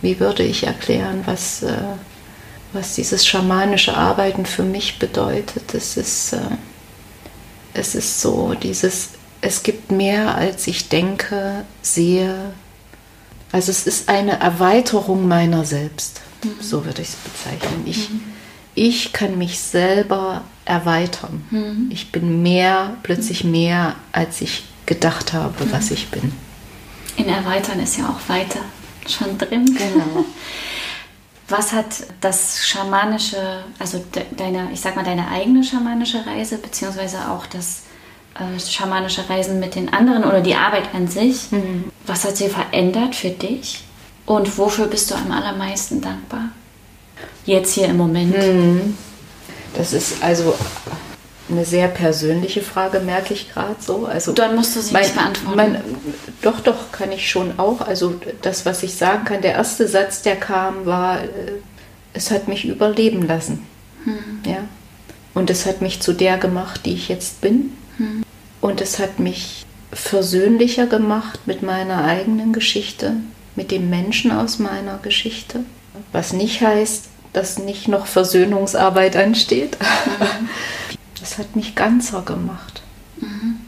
wie 0.00 0.20
würde 0.20 0.44
ich 0.44 0.64
erklären, 0.64 1.22
was 1.24 1.64
äh, 1.64 1.74
was 2.72 2.94
dieses 2.94 3.26
schamanische 3.26 3.96
Arbeiten 3.96 4.46
für 4.46 4.62
mich 4.62 4.98
bedeutet. 4.98 5.74
Es 5.74 5.96
ist, 5.96 6.32
äh, 6.32 6.38
es 7.74 7.94
ist 7.94 8.20
so, 8.20 8.54
dieses, 8.54 9.10
es 9.40 9.62
gibt 9.62 9.90
mehr, 9.90 10.34
als 10.34 10.66
ich 10.66 10.88
denke, 10.88 11.64
sehe. 11.82 12.52
Also 13.52 13.70
es 13.70 13.86
ist 13.86 14.08
eine 14.08 14.38
Erweiterung 14.40 15.26
meiner 15.26 15.64
selbst, 15.64 16.20
mhm. 16.44 16.56
so 16.60 16.84
würde 16.84 17.02
ich 17.02 17.08
es 17.08 17.16
bezeichnen. 17.16 17.82
Ich, 17.86 18.10
mhm. 18.10 18.20
ich 18.74 19.12
kann 19.12 19.38
mich 19.38 19.58
selber 19.58 20.42
erweitern. 20.64 21.44
Mhm. 21.50 21.88
Ich 21.90 22.12
bin 22.12 22.42
mehr, 22.42 22.96
plötzlich 23.02 23.44
mehr, 23.44 23.96
als 24.12 24.40
ich 24.40 24.64
gedacht 24.86 25.32
habe, 25.32 25.54
was 25.72 25.90
mhm. 25.90 25.96
ich 25.96 26.08
bin. 26.08 26.32
In 27.16 27.28
Erweitern 27.28 27.80
ist 27.80 27.98
ja 27.98 28.08
auch 28.08 28.28
weiter 28.28 28.60
schon 29.06 29.36
drin. 29.36 29.64
Genau. 29.66 30.24
Was 31.50 31.72
hat 31.72 31.86
das 32.20 32.64
schamanische, 32.64 33.64
also 33.78 34.02
deine, 34.36 34.68
ich 34.72 34.80
sag 34.80 34.96
mal, 34.96 35.04
deine 35.04 35.28
eigene 35.28 35.64
schamanische 35.64 36.24
Reise, 36.24 36.58
beziehungsweise 36.58 37.28
auch 37.30 37.44
das 37.46 37.82
äh, 38.34 38.58
schamanische 38.60 39.28
Reisen 39.28 39.58
mit 39.58 39.74
den 39.74 39.92
anderen 39.92 40.24
oder 40.24 40.40
die 40.40 40.54
Arbeit 40.54 40.94
an 40.94 41.08
sich, 41.08 41.50
mhm. 41.50 41.90
was 42.06 42.24
hat 42.24 42.36
sie 42.36 42.48
verändert 42.48 43.14
für 43.16 43.30
dich? 43.30 43.84
Und 44.26 44.56
wofür 44.58 44.86
bist 44.86 45.10
du 45.10 45.16
am 45.16 45.32
allermeisten 45.32 46.00
dankbar? 46.00 46.50
Jetzt 47.44 47.74
hier 47.74 47.88
im 47.88 47.96
Moment. 47.96 48.36
Mhm. 48.36 48.96
Das 49.74 49.92
ist 49.92 50.22
also 50.22 50.54
eine 51.50 51.64
sehr 51.64 51.88
persönliche 51.88 52.62
Frage, 52.62 53.00
merke 53.00 53.34
ich 53.34 53.52
gerade 53.52 53.76
so. 53.78 54.06
Also 54.06 54.32
Dann 54.32 54.56
musst 54.56 54.76
du 54.76 54.80
sie 54.80 54.92
mein, 54.92 55.02
nicht 55.02 55.14
beantworten. 55.14 55.56
Mein, 55.56 55.80
doch, 56.42 56.60
doch, 56.60 56.92
kann 56.92 57.12
ich 57.12 57.28
schon 57.30 57.58
auch. 57.58 57.80
Also 57.80 58.14
das, 58.42 58.66
was 58.66 58.82
ich 58.82 58.94
sagen 58.94 59.24
kann, 59.24 59.42
der 59.42 59.52
erste 59.52 59.88
Satz, 59.88 60.22
der 60.22 60.36
kam, 60.36 60.86
war, 60.86 61.22
äh, 61.22 61.26
es 62.12 62.30
hat 62.30 62.48
mich 62.48 62.64
überleben 62.64 63.26
lassen. 63.26 63.66
Hm. 64.04 64.18
Ja? 64.46 64.58
Und 65.34 65.50
es 65.50 65.66
hat 65.66 65.82
mich 65.82 66.00
zu 66.00 66.12
der 66.12 66.38
gemacht, 66.38 66.82
die 66.84 66.94
ich 66.94 67.08
jetzt 67.08 67.40
bin. 67.40 67.72
Hm. 67.96 68.22
Und 68.60 68.80
es 68.80 68.98
hat 68.98 69.18
mich 69.18 69.64
versöhnlicher 69.92 70.86
gemacht 70.86 71.40
mit 71.46 71.62
meiner 71.62 72.04
eigenen 72.04 72.52
Geschichte, 72.52 73.14
mit 73.56 73.70
dem 73.70 73.90
Menschen 73.90 74.30
aus 74.30 74.58
meiner 74.58 74.98
Geschichte. 74.98 75.60
Was 76.12 76.32
nicht 76.32 76.60
heißt, 76.60 77.06
dass 77.32 77.58
nicht 77.58 77.88
noch 77.88 78.06
Versöhnungsarbeit 78.06 79.16
ansteht. 79.16 79.76
Mhm. 79.80 80.48
Das 81.20 81.38
hat 81.38 81.54
mich 81.54 81.74
ganzer 81.74 82.22
gemacht. 82.22 82.82
Mhm. 83.20 83.60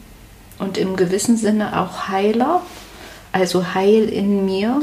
Und 0.59 0.77
im 0.77 0.95
gewissen 0.95 1.37
Sinne 1.37 1.79
auch 1.79 2.07
heiler. 2.09 2.61
also 3.31 3.73
heil 3.73 4.09
in 4.09 4.45
mir. 4.45 4.81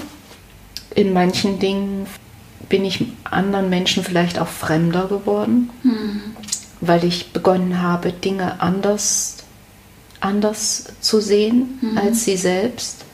In 0.94 1.12
manchen 1.12 1.58
Dingen 1.58 2.06
bin 2.68 2.84
ich 2.84 3.04
anderen 3.24 3.68
Menschen 3.70 4.04
vielleicht 4.04 4.38
auch 4.38 4.48
fremder 4.48 5.06
geworden, 5.06 5.70
mhm. 5.82 6.20
weil 6.80 7.04
ich 7.04 7.32
begonnen 7.32 7.82
habe, 7.82 8.12
Dinge 8.12 8.60
anders, 8.60 9.38
anders 10.20 10.84
zu 11.00 11.20
sehen 11.20 11.78
mhm. 11.80 11.98
als 11.98 12.24
sie 12.24 12.36
selbst. 12.36 13.04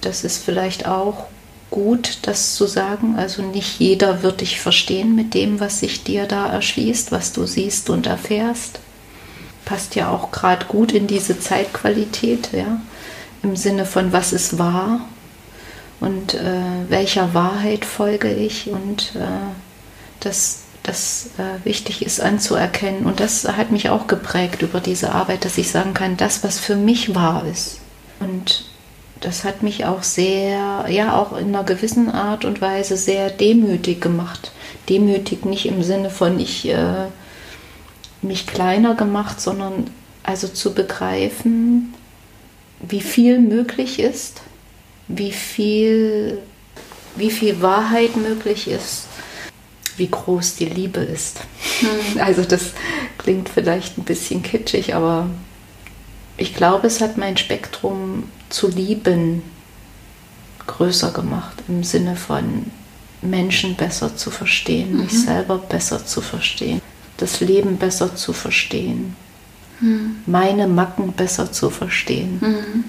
Das 0.00 0.24
ist 0.24 0.42
vielleicht 0.42 0.86
auch 0.86 1.26
gut, 1.72 2.18
das 2.22 2.54
zu 2.54 2.68
sagen. 2.68 3.16
Also 3.16 3.42
nicht 3.42 3.80
jeder 3.80 4.22
wird 4.22 4.40
dich 4.40 4.60
verstehen 4.60 5.16
mit 5.16 5.34
dem, 5.34 5.58
was 5.58 5.80
sich 5.80 6.04
dir 6.04 6.26
da 6.26 6.46
erschließt, 6.52 7.10
was 7.10 7.32
du 7.32 7.46
siehst 7.46 7.90
und 7.90 8.06
erfährst. 8.06 8.78
Passt 9.64 9.96
ja 9.96 10.10
auch 10.10 10.30
gerade 10.30 10.66
gut 10.66 10.92
in 10.92 11.08
diese 11.08 11.40
Zeitqualität, 11.40 12.50
ja 12.52 12.80
im 13.42 13.56
Sinne 13.56 13.84
von 13.84 14.12
was 14.12 14.32
ist 14.32 14.58
wahr 14.58 15.00
und 16.00 16.34
äh, 16.34 16.62
welcher 16.88 17.34
Wahrheit 17.34 17.84
folge 17.84 18.32
ich 18.32 18.68
und 18.68 19.12
äh, 19.16 19.26
dass 20.20 20.60
das 20.82 21.30
äh, 21.38 21.64
wichtig 21.64 22.04
ist 22.04 22.20
anzuerkennen. 22.20 23.04
Und 23.06 23.20
das 23.20 23.46
hat 23.46 23.70
mich 23.70 23.88
auch 23.88 24.08
geprägt 24.08 24.62
über 24.62 24.80
diese 24.80 25.12
Arbeit, 25.12 25.44
dass 25.44 25.58
ich 25.58 25.70
sagen 25.70 25.94
kann, 25.94 26.16
das, 26.16 26.42
was 26.42 26.58
für 26.58 26.74
mich 26.74 27.14
wahr 27.14 27.44
ist. 27.46 27.78
Und 28.18 28.64
das 29.22 29.44
hat 29.44 29.62
mich 29.62 29.84
auch 29.84 30.02
sehr, 30.02 30.86
ja, 30.88 31.16
auch 31.16 31.36
in 31.36 31.48
einer 31.48 31.64
gewissen 31.64 32.10
Art 32.10 32.44
und 32.44 32.60
Weise 32.60 32.96
sehr 32.96 33.30
demütig 33.30 34.00
gemacht. 34.00 34.52
Demütig 34.88 35.44
nicht 35.44 35.66
im 35.66 35.82
Sinne 35.82 36.10
von 36.10 36.38
ich 36.40 36.68
äh, 36.68 37.06
mich 38.20 38.46
kleiner 38.46 38.94
gemacht, 38.94 39.40
sondern 39.40 39.90
also 40.24 40.48
zu 40.48 40.74
begreifen, 40.74 41.94
wie 42.80 43.00
viel 43.00 43.38
möglich 43.38 44.00
ist, 44.00 44.42
wie 45.08 45.32
viel, 45.32 46.38
wie 47.16 47.30
viel 47.30 47.62
Wahrheit 47.62 48.16
möglich 48.16 48.68
ist, 48.68 49.06
wie 49.96 50.08
groß 50.08 50.56
die 50.56 50.66
Liebe 50.66 51.00
ist. 51.00 51.40
Mhm. 51.80 52.20
Also 52.20 52.42
das 52.42 52.72
klingt 53.18 53.48
vielleicht 53.48 53.98
ein 53.98 54.04
bisschen 54.04 54.42
kitschig, 54.42 54.94
aber 54.94 55.30
ich 56.36 56.54
glaube, 56.54 56.88
es 56.88 57.00
hat 57.00 57.18
mein 57.18 57.36
Spektrum 57.36 58.24
zu 58.52 58.68
lieben 58.68 59.42
größer 60.66 61.10
gemacht 61.10 61.62
im 61.68 61.82
Sinne 61.82 62.16
von 62.16 62.70
Menschen 63.20 63.74
besser 63.76 64.16
zu 64.16 64.30
verstehen, 64.30 64.92
mhm. 64.92 65.00
mich 65.02 65.22
selber 65.22 65.58
besser 65.58 66.04
zu 66.04 66.20
verstehen, 66.20 66.80
das 67.16 67.40
Leben 67.40 67.76
besser 67.76 68.14
zu 68.14 68.32
verstehen 68.32 69.16
mhm. 69.82 70.16
meine 70.26 70.66
Macken 70.66 71.12
besser 71.12 71.52
zu 71.52 71.68
verstehen. 71.70 72.38
Mhm. 72.40 72.84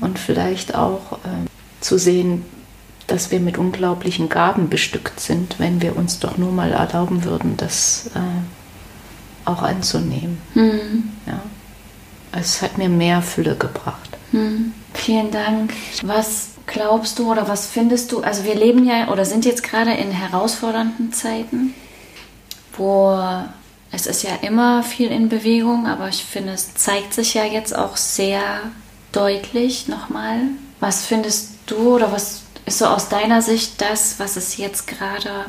Und 0.00 0.18
vielleicht 0.18 0.74
auch 0.74 1.12
äh, 1.12 1.46
zu 1.80 1.98
sehen, 1.98 2.44
dass 3.06 3.30
wir 3.30 3.40
mit 3.40 3.56
unglaublichen 3.56 4.28
Gaben 4.28 4.68
bestückt 4.68 5.20
sind, 5.20 5.58
wenn 5.58 5.80
wir 5.80 5.96
uns 5.96 6.18
doch 6.18 6.38
nur 6.38 6.52
mal 6.52 6.72
erlauben 6.72 7.24
würden, 7.24 7.56
das 7.56 8.10
äh, 8.14 9.48
auch 9.48 9.62
anzunehmen. 9.62 10.38
Mhm. 10.54 11.10
Ja. 11.26 11.40
Es 12.38 12.62
hat 12.62 12.78
mir 12.78 12.88
mehr 12.88 13.22
Fülle 13.22 13.56
gebracht. 13.56 14.10
Mhm. 14.32 14.72
Vielen 14.94 15.30
Dank. 15.30 15.72
Was 16.02 16.50
glaubst 16.66 17.18
du 17.18 17.30
oder 17.30 17.48
was 17.48 17.66
findest 17.66 18.12
du? 18.12 18.20
Also 18.20 18.44
wir 18.44 18.54
leben 18.54 18.86
ja 18.86 19.08
oder 19.08 19.24
sind 19.24 19.44
jetzt 19.44 19.62
gerade 19.62 19.92
in 19.92 20.10
herausfordernden 20.10 21.12
Zeiten, 21.12 21.74
wo 22.76 23.18
es 23.92 24.06
ist 24.06 24.22
ja 24.22 24.34
immer 24.42 24.82
viel 24.82 25.10
in 25.10 25.28
Bewegung, 25.28 25.86
aber 25.86 26.08
ich 26.08 26.24
finde, 26.24 26.52
es 26.52 26.74
zeigt 26.74 27.14
sich 27.14 27.34
ja 27.34 27.44
jetzt 27.44 27.74
auch 27.74 27.96
sehr 27.96 28.40
deutlich 29.12 29.88
nochmal. 29.88 30.40
Was 30.80 31.06
findest 31.06 31.52
du 31.66 31.94
oder 31.94 32.12
was 32.12 32.42
ist 32.66 32.78
so 32.78 32.86
aus 32.86 33.08
deiner 33.08 33.42
Sicht 33.42 33.80
das, 33.80 34.18
was 34.18 34.36
es 34.36 34.56
jetzt 34.56 34.86
gerade, 34.86 35.46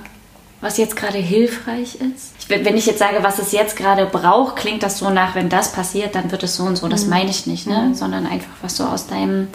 was 0.62 0.78
jetzt 0.78 0.96
gerade 0.96 1.18
hilfreich 1.18 1.96
ist? 1.96 2.37
Wenn 2.48 2.78
ich 2.78 2.86
jetzt 2.86 3.00
sage, 3.00 3.18
was 3.22 3.40
es 3.40 3.52
jetzt 3.52 3.76
gerade 3.76 4.06
braucht, 4.06 4.56
klingt 4.56 4.84
das 4.84 5.00
so 5.00 5.10
nach, 5.10 5.36
wenn 5.36 5.50
das 5.50 5.72
passiert, 5.72 6.16
dann 6.16 6.32
wird 6.32 6.44
es 6.44 6.56
so 6.56 6.64
und 6.64 6.78
so. 6.78 6.88
Das 6.88 7.04
mhm. 7.04 7.10
meine 7.10 7.30
ich 7.30 7.46
nicht, 7.46 7.68
ne? 7.68 7.88
Mhm. 7.90 7.94
sondern 7.94 8.26
einfach 8.26 8.52
was 8.62 8.78
so 8.78 8.86
aus 8.86 9.08
deinem, 9.08 9.50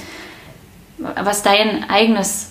was 0.99 1.43
dein 1.43 1.89
eigenes 1.89 2.49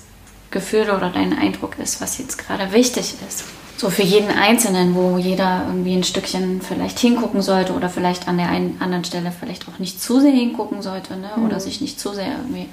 Gefühl 0.50 0.90
oder 0.90 1.10
dein 1.10 1.38
Eindruck 1.38 1.78
ist, 1.80 2.02
was 2.02 2.18
jetzt 2.18 2.38
gerade 2.38 2.72
wichtig 2.74 3.16
ist 3.28 3.46
so 3.82 3.90
für 3.90 4.04
jeden 4.04 4.30
Einzelnen, 4.30 4.94
wo 4.94 5.18
jeder 5.18 5.64
irgendwie 5.68 5.96
ein 5.96 6.04
Stückchen 6.04 6.62
vielleicht 6.62 7.00
hingucken 7.00 7.42
sollte 7.42 7.74
oder 7.74 7.90
vielleicht 7.90 8.28
an 8.28 8.38
der 8.38 8.50
einen 8.50 8.80
anderen 8.80 9.04
Stelle 9.04 9.34
vielleicht 9.38 9.68
auch 9.68 9.80
nicht 9.80 10.00
zu 10.00 10.20
sehr 10.22 10.32
hingucken 10.32 10.84
sollte 10.84 11.18
ne? 11.18 11.32
oder 11.44 11.56
mhm. 11.56 11.60
sich 11.62 11.82
nicht 11.82 12.00
zu 12.00 12.14
sehr 12.14 12.28
irgendwie. 12.28 12.70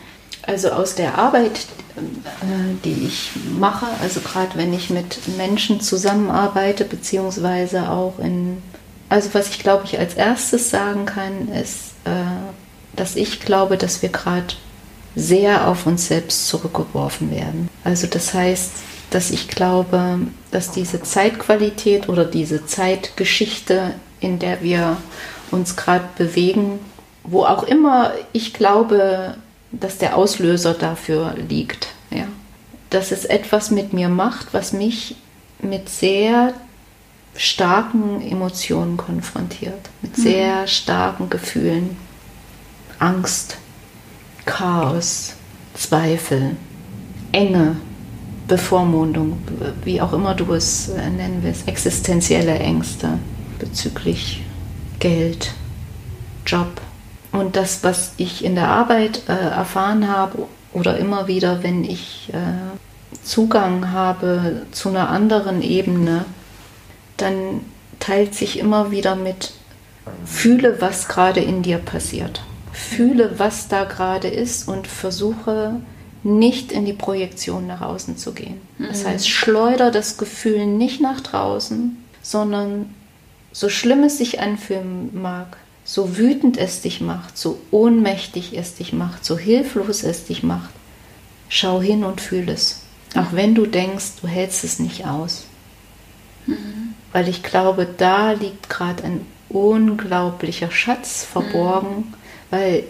Also 0.48 0.70
aus 0.70 0.94
der 0.94 1.18
Arbeit, 1.18 1.66
äh, 1.96 2.74
die 2.82 3.06
ich 3.06 3.32
mache, 3.58 3.86
also 4.00 4.20
gerade 4.20 4.56
wenn 4.56 4.72
ich 4.72 4.88
mit 4.88 5.36
Menschen 5.36 5.82
zusammenarbeite, 5.82 6.86
beziehungsweise 6.86 7.90
auch 7.90 8.18
in, 8.18 8.62
also 9.10 9.28
was 9.34 9.50
ich 9.50 9.58
glaube 9.58 9.84
ich 9.84 9.98
als 9.98 10.14
erstes 10.14 10.70
sagen 10.70 11.04
kann, 11.04 11.48
ist, 11.52 11.92
äh, 12.06 12.10
dass 12.96 13.14
ich 13.14 13.40
glaube, 13.40 13.76
dass 13.76 14.00
wir 14.00 14.08
gerade 14.08 14.54
sehr 15.14 15.68
auf 15.68 15.86
uns 15.86 16.08
selbst 16.08 16.48
zurückgeworfen 16.48 17.30
werden. 17.30 17.68
Also 17.84 18.06
das 18.06 18.32
heißt, 18.32 18.72
dass 19.10 19.30
ich 19.30 19.48
glaube, 19.48 20.20
dass 20.50 20.70
diese 20.70 21.02
Zeitqualität 21.02 22.08
oder 22.08 22.24
diese 22.24 22.64
Zeitgeschichte, 22.64 23.92
in 24.20 24.38
der 24.38 24.62
wir 24.62 24.96
uns 25.50 25.76
gerade 25.76 26.08
bewegen, 26.16 26.78
wo 27.22 27.44
auch 27.44 27.64
immer 27.64 28.12
ich 28.32 28.54
glaube, 28.54 29.36
dass 29.72 29.98
der 29.98 30.16
Auslöser 30.16 30.74
dafür 30.74 31.34
liegt, 31.48 31.88
ja, 32.10 32.24
dass 32.90 33.12
es 33.12 33.24
etwas 33.24 33.70
mit 33.70 33.92
mir 33.92 34.08
macht, 34.08 34.54
was 34.54 34.72
mich 34.72 35.16
mit 35.60 35.88
sehr 35.88 36.54
starken 37.34 38.20
Emotionen 38.20 38.96
konfrontiert, 38.96 39.90
mit 40.02 40.16
mhm. 40.16 40.22
sehr 40.22 40.66
starken 40.66 41.30
Gefühlen, 41.30 41.96
Angst, 42.98 43.58
Chaos, 44.44 45.34
Zweifel, 45.74 46.56
Enge, 47.32 47.76
Bevormundung, 48.48 49.38
wie 49.84 50.00
auch 50.00 50.12
immer 50.12 50.34
du 50.34 50.54
es 50.54 50.88
äh, 50.88 51.10
nennen 51.10 51.40
willst, 51.42 51.68
existenzielle 51.68 52.58
Ängste 52.58 53.18
bezüglich 53.58 54.42
Geld, 54.98 55.52
Job. 56.46 56.80
Und 57.32 57.56
das, 57.56 57.84
was 57.84 58.12
ich 58.16 58.44
in 58.44 58.54
der 58.54 58.68
Arbeit 58.68 59.22
äh, 59.28 59.32
erfahren 59.32 60.08
habe 60.08 60.46
oder 60.72 60.98
immer 60.98 61.28
wieder, 61.28 61.62
wenn 61.62 61.84
ich 61.84 62.30
äh, 62.32 63.16
Zugang 63.22 63.92
habe 63.92 64.62
zu 64.72 64.88
einer 64.88 65.10
anderen 65.10 65.62
Ebene, 65.62 66.24
dann 67.16 67.60
teilt 68.00 68.34
sich 68.34 68.58
immer 68.58 68.90
wieder 68.90 69.14
mit, 69.14 69.52
fühle, 70.24 70.80
was 70.80 71.08
gerade 71.08 71.40
in 71.40 71.62
dir 71.62 71.78
passiert. 71.78 72.42
Fühle, 72.72 73.38
was 73.38 73.68
da 73.68 73.84
gerade 73.84 74.28
ist 74.28 74.68
und 74.68 74.86
versuche 74.86 75.80
nicht 76.22 76.72
in 76.72 76.84
die 76.84 76.92
Projektion 76.92 77.66
nach 77.66 77.80
außen 77.80 78.16
zu 78.16 78.32
gehen. 78.32 78.60
Das 78.78 79.04
mhm. 79.04 79.08
heißt, 79.08 79.28
schleuder 79.28 79.90
das 79.90 80.18
Gefühl 80.18 80.66
nicht 80.66 81.00
nach 81.00 81.20
draußen, 81.20 81.96
sondern 82.22 82.94
so 83.52 83.68
schlimm 83.68 84.04
es 84.04 84.18
sich 84.18 84.40
anfühlen 84.40 85.10
mag, 85.20 85.56
so 85.88 86.18
wütend 86.18 86.58
es 86.58 86.82
dich 86.82 87.00
macht, 87.00 87.38
so 87.38 87.58
ohnmächtig 87.70 88.54
es 88.54 88.74
dich 88.74 88.92
macht, 88.92 89.24
so 89.24 89.38
hilflos 89.38 90.02
es 90.02 90.26
dich 90.26 90.42
macht, 90.42 90.68
schau 91.48 91.80
hin 91.80 92.04
und 92.04 92.20
fühl 92.20 92.50
es. 92.50 92.82
Auch 93.14 93.32
wenn 93.32 93.54
du 93.54 93.64
denkst, 93.64 94.20
du 94.20 94.28
hältst 94.28 94.64
es 94.64 94.80
nicht 94.80 95.06
aus. 95.06 95.44
Mhm. 96.44 96.92
Weil 97.10 97.26
ich 97.26 97.42
glaube, 97.42 97.88
da 97.96 98.32
liegt 98.32 98.68
gerade 98.68 99.02
ein 99.02 99.22
unglaublicher 99.48 100.70
Schatz 100.70 101.24
verborgen, 101.24 101.96
mhm. 101.96 102.14
weil 102.50 102.84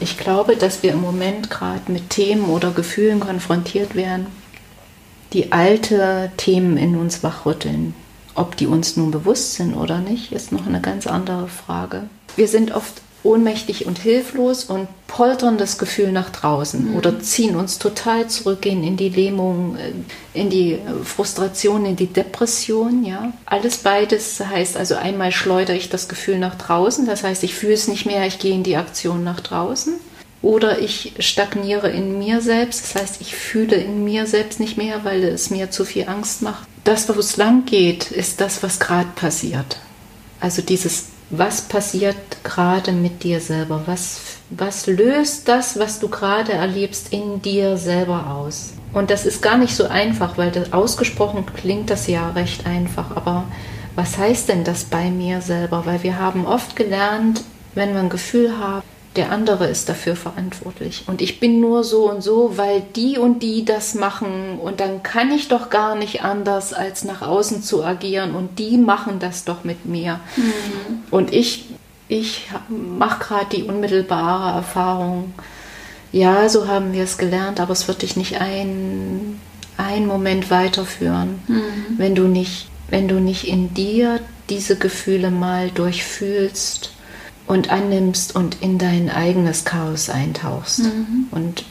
ich 0.00 0.18
glaube, 0.18 0.56
dass 0.56 0.82
wir 0.82 0.94
im 0.94 1.00
Moment 1.00 1.48
gerade 1.48 1.92
mit 1.92 2.10
Themen 2.10 2.46
oder 2.46 2.72
Gefühlen 2.72 3.20
konfrontiert 3.20 3.94
werden, 3.94 4.26
die 5.32 5.52
alte 5.52 6.32
Themen 6.36 6.76
in 6.76 6.96
uns 6.96 7.22
wachrütteln. 7.22 7.94
Ob 8.36 8.56
die 8.56 8.66
uns 8.66 8.96
nun 8.96 9.10
bewusst 9.10 9.54
sind 9.54 9.74
oder 9.74 9.98
nicht, 9.98 10.30
ist 10.32 10.52
noch 10.52 10.66
eine 10.66 10.80
ganz 10.80 11.06
andere 11.06 11.48
Frage. 11.48 12.02
Wir 12.36 12.48
sind 12.48 12.72
oft 12.72 13.00
ohnmächtig 13.22 13.86
und 13.86 13.98
hilflos 13.98 14.64
und 14.64 14.88
poltern 15.08 15.58
das 15.58 15.78
Gefühl 15.78 16.12
nach 16.12 16.30
draußen 16.30 16.90
mhm. 16.90 16.96
oder 16.96 17.18
ziehen 17.18 17.56
uns 17.56 17.78
total 17.78 18.28
zurück 18.28 18.64
in 18.66 18.96
die 18.96 19.08
Lähmung, 19.08 19.76
äh, 19.76 20.38
in 20.38 20.48
die 20.48 20.78
Frustration, 21.02 21.84
in 21.86 21.96
die 21.96 22.06
Depression. 22.06 23.04
Ja, 23.04 23.32
alles 23.46 23.78
beides 23.78 24.38
heißt 24.38 24.76
also 24.76 24.94
einmal 24.94 25.32
schleudere 25.32 25.76
ich 25.76 25.88
das 25.88 26.08
Gefühl 26.08 26.38
nach 26.38 26.54
draußen, 26.54 27.06
das 27.06 27.24
heißt 27.24 27.42
ich 27.42 27.54
fühle 27.54 27.74
es 27.74 27.88
nicht 27.88 28.06
mehr, 28.06 28.26
ich 28.26 28.38
gehe 28.38 28.54
in 28.54 28.62
die 28.62 28.76
Aktion 28.76 29.24
nach 29.24 29.40
draußen. 29.40 29.94
Oder 30.42 30.78
ich 30.78 31.14
stagniere 31.18 31.90
in 31.90 32.18
mir 32.18 32.40
selbst, 32.40 32.84
das 32.84 33.02
heißt, 33.02 33.20
ich 33.20 33.34
fühle 33.34 33.76
in 33.76 34.04
mir 34.04 34.26
selbst 34.26 34.60
nicht 34.60 34.76
mehr, 34.76 35.02
weil 35.02 35.24
es 35.24 35.50
mir 35.50 35.70
zu 35.70 35.84
viel 35.84 36.08
Angst 36.08 36.42
macht. 36.42 36.68
Das, 36.86 37.06
wo 37.08 37.20
es 37.20 37.36
lang 37.36 37.66
geht, 37.66 38.10
ist 38.10 38.40
das, 38.40 38.62
was 38.62 38.80
gerade 38.80 39.10
passiert. 39.14 39.76
Also 40.40 40.62
dieses 40.62 41.08
was 41.30 41.62
passiert 41.62 42.16
gerade 42.44 42.92
mit 42.92 43.24
dir 43.24 43.40
selber? 43.40 43.82
Was, 43.86 44.20
was 44.50 44.86
löst 44.86 45.48
das, 45.48 45.76
was 45.76 45.98
du 45.98 46.08
gerade 46.08 46.52
erlebst, 46.52 47.12
in 47.12 47.42
dir 47.42 47.76
selber 47.76 48.30
aus? 48.30 48.74
Und 48.92 49.10
das 49.10 49.26
ist 49.26 49.42
gar 49.42 49.58
nicht 49.58 49.74
so 49.74 49.88
einfach, 49.88 50.38
weil 50.38 50.52
das, 50.52 50.72
ausgesprochen 50.72 51.44
klingt 51.46 51.90
das 51.90 52.06
ja 52.06 52.30
recht 52.30 52.64
einfach. 52.64 53.16
Aber 53.16 53.44
was 53.96 54.16
heißt 54.18 54.48
denn 54.48 54.62
das 54.62 54.84
bei 54.84 55.10
mir 55.10 55.40
selber? 55.40 55.84
Weil 55.84 56.04
wir 56.04 56.16
haben 56.16 56.46
oft 56.46 56.76
gelernt, 56.76 57.42
wenn 57.74 57.92
wir 57.92 58.00
ein 58.00 58.08
Gefühl 58.08 58.56
haben, 58.56 58.84
der 59.16 59.32
andere 59.32 59.66
ist 59.66 59.88
dafür 59.88 60.16
verantwortlich. 60.16 61.04
Und 61.06 61.22
ich 61.22 61.40
bin 61.40 61.60
nur 61.60 61.84
so 61.84 62.10
und 62.10 62.22
so, 62.22 62.56
weil 62.56 62.82
die 62.94 63.18
und 63.18 63.42
die 63.42 63.64
das 63.64 63.94
machen. 63.94 64.58
Und 64.58 64.80
dann 64.80 65.02
kann 65.02 65.30
ich 65.30 65.48
doch 65.48 65.70
gar 65.70 65.94
nicht 65.94 66.22
anders, 66.22 66.72
als 66.72 67.04
nach 67.04 67.22
außen 67.22 67.62
zu 67.62 67.84
agieren. 67.84 68.34
Und 68.34 68.58
die 68.58 68.76
machen 68.76 69.18
das 69.18 69.44
doch 69.44 69.64
mit 69.64 69.86
mir. 69.86 70.20
Mhm. 70.36 71.02
Und 71.10 71.32
ich, 71.32 71.66
ich 72.08 72.48
mache 72.68 73.24
gerade 73.24 73.56
die 73.56 73.62
unmittelbare 73.64 74.56
Erfahrung. 74.56 75.34
Ja, 76.12 76.48
so 76.48 76.68
haben 76.68 76.92
wir 76.92 77.04
es 77.04 77.18
gelernt, 77.18 77.58
aber 77.58 77.72
es 77.72 77.88
wird 77.88 78.02
dich 78.02 78.16
nicht 78.16 78.40
ein, 78.40 79.40
ein 79.76 80.06
Moment 80.06 80.50
weiterführen, 80.50 81.40
mhm. 81.48 81.62
wenn 81.96 82.14
du 82.14 82.28
nicht, 82.28 82.68
wenn 82.88 83.08
du 83.08 83.20
nicht 83.20 83.48
in 83.48 83.74
dir 83.74 84.20
diese 84.48 84.76
Gefühle 84.76 85.30
mal 85.30 85.70
durchfühlst 85.70 86.95
und 87.46 87.70
annimmst 87.70 88.34
und 88.34 88.60
in 88.60 88.78
dein 88.78 89.10
eigenes 89.10 89.64
Chaos 89.64 90.10
eintauchst. 90.10 90.80
Mhm. 90.80 91.26
Und 91.30 91.64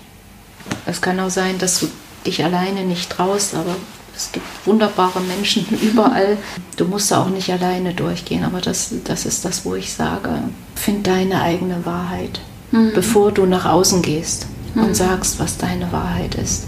es 0.85 1.01
kann 1.01 1.19
auch 1.19 1.29
sein, 1.29 1.57
dass 1.57 1.79
du 1.79 1.87
dich 2.25 2.43
alleine 2.43 2.83
nicht 2.83 3.09
traust, 3.09 3.55
aber 3.55 3.75
es 4.15 4.31
gibt 4.31 4.45
wunderbare 4.65 5.19
Menschen 5.21 5.65
überall. 5.81 6.37
Du 6.77 6.85
musst 6.85 7.11
da 7.11 7.21
auch 7.21 7.29
nicht 7.29 7.51
alleine 7.51 7.93
durchgehen, 7.93 8.43
aber 8.43 8.61
das, 8.61 8.93
das 9.03 9.25
ist 9.25 9.45
das, 9.45 9.65
wo 9.65 9.75
ich 9.75 9.93
sage, 9.93 10.29
find 10.75 11.05
deine 11.05 11.41
eigene 11.41 11.85
Wahrheit, 11.85 12.39
mhm. 12.71 12.91
bevor 12.93 13.31
du 13.31 13.45
nach 13.45 13.65
außen 13.65 14.01
gehst 14.01 14.47
mhm. 14.73 14.85
und 14.85 14.95
sagst, 14.95 15.39
was 15.39 15.57
deine 15.57 15.91
Wahrheit 15.91 16.35
ist. 16.35 16.65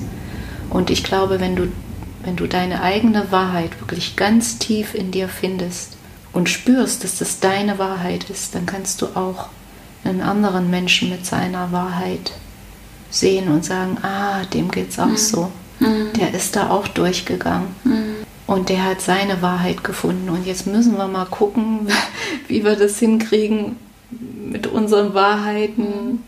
Und 0.70 0.90
ich 0.90 1.04
glaube, 1.04 1.40
wenn 1.40 1.56
du, 1.56 1.68
wenn 2.24 2.36
du 2.36 2.46
deine 2.48 2.82
eigene 2.82 3.32
Wahrheit 3.32 3.80
wirklich 3.80 4.18
ganz 4.18 4.58
tief 4.58 4.94
in 4.94 5.12
dir 5.12 5.30
findest, 5.30 5.97
und 6.38 6.50
spürst, 6.50 7.04
dass 7.04 7.18
das 7.18 7.40
deine 7.40 7.80
Wahrheit 7.80 8.30
ist, 8.30 8.54
dann 8.54 8.68
kannst 8.68 9.02
du 9.02 9.08
auch 9.16 9.48
einen 10.04 10.22
anderen 10.22 10.70
Menschen 10.70 11.10
mit 11.10 11.26
seiner 11.26 11.72
Wahrheit 11.72 12.32
sehen 13.10 13.48
und 13.48 13.66
sagen, 13.66 13.98
ah, 14.04 14.46
dem 14.54 14.70
geht's 14.70 15.00
auch 15.00 15.08
mhm. 15.08 15.18
so. 15.18 15.52
Mhm. 15.80 16.14
Der 16.16 16.36
ist 16.36 16.56
da 16.56 16.70
auch 16.70 16.88
durchgegangen. 16.88 17.70
Mhm. 17.84 18.16
Und 18.46 18.70
der 18.70 18.86
hat 18.86 19.02
seine 19.02 19.42
Wahrheit 19.42 19.84
gefunden. 19.84 20.30
Und 20.30 20.46
jetzt 20.46 20.68
müssen 20.68 20.96
wir 20.98 21.08
mal 21.08 21.26
gucken, 21.26 21.88
wie 22.48 22.64
wir 22.64 22.76
das 22.76 23.00
hinkriegen, 23.00 23.78
mit 24.12 24.68
unseren 24.68 25.16
Wahrheiten 25.16 26.22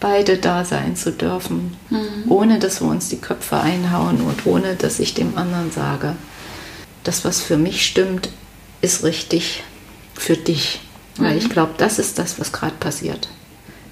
beide 0.00 0.36
da 0.36 0.66
sein 0.66 0.96
zu 0.96 1.12
dürfen, 1.12 1.74
mhm. 1.88 2.30
ohne 2.30 2.58
dass 2.58 2.82
wir 2.82 2.88
uns 2.88 3.08
die 3.08 3.22
Köpfe 3.22 3.58
einhauen 3.58 4.20
und 4.20 4.44
ohne 4.44 4.74
dass 4.74 5.00
ich 5.00 5.14
dem 5.14 5.38
anderen 5.38 5.72
sage, 5.72 6.14
das, 7.04 7.24
was 7.24 7.40
für 7.40 7.56
mich 7.56 7.86
stimmt, 7.86 8.28
ist 8.80 9.04
richtig 9.04 9.62
für 10.14 10.36
dich. 10.36 10.80
Weil 11.16 11.32
mhm. 11.32 11.38
ich 11.38 11.50
glaube, 11.50 11.72
das 11.78 11.98
ist 11.98 12.18
das, 12.18 12.38
was 12.38 12.52
gerade 12.52 12.76
passiert. 12.76 13.28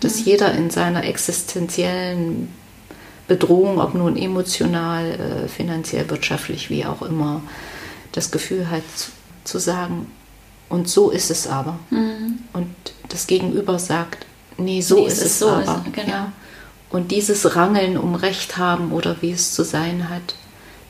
Dass 0.01 0.21
mhm. 0.21 0.25
jeder 0.25 0.53
in 0.53 0.71
seiner 0.71 1.05
existenziellen 1.05 2.49
Bedrohung, 3.27 3.81
ob 3.81 3.95
nun 3.95 4.17
emotional, 4.17 5.45
äh, 5.45 5.49
finanziell, 5.49 6.09
wirtschaftlich, 6.11 6.69
wie 6.69 6.85
auch 6.85 7.03
immer, 7.03 7.41
das 8.13 8.31
Gefühl 8.31 8.71
hat 8.71 8.83
zu, 9.45 9.59
sagen, 9.59 10.11
und 10.69 10.89
so 10.89 11.11
ist 11.11 11.31
es 11.31 11.47
aber. 11.47 11.79
Mhm. 11.91 12.41
Und 12.53 12.75
das 13.09 13.27
Gegenüber 13.27 13.79
sagt, 13.79 14.27
nee, 14.59 14.81
so 14.81 14.97
nee, 14.97 15.07
ist 15.07 15.23
es, 15.23 15.39
so 15.39 15.51
aber. 15.51 15.85
Ist, 15.87 15.95
genau. 15.95 16.09
ja. 16.09 16.33
Und 16.91 17.11
dieses 17.11 17.57
Rangeln 17.57 17.97
um 17.97 18.15
Recht 18.15 18.57
haben 18.57 18.93
oder 18.93 19.17
wie 19.21 19.33
es 19.33 19.53
zu 19.55 19.65
sein 19.65 20.09
hat, 20.11 20.35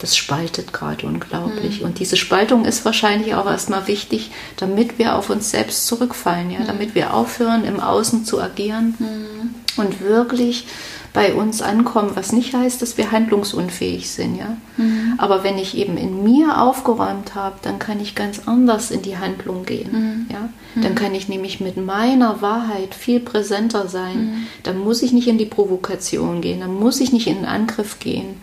das 0.04 0.18
spaltet 0.18 0.74
gerade 0.74 1.06
unglaublich. 1.06 1.80
Mhm. 1.80 1.86
Und 1.86 1.98
diese 1.98 2.18
Spaltung 2.18 2.66
ist 2.66 2.84
wahrscheinlich 2.84 3.34
auch 3.36 3.46
erstmal 3.46 3.86
wichtig, 3.88 4.30
damit 4.58 4.98
wir 4.98 5.16
auf 5.16 5.30
uns 5.30 5.50
selbst 5.50 5.86
zurückfallen, 5.86 6.50
ja, 6.50 6.60
mhm. 6.60 6.66
damit 6.66 6.94
wir 6.94 7.14
aufhören, 7.14 7.64
im 7.64 7.80
Außen 7.80 8.26
zu 8.26 8.38
agieren 8.38 8.94
mhm. 8.98 9.54
und 9.82 10.02
wirklich 10.02 10.66
bei 11.14 11.32
uns 11.32 11.62
ankommen, 11.62 12.10
was 12.16 12.32
nicht 12.32 12.52
heißt, 12.52 12.82
dass 12.82 12.98
wir 12.98 13.12
handlungsunfähig 13.12 14.10
sind, 14.10 14.36
ja. 14.36 14.58
Mhm. 14.76 15.14
Aber 15.16 15.42
wenn 15.42 15.56
ich 15.56 15.74
eben 15.74 15.96
in 15.96 16.22
mir 16.22 16.60
aufgeräumt 16.60 17.34
habe, 17.34 17.56
dann 17.62 17.78
kann 17.78 17.98
ich 17.98 18.14
ganz 18.14 18.42
anders 18.44 18.90
in 18.90 19.00
die 19.00 19.16
Handlung 19.16 19.64
gehen, 19.64 19.92
mhm. 19.92 20.26
ja. 20.30 20.50
Dann 20.74 20.92
mhm. 20.92 20.96
kann 20.96 21.14
ich 21.14 21.30
nämlich 21.30 21.60
mit 21.60 21.78
meiner 21.78 22.42
Wahrheit 22.42 22.94
viel 22.94 23.20
präsenter 23.20 23.88
sein. 23.88 24.48
Dann 24.64 24.76
muss 24.76 25.02
ich 25.02 25.12
nicht 25.12 25.28
in 25.28 25.38
die 25.38 25.46
Provokation 25.46 26.42
gehen, 26.42 26.60
dann 26.60 26.74
muss 26.74 27.00
ich 27.00 27.10
nicht 27.10 27.26
in 27.26 27.36
den 27.36 27.46
Angriff 27.46 28.00
gehen 28.00 28.42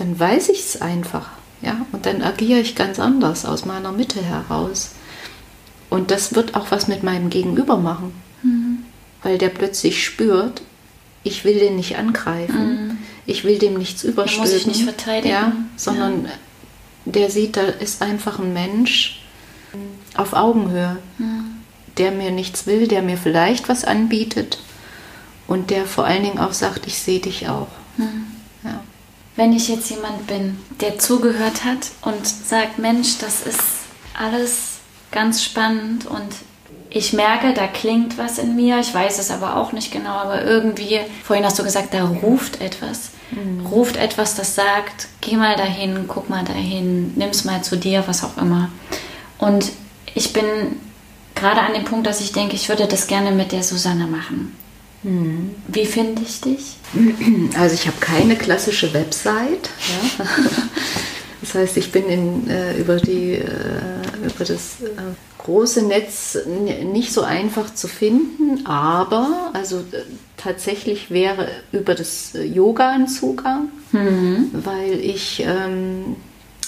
dann 0.00 0.18
weiß 0.18 0.48
ich 0.48 0.60
es 0.60 0.80
einfach. 0.80 1.28
Ja? 1.60 1.84
Und 1.92 2.06
dann 2.06 2.22
agiere 2.22 2.60
ich 2.60 2.74
ganz 2.74 2.98
anders 2.98 3.44
aus 3.44 3.66
meiner 3.66 3.92
Mitte 3.92 4.22
heraus. 4.22 4.92
Und 5.90 6.10
das 6.10 6.34
wird 6.34 6.54
auch 6.54 6.70
was 6.70 6.88
mit 6.88 7.02
meinem 7.02 7.28
Gegenüber 7.28 7.76
machen. 7.76 8.12
Mhm. 8.42 8.78
Weil 9.22 9.36
der 9.36 9.50
plötzlich 9.50 10.02
spürt, 10.02 10.62
ich 11.22 11.44
will 11.44 11.58
den 11.58 11.76
nicht 11.76 11.98
angreifen, 11.98 12.86
mhm. 12.86 12.98
ich 13.26 13.44
will 13.44 13.58
dem 13.58 13.74
nichts 13.74 14.02
überstülpen. 14.02 14.50
muss 14.50 14.58
ich 14.58 14.66
nicht 14.66 14.84
verteidigen. 14.84 15.34
Ja, 15.34 15.52
sondern 15.76 16.24
ja. 16.24 16.30
der 17.04 17.28
sieht, 17.28 17.58
da 17.58 17.62
ist 17.62 18.00
einfach 18.00 18.38
ein 18.38 18.54
Mensch 18.54 19.22
auf 20.16 20.32
Augenhöhe, 20.32 20.96
mhm. 21.18 21.56
der 21.98 22.10
mir 22.10 22.30
nichts 22.30 22.66
will, 22.66 22.88
der 22.88 23.02
mir 23.02 23.18
vielleicht 23.18 23.68
was 23.68 23.84
anbietet 23.84 24.58
und 25.46 25.68
der 25.68 25.84
vor 25.84 26.06
allen 26.06 26.22
Dingen 26.22 26.38
auch 26.38 26.54
sagt, 26.54 26.86
ich 26.86 26.98
sehe 26.98 27.20
dich 27.20 27.50
auch. 27.50 27.68
Mhm 27.98 28.26
wenn 29.40 29.54
ich 29.54 29.68
jetzt 29.68 29.88
jemand 29.88 30.26
bin, 30.26 30.58
der 30.82 30.98
zugehört 30.98 31.64
hat 31.64 31.78
und 32.02 32.26
sagt, 32.26 32.78
Mensch, 32.78 33.16
das 33.20 33.40
ist 33.40 33.62
alles 34.12 34.80
ganz 35.12 35.42
spannend 35.42 36.04
und 36.04 36.28
ich 36.90 37.14
merke, 37.14 37.54
da 37.54 37.66
klingt 37.66 38.18
was 38.18 38.36
in 38.36 38.54
mir, 38.54 38.80
ich 38.80 38.92
weiß 38.92 39.18
es 39.18 39.30
aber 39.30 39.56
auch 39.56 39.72
nicht 39.72 39.92
genau, 39.92 40.10
aber 40.10 40.44
irgendwie, 40.44 41.00
vorhin 41.24 41.46
hast 41.46 41.58
du 41.58 41.64
gesagt, 41.64 41.94
da 41.94 42.04
ruft 42.04 42.60
etwas. 42.60 43.12
Mhm. 43.30 43.64
Ruft 43.64 43.96
etwas, 43.96 44.34
das 44.34 44.54
sagt, 44.54 45.08
geh 45.22 45.36
mal 45.36 45.56
dahin, 45.56 46.04
guck 46.06 46.28
mal 46.28 46.44
dahin, 46.44 47.14
nimm's 47.16 47.46
mal 47.46 47.62
zu 47.62 47.78
dir, 47.78 48.04
was 48.06 48.22
auch 48.22 48.36
immer. 48.36 48.68
Und 49.38 49.72
ich 50.14 50.34
bin 50.34 50.44
gerade 51.34 51.62
an 51.62 51.72
dem 51.72 51.84
Punkt, 51.84 52.06
dass 52.06 52.20
ich 52.20 52.32
denke, 52.32 52.56
ich 52.56 52.68
würde 52.68 52.86
das 52.86 53.06
gerne 53.06 53.30
mit 53.30 53.52
der 53.52 53.62
Susanne 53.62 54.06
machen. 54.06 54.54
Mhm. 55.02 55.54
Wie 55.68 55.86
finde 55.86 56.22
ich 56.22 56.40
dich? 56.40 56.76
Also 57.58 57.74
ich 57.74 57.86
habe 57.86 57.98
keine 58.00 58.36
klassische 58.36 58.92
Website. 58.92 59.70
Ja. 60.18 60.24
Das 61.40 61.54
heißt, 61.54 61.78
ich 61.78 61.90
bin 61.90 62.04
in, 62.04 62.50
äh, 62.50 62.76
über, 62.76 62.96
die, 62.96 63.32
äh, 63.32 63.46
über 64.22 64.44
das 64.44 64.82
äh, 64.82 64.88
große 65.38 65.86
Netz 65.86 66.38
nicht 66.92 67.12
so 67.12 67.22
einfach 67.22 67.74
zu 67.74 67.88
finden, 67.88 68.66
aber 68.66 69.50
also 69.54 69.78
äh, 69.78 70.02
tatsächlich 70.36 71.10
wäre 71.10 71.48
über 71.72 71.94
das 71.94 72.34
äh, 72.34 72.44
Yoga 72.44 72.90
ein 72.90 73.08
Zugang, 73.08 73.68
mhm. 73.92 74.50
weil 74.52 75.00
ich, 75.00 75.42
ähm, 75.46 76.16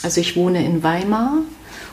also 0.03 0.23
ich 0.23 0.37
wohne 0.37 0.65
in 0.65 0.83
Weimar 0.83 1.43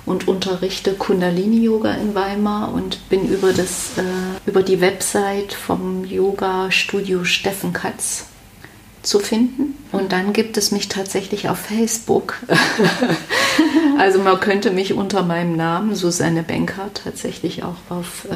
und 0.05 0.27
unterrichte 0.27 0.93
Kundalini-Yoga 0.93 1.93
in 1.93 2.15
Weimar 2.15 2.73
und 2.73 3.09
bin 3.09 3.27
über, 3.27 3.53
das, 3.53 3.97
äh, 3.97 4.49
über 4.49 4.63
die 4.63 4.81
Website 4.81 5.53
vom 5.53 6.05
Yoga-Studio 6.05 7.23
Steffen 7.23 7.73
Katz 7.73 8.25
zu 9.01 9.19
finden. 9.19 9.75
Und 9.91 10.11
dann 10.11 10.33
gibt 10.33 10.57
es 10.57 10.71
mich 10.71 10.87
tatsächlich 10.87 11.49
auf 11.49 11.57
Facebook. 11.57 12.35
also 13.97 14.19
man 14.19 14.39
könnte 14.39 14.71
mich 14.71 14.93
unter 14.93 15.23
meinem 15.23 15.55
Namen, 15.55 15.95
Susanne 15.95 16.43
Benker, 16.43 16.89
tatsächlich 16.93 17.63
auch 17.63 17.77
auf 17.89 18.25
äh, 18.25 18.35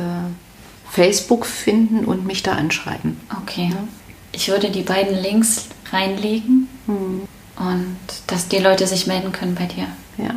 Facebook 0.89 1.45
finden 1.45 2.05
und 2.05 2.25
mich 2.25 2.43
da 2.43 2.53
anschreiben. 2.53 3.19
Okay. 3.41 3.69
Ja. 3.71 3.87
Ich 4.31 4.47
würde 4.49 4.71
die 4.71 4.81
beiden 4.81 5.21
Links 5.21 5.67
reinlegen 5.91 6.67
hm. 6.87 7.21
und 7.57 7.97
dass 8.27 8.47
die 8.47 8.57
Leute 8.57 8.87
sich 8.87 9.05
melden 9.05 9.31
können 9.31 9.55
bei 9.55 9.65
dir. 9.65 9.87
Ja. 10.17 10.35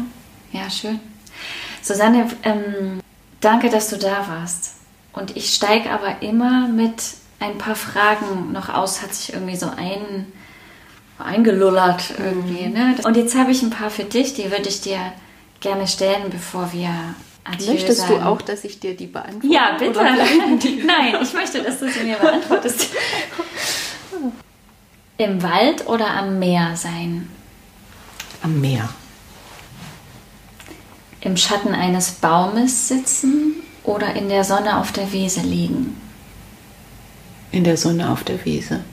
Ja, 0.53 0.71
schön. 0.71 1.01
Susanne, 1.83 2.29
ähm, 2.43 3.01
danke, 3.41 3.71
dass 3.71 3.89
du 3.89 3.97
da 3.97 4.27
warst. 4.29 4.75
Und 5.13 5.37
ich 5.37 5.55
steige 5.55 5.91
aber 5.91 6.23
immer 6.23 6.69
mit 6.69 7.03
ein 7.41 7.59
paar 7.59 7.77
Fragen 7.77 8.53
noch 8.53 8.69
aus, 8.69 9.03
hat 9.03 9.15
sich 9.15 9.35
irgendwie 9.35 9.57
so 9.57 9.67
ein, 9.67 10.33
eingelullert 11.19 12.15
irgendwie. 12.19 12.67
Mhm. 12.67 12.73
Ne? 12.73 12.97
Und 13.05 13.17
jetzt 13.17 13.37
habe 13.37 13.51
ich 13.51 13.63
ein 13.63 13.71
paar 13.71 13.91
für 13.91 14.05
dich, 14.05 14.35
die 14.35 14.51
würde 14.51 14.69
ich 14.69 14.81
dir 14.81 15.13
gerne 15.61 15.87
stellen, 15.87 16.31
bevor 16.31 16.73
wir 16.73 16.91
Adieu 17.45 17.75
Möchtest 17.75 18.01
sagen. 18.01 18.17
du 18.17 18.27
auch, 18.27 18.43
dass 18.43 18.65
ich 18.65 18.81
dir 18.81 18.97
die 18.97 19.07
beantworte? 19.07 19.47
Ja, 19.47 19.77
bitte. 19.79 20.01
Nein, 20.85 21.15
ich 21.23 21.33
möchte, 21.33 21.63
dass 21.63 21.79
du 21.79 21.89
sie 21.89 22.01
mir 22.01 22.17
beantwortest. 22.17 22.89
Im 25.19 25.43
Wald 25.43 25.87
oder 25.87 26.11
am 26.11 26.39
Meer 26.39 26.77
sein? 26.77 27.31
Am 28.43 28.61
Meer 28.61 28.89
im 31.27 31.37
Schatten 31.37 31.74
eines 31.74 32.12
Baumes 32.12 32.87
sitzen 32.87 33.57
oder 33.83 34.14
in 34.14 34.29
der 34.29 34.45
Sonne 34.45 34.79
auf 34.79 34.93
der 34.93 35.12
Wiese 35.12 35.41
liegen? 35.41 36.01
In 37.51 37.64
der 37.64 37.77
Sonne 37.77 38.12
auf 38.12 38.22
der 38.22 38.45
Wiese. 38.45 38.85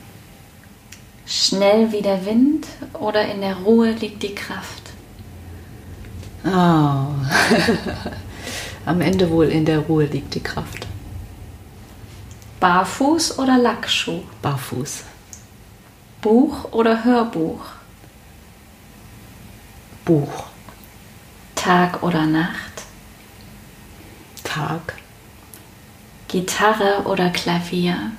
Schnell 1.26 1.92
wie 1.92 2.02
der 2.02 2.26
Wind 2.26 2.66
oder 2.94 3.24
in 3.24 3.40
der 3.40 3.54
Ruhe 3.58 3.92
liegt 3.92 4.24
die 4.24 4.34
Kraft? 4.34 4.82
Oh. 6.44 6.50
Am 8.84 9.00
Ende 9.00 9.30
wohl 9.30 9.46
in 9.46 9.64
der 9.64 9.78
Ruhe 9.78 10.06
liegt 10.06 10.34
die 10.34 10.42
Kraft. 10.42 10.88
Barfuß 12.58 13.38
oder 13.38 13.58
Lackschuh? 13.58 14.22
Barfuß. 14.42 15.04
Buch 16.20 16.72
oder 16.72 17.04
Hörbuch? 17.04 17.64
Buch. 20.04 20.53
Tag 21.64 22.02
oder 22.02 22.26
Nacht? 22.26 22.82
Tag. 24.42 24.98
Gitarre 26.28 27.06
oder 27.06 27.30
Klavier? 27.30 28.12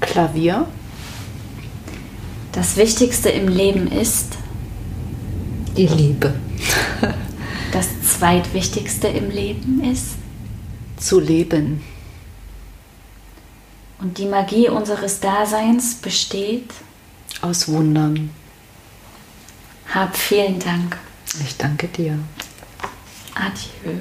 Klavier. 0.00 0.66
Das 2.50 2.76
Wichtigste 2.76 3.28
im 3.28 3.46
Leben 3.46 3.86
ist 3.86 4.36
die 5.76 5.86
Liebe. 5.86 6.34
das 7.72 7.86
Zweitwichtigste 8.02 9.06
im 9.06 9.30
Leben 9.30 9.80
ist 9.84 10.16
zu 10.96 11.20
leben. 11.20 11.84
Und 14.00 14.18
die 14.18 14.26
Magie 14.26 14.70
unseres 14.70 15.20
Daseins 15.20 15.94
besteht 15.94 16.72
aus 17.42 17.68
Wundern. 17.68 18.30
Hab 19.92 20.16
vielen 20.16 20.60
Dank. 20.60 20.98
Ich 21.44 21.56
danke 21.56 21.88
dir. 21.88 22.16
Adieu. 23.34 23.98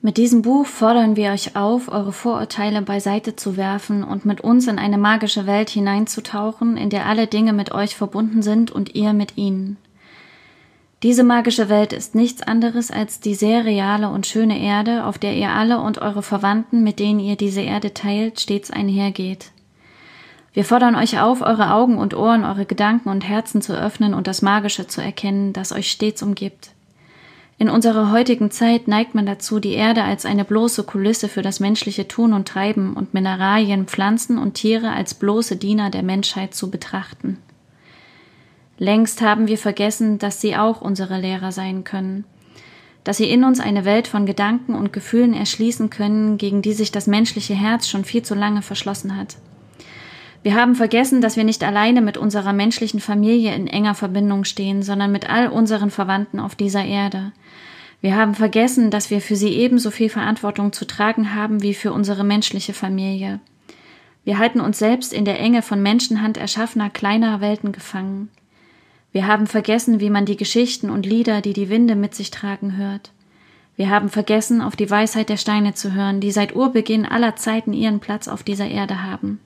Mit 0.00 0.16
diesem 0.16 0.42
Buch 0.42 0.66
fordern 0.66 1.16
wir 1.16 1.32
euch 1.32 1.56
auf, 1.56 1.88
eure 1.88 2.12
Vorurteile 2.12 2.80
beiseite 2.80 3.36
zu 3.36 3.56
werfen 3.58 4.02
und 4.02 4.24
mit 4.24 4.40
uns 4.40 4.66
in 4.66 4.78
eine 4.78 4.98
magische 4.98 5.46
Welt 5.46 5.68
hineinzutauchen, 5.68 6.76
in 6.76 6.90
der 6.90 7.06
alle 7.06 7.26
Dinge 7.26 7.52
mit 7.52 7.72
euch 7.72 7.96
verbunden 7.96 8.40
sind 8.40 8.70
und 8.70 8.94
ihr 8.94 9.12
mit 9.12 9.36
ihnen. 9.36 9.76
Diese 11.02 11.22
magische 11.22 11.68
Welt 11.68 11.92
ist 11.92 12.14
nichts 12.14 12.40
anderes 12.42 12.90
als 12.90 13.20
die 13.20 13.34
sehr 13.34 13.66
reale 13.66 14.08
und 14.08 14.26
schöne 14.26 14.58
Erde, 14.58 15.04
auf 15.04 15.18
der 15.18 15.34
ihr 15.34 15.50
alle 15.50 15.80
und 15.80 15.98
eure 15.98 16.22
Verwandten, 16.22 16.82
mit 16.82 16.98
denen 16.98 17.20
ihr 17.20 17.36
diese 17.36 17.60
Erde 17.60 17.92
teilt, 17.92 18.40
stets 18.40 18.70
einhergeht. 18.70 19.50
Wir 20.56 20.64
fordern 20.64 20.94
euch 20.94 21.20
auf, 21.20 21.42
eure 21.42 21.70
Augen 21.70 21.98
und 21.98 22.14
Ohren, 22.14 22.42
eure 22.42 22.64
Gedanken 22.64 23.10
und 23.10 23.28
Herzen 23.28 23.60
zu 23.60 23.78
öffnen 23.78 24.14
und 24.14 24.26
das 24.26 24.40
Magische 24.40 24.86
zu 24.86 25.02
erkennen, 25.02 25.52
das 25.52 25.70
euch 25.70 25.90
stets 25.90 26.22
umgibt. 26.22 26.70
In 27.58 27.68
unserer 27.68 28.10
heutigen 28.10 28.50
Zeit 28.50 28.88
neigt 28.88 29.14
man 29.14 29.26
dazu, 29.26 29.60
die 29.60 29.74
Erde 29.74 30.02
als 30.02 30.24
eine 30.24 30.46
bloße 30.46 30.84
Kulisse 30.84 31.28
für 31.28 31.42
das 31.42 31.60
menschliche 31.60 32.08
Tun 32.08 32.32
und 32.32 32.48
Treiben 32.48 32.94
und 32.94 33.12
Mineralien, 33.12 33.84
Pflanzen 33.84 34.38
und 34.38 34.54
Tiere 34.54 34.92
als 34.92 35.12
bloße 35.12 35.56
Diener 35.56 35.90
der 35.90 36.02
Menschheit 36.02 36.54
zu 36.54 36.70
betrachten. 36.70 37.36
Längst 38.78 39.20
haben 39.20 39.48
wir 39.48 39.58
vergessen, 39.58 40.18
dass 40.18 40.40
sie 40.40 40.56
auch 40.56 40.80
unsere 40.80 41.20
Lehrer 41.20 41.52
sein 41.52 41.84
können, 41.84 42.24
dass 43.04 43.18
sie 43.18 43.28
in 43.28 43.44
uns 43.44 43.60
eine 43.60 43.84
Welt 43.84 44.08
von 44.08 44.24
Gedanken 44.24 44.74
und 44.74 44.94
Gefühlen 44.94 45.34
erschließen 45.34 45.90
können, 45.90 46.38
gegen 46.38 46.62
die 46.62 46.72
sich 46.72 46.92
das 46.92 47.06
menschliche 47.06 47.54
Herz 47.54 47.88
schon 47.88 48.06
viel 48.06 48.22
zu 48.22 48.34
lange 48.34 48.62
verschlossen 48.62 49.18
hat. 49.18 49.36
Wir 50.46 50.54
haben 50.54 50.76
vergessen, 50.76 51.20
dass 51.20 51.36
wir 51.36 51.42
nicht 51.42 51.64
alleine 51.64 52.00
mit 52.00 52.16
unserer 52.16 52.52
menschlichen 52.52 53.00
Familie 53.00 53.52
in 53.56 53.66
enger 53.66 53.96
Verbindung 53.96 54.44
stehen, 54.44 54.84
sondern 54.84 55.10
mit 55.10 55.28
all 55.28 55.48
unseren 55.48 55.90
Verwandten 55.90 56.38
auf 56.38 56.54
dieser 56.54 56.84
Erde. 56.84 57.32
Wir 58.00 58.14
haben 58.14 58.32
vergessen, 58.36 58.92
dass 58.92 59.10
wir 59.10 59.20
für 59.20 59.34
sie 59.34 59.48
ebenso 59.54 59.90
viel 59.90 60.08
Verantwortung 60.08 60.72
zu 60.72 60.84
tragen 60.84 61.34
haben 61.34 61.64
wie 61.64 61.74
für 61.74 61.92
unsere 61.92 62.22
menschliche 62.22 62.74
Familie. 62.74 63.40
Wir 64.22 64.38
halten 64.38 64.60
uns 64.60 64.78
selbst 64.78 65.12
in 65.12 65.24
der 65.24 65.40
Enge 65.40 65.62
von 65.62 65.82
Menschenhand 65.82 66.36
erschaffener 66.36 66.90
kleiner 66.90 67.40
Welten 67.40 67.72
gefangen. 67.72 68.28
Wir 69.10 69.26
haben 69.26 69.48
vergessen, 69.48 69.98
wie 69.98 70.10
man 70.10 70.26
die 70.26 70.36
Geschichten 70.36 70.90
und 70.90 71.06
Lieder, 71.06 71.40
die 71.40 71.54
die 71.54 71.70
Winde 71.70 71.96
mit 71.96 72.14
sich 72.14 72.30
tragen, 72.30 72.76
hört. 72.76 73.10
Wir 73.74 73.90
haben 73.90 74.10
vergessen, 74.10 74.62
auf 74.62 74.76
die 74.76 74.90
Weisheit 74.92 75.28
der 75.28 75.38
Steine 75.38 75.74
zu 75.74 75.92
hören, 75.92 76.20
die 76.20 76.30
seit 76.30 76.54
Urbeginn 76.54 77.04
aller 77.04 77.34
Zeiten 77.34 77.72
ihren 77.72 77.98
Platz 77.98 78.28
auf 78.28 78.44
dieser 78.44 78.68
Erde 78.68 79.02
haben. 79.02 79.40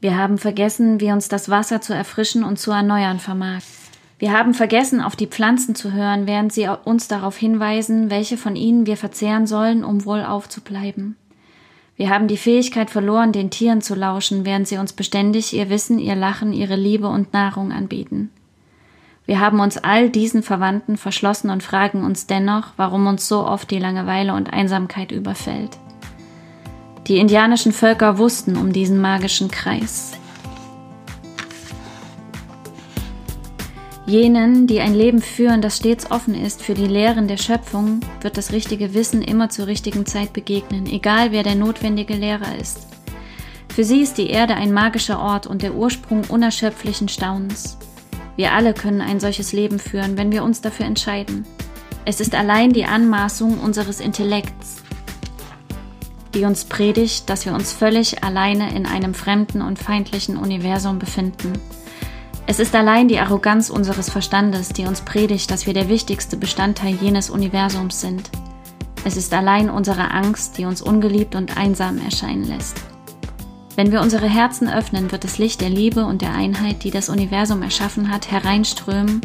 Wir 0.00 0.16
haben 0.16 0.38
vergessen, 0.38 1.00
wie 1.00 1.12
uns 1.12 1.28
das 1.28 1.50
Wasser 1.50 1.82
zu 1.82 1.92
erfrischen 1.92 2.42
und 2.42 2.58
zu 2.58 2.70
erneuern 2.70 3.18
vermag. 3.18 3.60
Wir 4.18 4.32
haben 4.32 4.54
vergessen, 4.54 5.00
auf 5.00 5.14
die 5.14 5.26
Pflanzen 5.26 5.74
zu 5.74 5.92
hören, 5.92 6.26
während 6.26 6.52
sie 6.52 6.68
uns 6.84 7.08
darauf 7.08 7.36
hinweisen, 7.36 8.10
welche 8.10 8.36
von 8.36 8.56
ihnen 8.56 8.86
wir 8.86 8.96
verzehren 8.96 9.46
sollen, 9.46 9.84
um 9.84 10.04
wohl 10.04 10.22
aufzubleiben. 10.22 11.16
Wir 11.96 12.08
haben 12.08 12.28
die 12.28 12.38
Fähigkeit 12.38 12.88
verloren, 12.88 13.32
den 13.32 13.50
Tieren 13.50 13.82
zu 13.82 13.94
lauschen, 13.94 14.46
während 14.46 14.66
sie 14.66 14.78
uns 14.78 14.94
beständig 14.94 15.54
ihr 15.54 15.68
Wissen, 15.68 15.98
ihr 15.98 16.16
Lachen, 16.16 16.54
ihre 16.54 16.76
Liebe 16.76 17.08
und 17.08 17.34
Nahrung 17.34 17.72
anbieten. 17.72 18.30
Wir 19.26 19.38
haben 19.38 19.60
uns 19.60 19.76
all 19.76 20.08
diesen 20.08 20.42
Verwandten 20.42 20.96
verschlossen 20.96 21.50
und 21.50 21.62
fragen 21.62 22.02
uns 22.02 22.26
dennoch, 22.26 22.72
warum 22.78 23.06
uns 23.06 23.28
so 23.28 23.46
oft 23.46 23.70
die 23.70 23.78
Langeweile 23.78 24.32
und 24.32 24.50
Einsamkeit 24.50 25.12
überfällt. 25.12 25.78
Die 27.06 27.18
indianischen 27.18 27.72
Völker 27.72 28.18
wussten 28.18 28.56
um 28.56 28.72
diesen 28.72 29.00
magischen 29.00 29.50
Kreis. 29.50 30.12
Jenen, 34.06 34.66
die 34.66 34.80
ein 34.80 34.94
Leben 34.94 35.22
führen, 35.22 35.62
das 35.62 35.76
stets 35.76 36.10
offen 36.10 36.34
ist 36.34 36.62
für 36.62 36.74
die 36.74 36.88
Lehren 36.88 37.28
der 37.28 37.36
Schöpfung, 37.36 38.00
wird 38.20 38.36
das 38.36 38.50
richtige 38.50 38.92
Wissen 38.92 39.22
immer 39.22 39.50
zur 39.50 39.68
richtigen 39.68 40.04
Zeit 40.04 40.32
begegnen, 40.32 40.86
egal 40.86 41.30
wer 41.30 41.44
der 41.44 41.54
notwendige 41.54 42.14
Lehrer 42.14 42.58
ist. 42.60 42.88
Für 43.72 43.84
sie 43.84 44.00
ist 44.00 44.18
die 44.18 44.28
Erde 44.28 44.56
ein 44.56 44.72
magischer 44.72 45.20
Ort 45.20 45.46
und 45.46 45.62
der 45.62 45.74
Ursprung 45.74 46.24
unerschöpflichen 46.28 47.08
Staunens. 47.08 47.78
Wir 48.34 48.52
alle 48.52 48.74
können 48.74 49.00
ein 49.00 49.20
solches 49.20 49.52
Leben 49.52 49.78
führen, 49.78 50.18
wenn 50.18 50.32
wir 50.32 50.42
uns 50.42 50.60
dafür 50.60 50.86
entscheiden. 50.86 51.46
Es 52.04 52.20
ist 52.20 52.34
allein 52.34 52.72
die 52.72 52.86
Anmaßung 52.86 53.60
unseres 53.60 54.00
Intellekts, 54.00 54.79
die 56.34 56.44
uns 56.44 56.64
predigt, 56.64 57.28
dass 57.28 57.44
wir 57.44 57.54
uns 57.54 57.72
völlig 57.72 58.22
alleine 58.22 58.74
in 58.74 58.86
einem 58.86 59.14
fremden 59.14 59.62
und 59.62 59.78
feindlichen 59.78 60.36
Universum 60.36 60.98
befinden. 60.98 61.52
Es 62.46 62.58
ist 62.58 62.74
allein 62.74 63.08
die 63.08 63.18
Arroganz 63.18 63.70
unseres 63.70 64.10
Verstandes, 64.10 64.70
die 64.70 64.86
uns 64.86 65.02
predigt, 65.02 65.50
dass 65.50 65.66
wir 65.66 65.74
der 65.74 65.88
wichtigste 65.88 66.36
Bestandteil 66.36 66.94
jenes 66.94 67.30
Universums 67.30 68.00
sind. 68.00 68.30
Es 69.04 69.16
ist 69.16 69.32
allein 69.32 69.70
unsere 69.70 70.10
Angst, 70.10 70.58
die 70.58 70.64
uns 70.64 70.82
ungeliebt 70.82 71.34
und 71.34 71.56
einsam 71.56 71.98
erscheinen 71.98 72.44
lässt. 72.44 72.76
Wenn 73.76 73.92
wir 73.92 74.00
unsere 74.00 74.28
Herzen 74.28 74.68
öffnen, 74.68 75.10
wird 75.10 75.24
das 75.24 75.38
Licht 75.38 75.60
der 75.60 75.70
Liebe 75.70 76.04
und 76.04 76.22
der 76.22 76.34
Einheit, 76.34 76.84
die 76.84 76.90
das 76.90 77.08
Universum 77.08 77.62
erschaffen 77.62 78.10
hat, 78.10 78.30
hereinströmen 78.30 79.20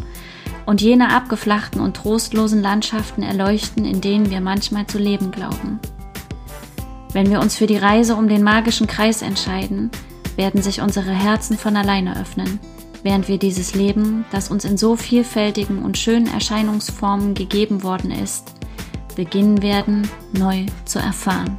und 0.64 0.80
jene 0.80 1.12
abgeflachten 1.12 1.80
und 1.80 1.96
trostlosen 1.96 2.62
Landschaften 2.62 3.22
erleuchten, 3.22 3.84
in 3.84 4.00
denen 4.00 4.30
wir 4.30 4.40
manchmal 4.40 4.86
zu 4.86 4.98
leben 4.98 5.30
glauben. 5.30 5.78
Wenn 7.16 7.30
wir 7.30 7.40
uns 7.40 7.56
für 7.56 7.66
die 7.66 7.78
Reise 7.78 8.14
um 8.14 8.28
den 8.28 8.42
magischen 8.42 8.86
Kreis 8.86 9.22
entscheiden, 9.22 9.90
werden 10.36 10.60
sich 10.60 10.82
unsere 10.82 11.12
Herzen 11.12 11.56
von 11.56 11.74
alleine 11.74 12.20
öffnen, 12.20 12.60
während 13.02 13.26
wir 13.26 13.38
dieses 13.38 13.74
Leben, 13.74 14.26
das 14.32 14.50
uns 14.50 14.66
in 14.66 14.76
so 14.76 14.96
vielfältigen 14.96 15.82
und 15.82 15.96
schönen 15.96 16.26
Erscheinungsformen 16.26 17.32
gegeben 17.32 17.82
worden 17.82 18.10
ist, 18.10 18.52
beginnen 19.14 19.62
werden, 19.62 20.06
neu 20.34 20.66
zu 20.84 20.98
erfahren. 20.98 21.56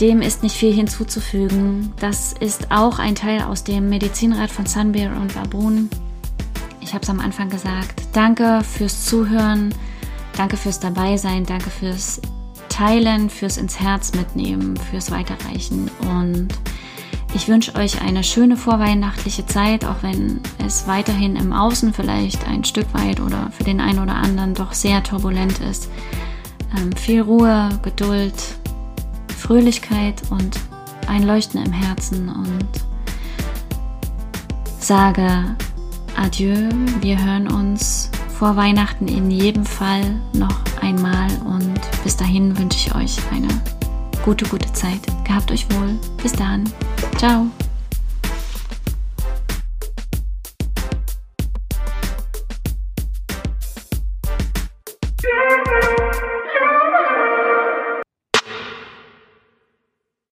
Dem 0.00 0.22
ist 0.22 0.44
nicht 0.44 0.54
viel 0.54 0.72
hinzuzufügen. 0.72 1.92
Das 1.98 2.32
ist 2.32 2.70
auch 2.70 3.00
ein 3.00 3.16
Teil 3.16 3.42
aus 3.42 3.64
dem 3.64 3.88
Medizinrat 3.88 4.52
von 4.52 4.66
Sunbear 4.66 5.20
und 5.20 5.34
Baboon. 5.34 5.90
Ich 6.80 6.94
habe 6.94 7.02
es 7.02 7.10
am 7.10 7.18
Anfang 7.18 7.50
gesagt. 7.50 8.02
Danke 8.12 8.62
fürs 8.62 9.04
Zuhören. 9.04 9.74
Danke 10.40 10.56
fürs 10.56 10.80
Dabeisein, 10.80 11.44
danke 11.44 11.68
fürs 11.68 12.18
Teilen, 12.70 13.28
fürs 13.28 13.58
ins 13.58 13.78
Herz 13.78 14.14
mitnehmen, 14.14 14.74
fürs 14.74 15.10
Weiterreichen 15.10 15.90
und 16.00 16.48
ich 17.34 17.46
wünsche 17.46 17.74
euch 17.74 18.00
eine 18.00 18.24
schöne 18.24 18.56
vorweihnachtliche 18.56 19.44
Zeit, 19.44 19.84
auch 19.84 20.02
wenn 20.02 20.40
es 20.64 20.88
weiterhin 20.88 21.36
im 21.36 21.52
Außen 21.52 21.92
vielleicht 21.92 22.48
ein 22.48 22.64
Stück 22.64 22.86
weit 22.94 23.20
oder 23.20 23.50
für 23.50 23.64
den 23.64 23.82
einen 23.82 23.98
oder 23.98 24.14
anderen 24.14 24.54
doch 24.54 24.72
sehr 24.72 25.02
turbulent 25.02 25.58
ist. 25.58 25.90
Ähm, 26.74 26.90
viel 26.92 27.20
Ruhe, 27.20 27.68
Geduld, 27.82 28.32
Fröhlichkeit 29.36 30.22
und 30.30 30.58
ein 31.06 31.24
Leuchten 31.24 31.62
im 31.62 31.72
Herzen 31.72 32.30
und 32.30 32.66
sage 34.78 35.54
Adieu. 36.16 36.70
Wir 37.02 37.22
hören 37.22 37.46
uns 37.46 38.10
vor 38.40 38.56
Weihnachten 38.56 39.06
in 39.06 39.30
jedem 39.30 39.66
Fall 39.66 40.18
noch 40.32 40.62
einmal 40.80 41.28
und 41.44 41.78
bis 42.02 42.16
dahin 42.16 42.56
wünsche 42.56 42.78
ich 42.78 42.94
euch 42.94 43.18
eine 43.30 43.48
gute, 44.24 44.46
gute 44.46 44.72
Zeit. 44.72 45.00
Gehabt 45.24 45.52
euch 45.52 45.70
wohl. 45.74 45.98
Bis 46.22 46.32
dann. 46.32 46.64
Ciao. 47.18 47.48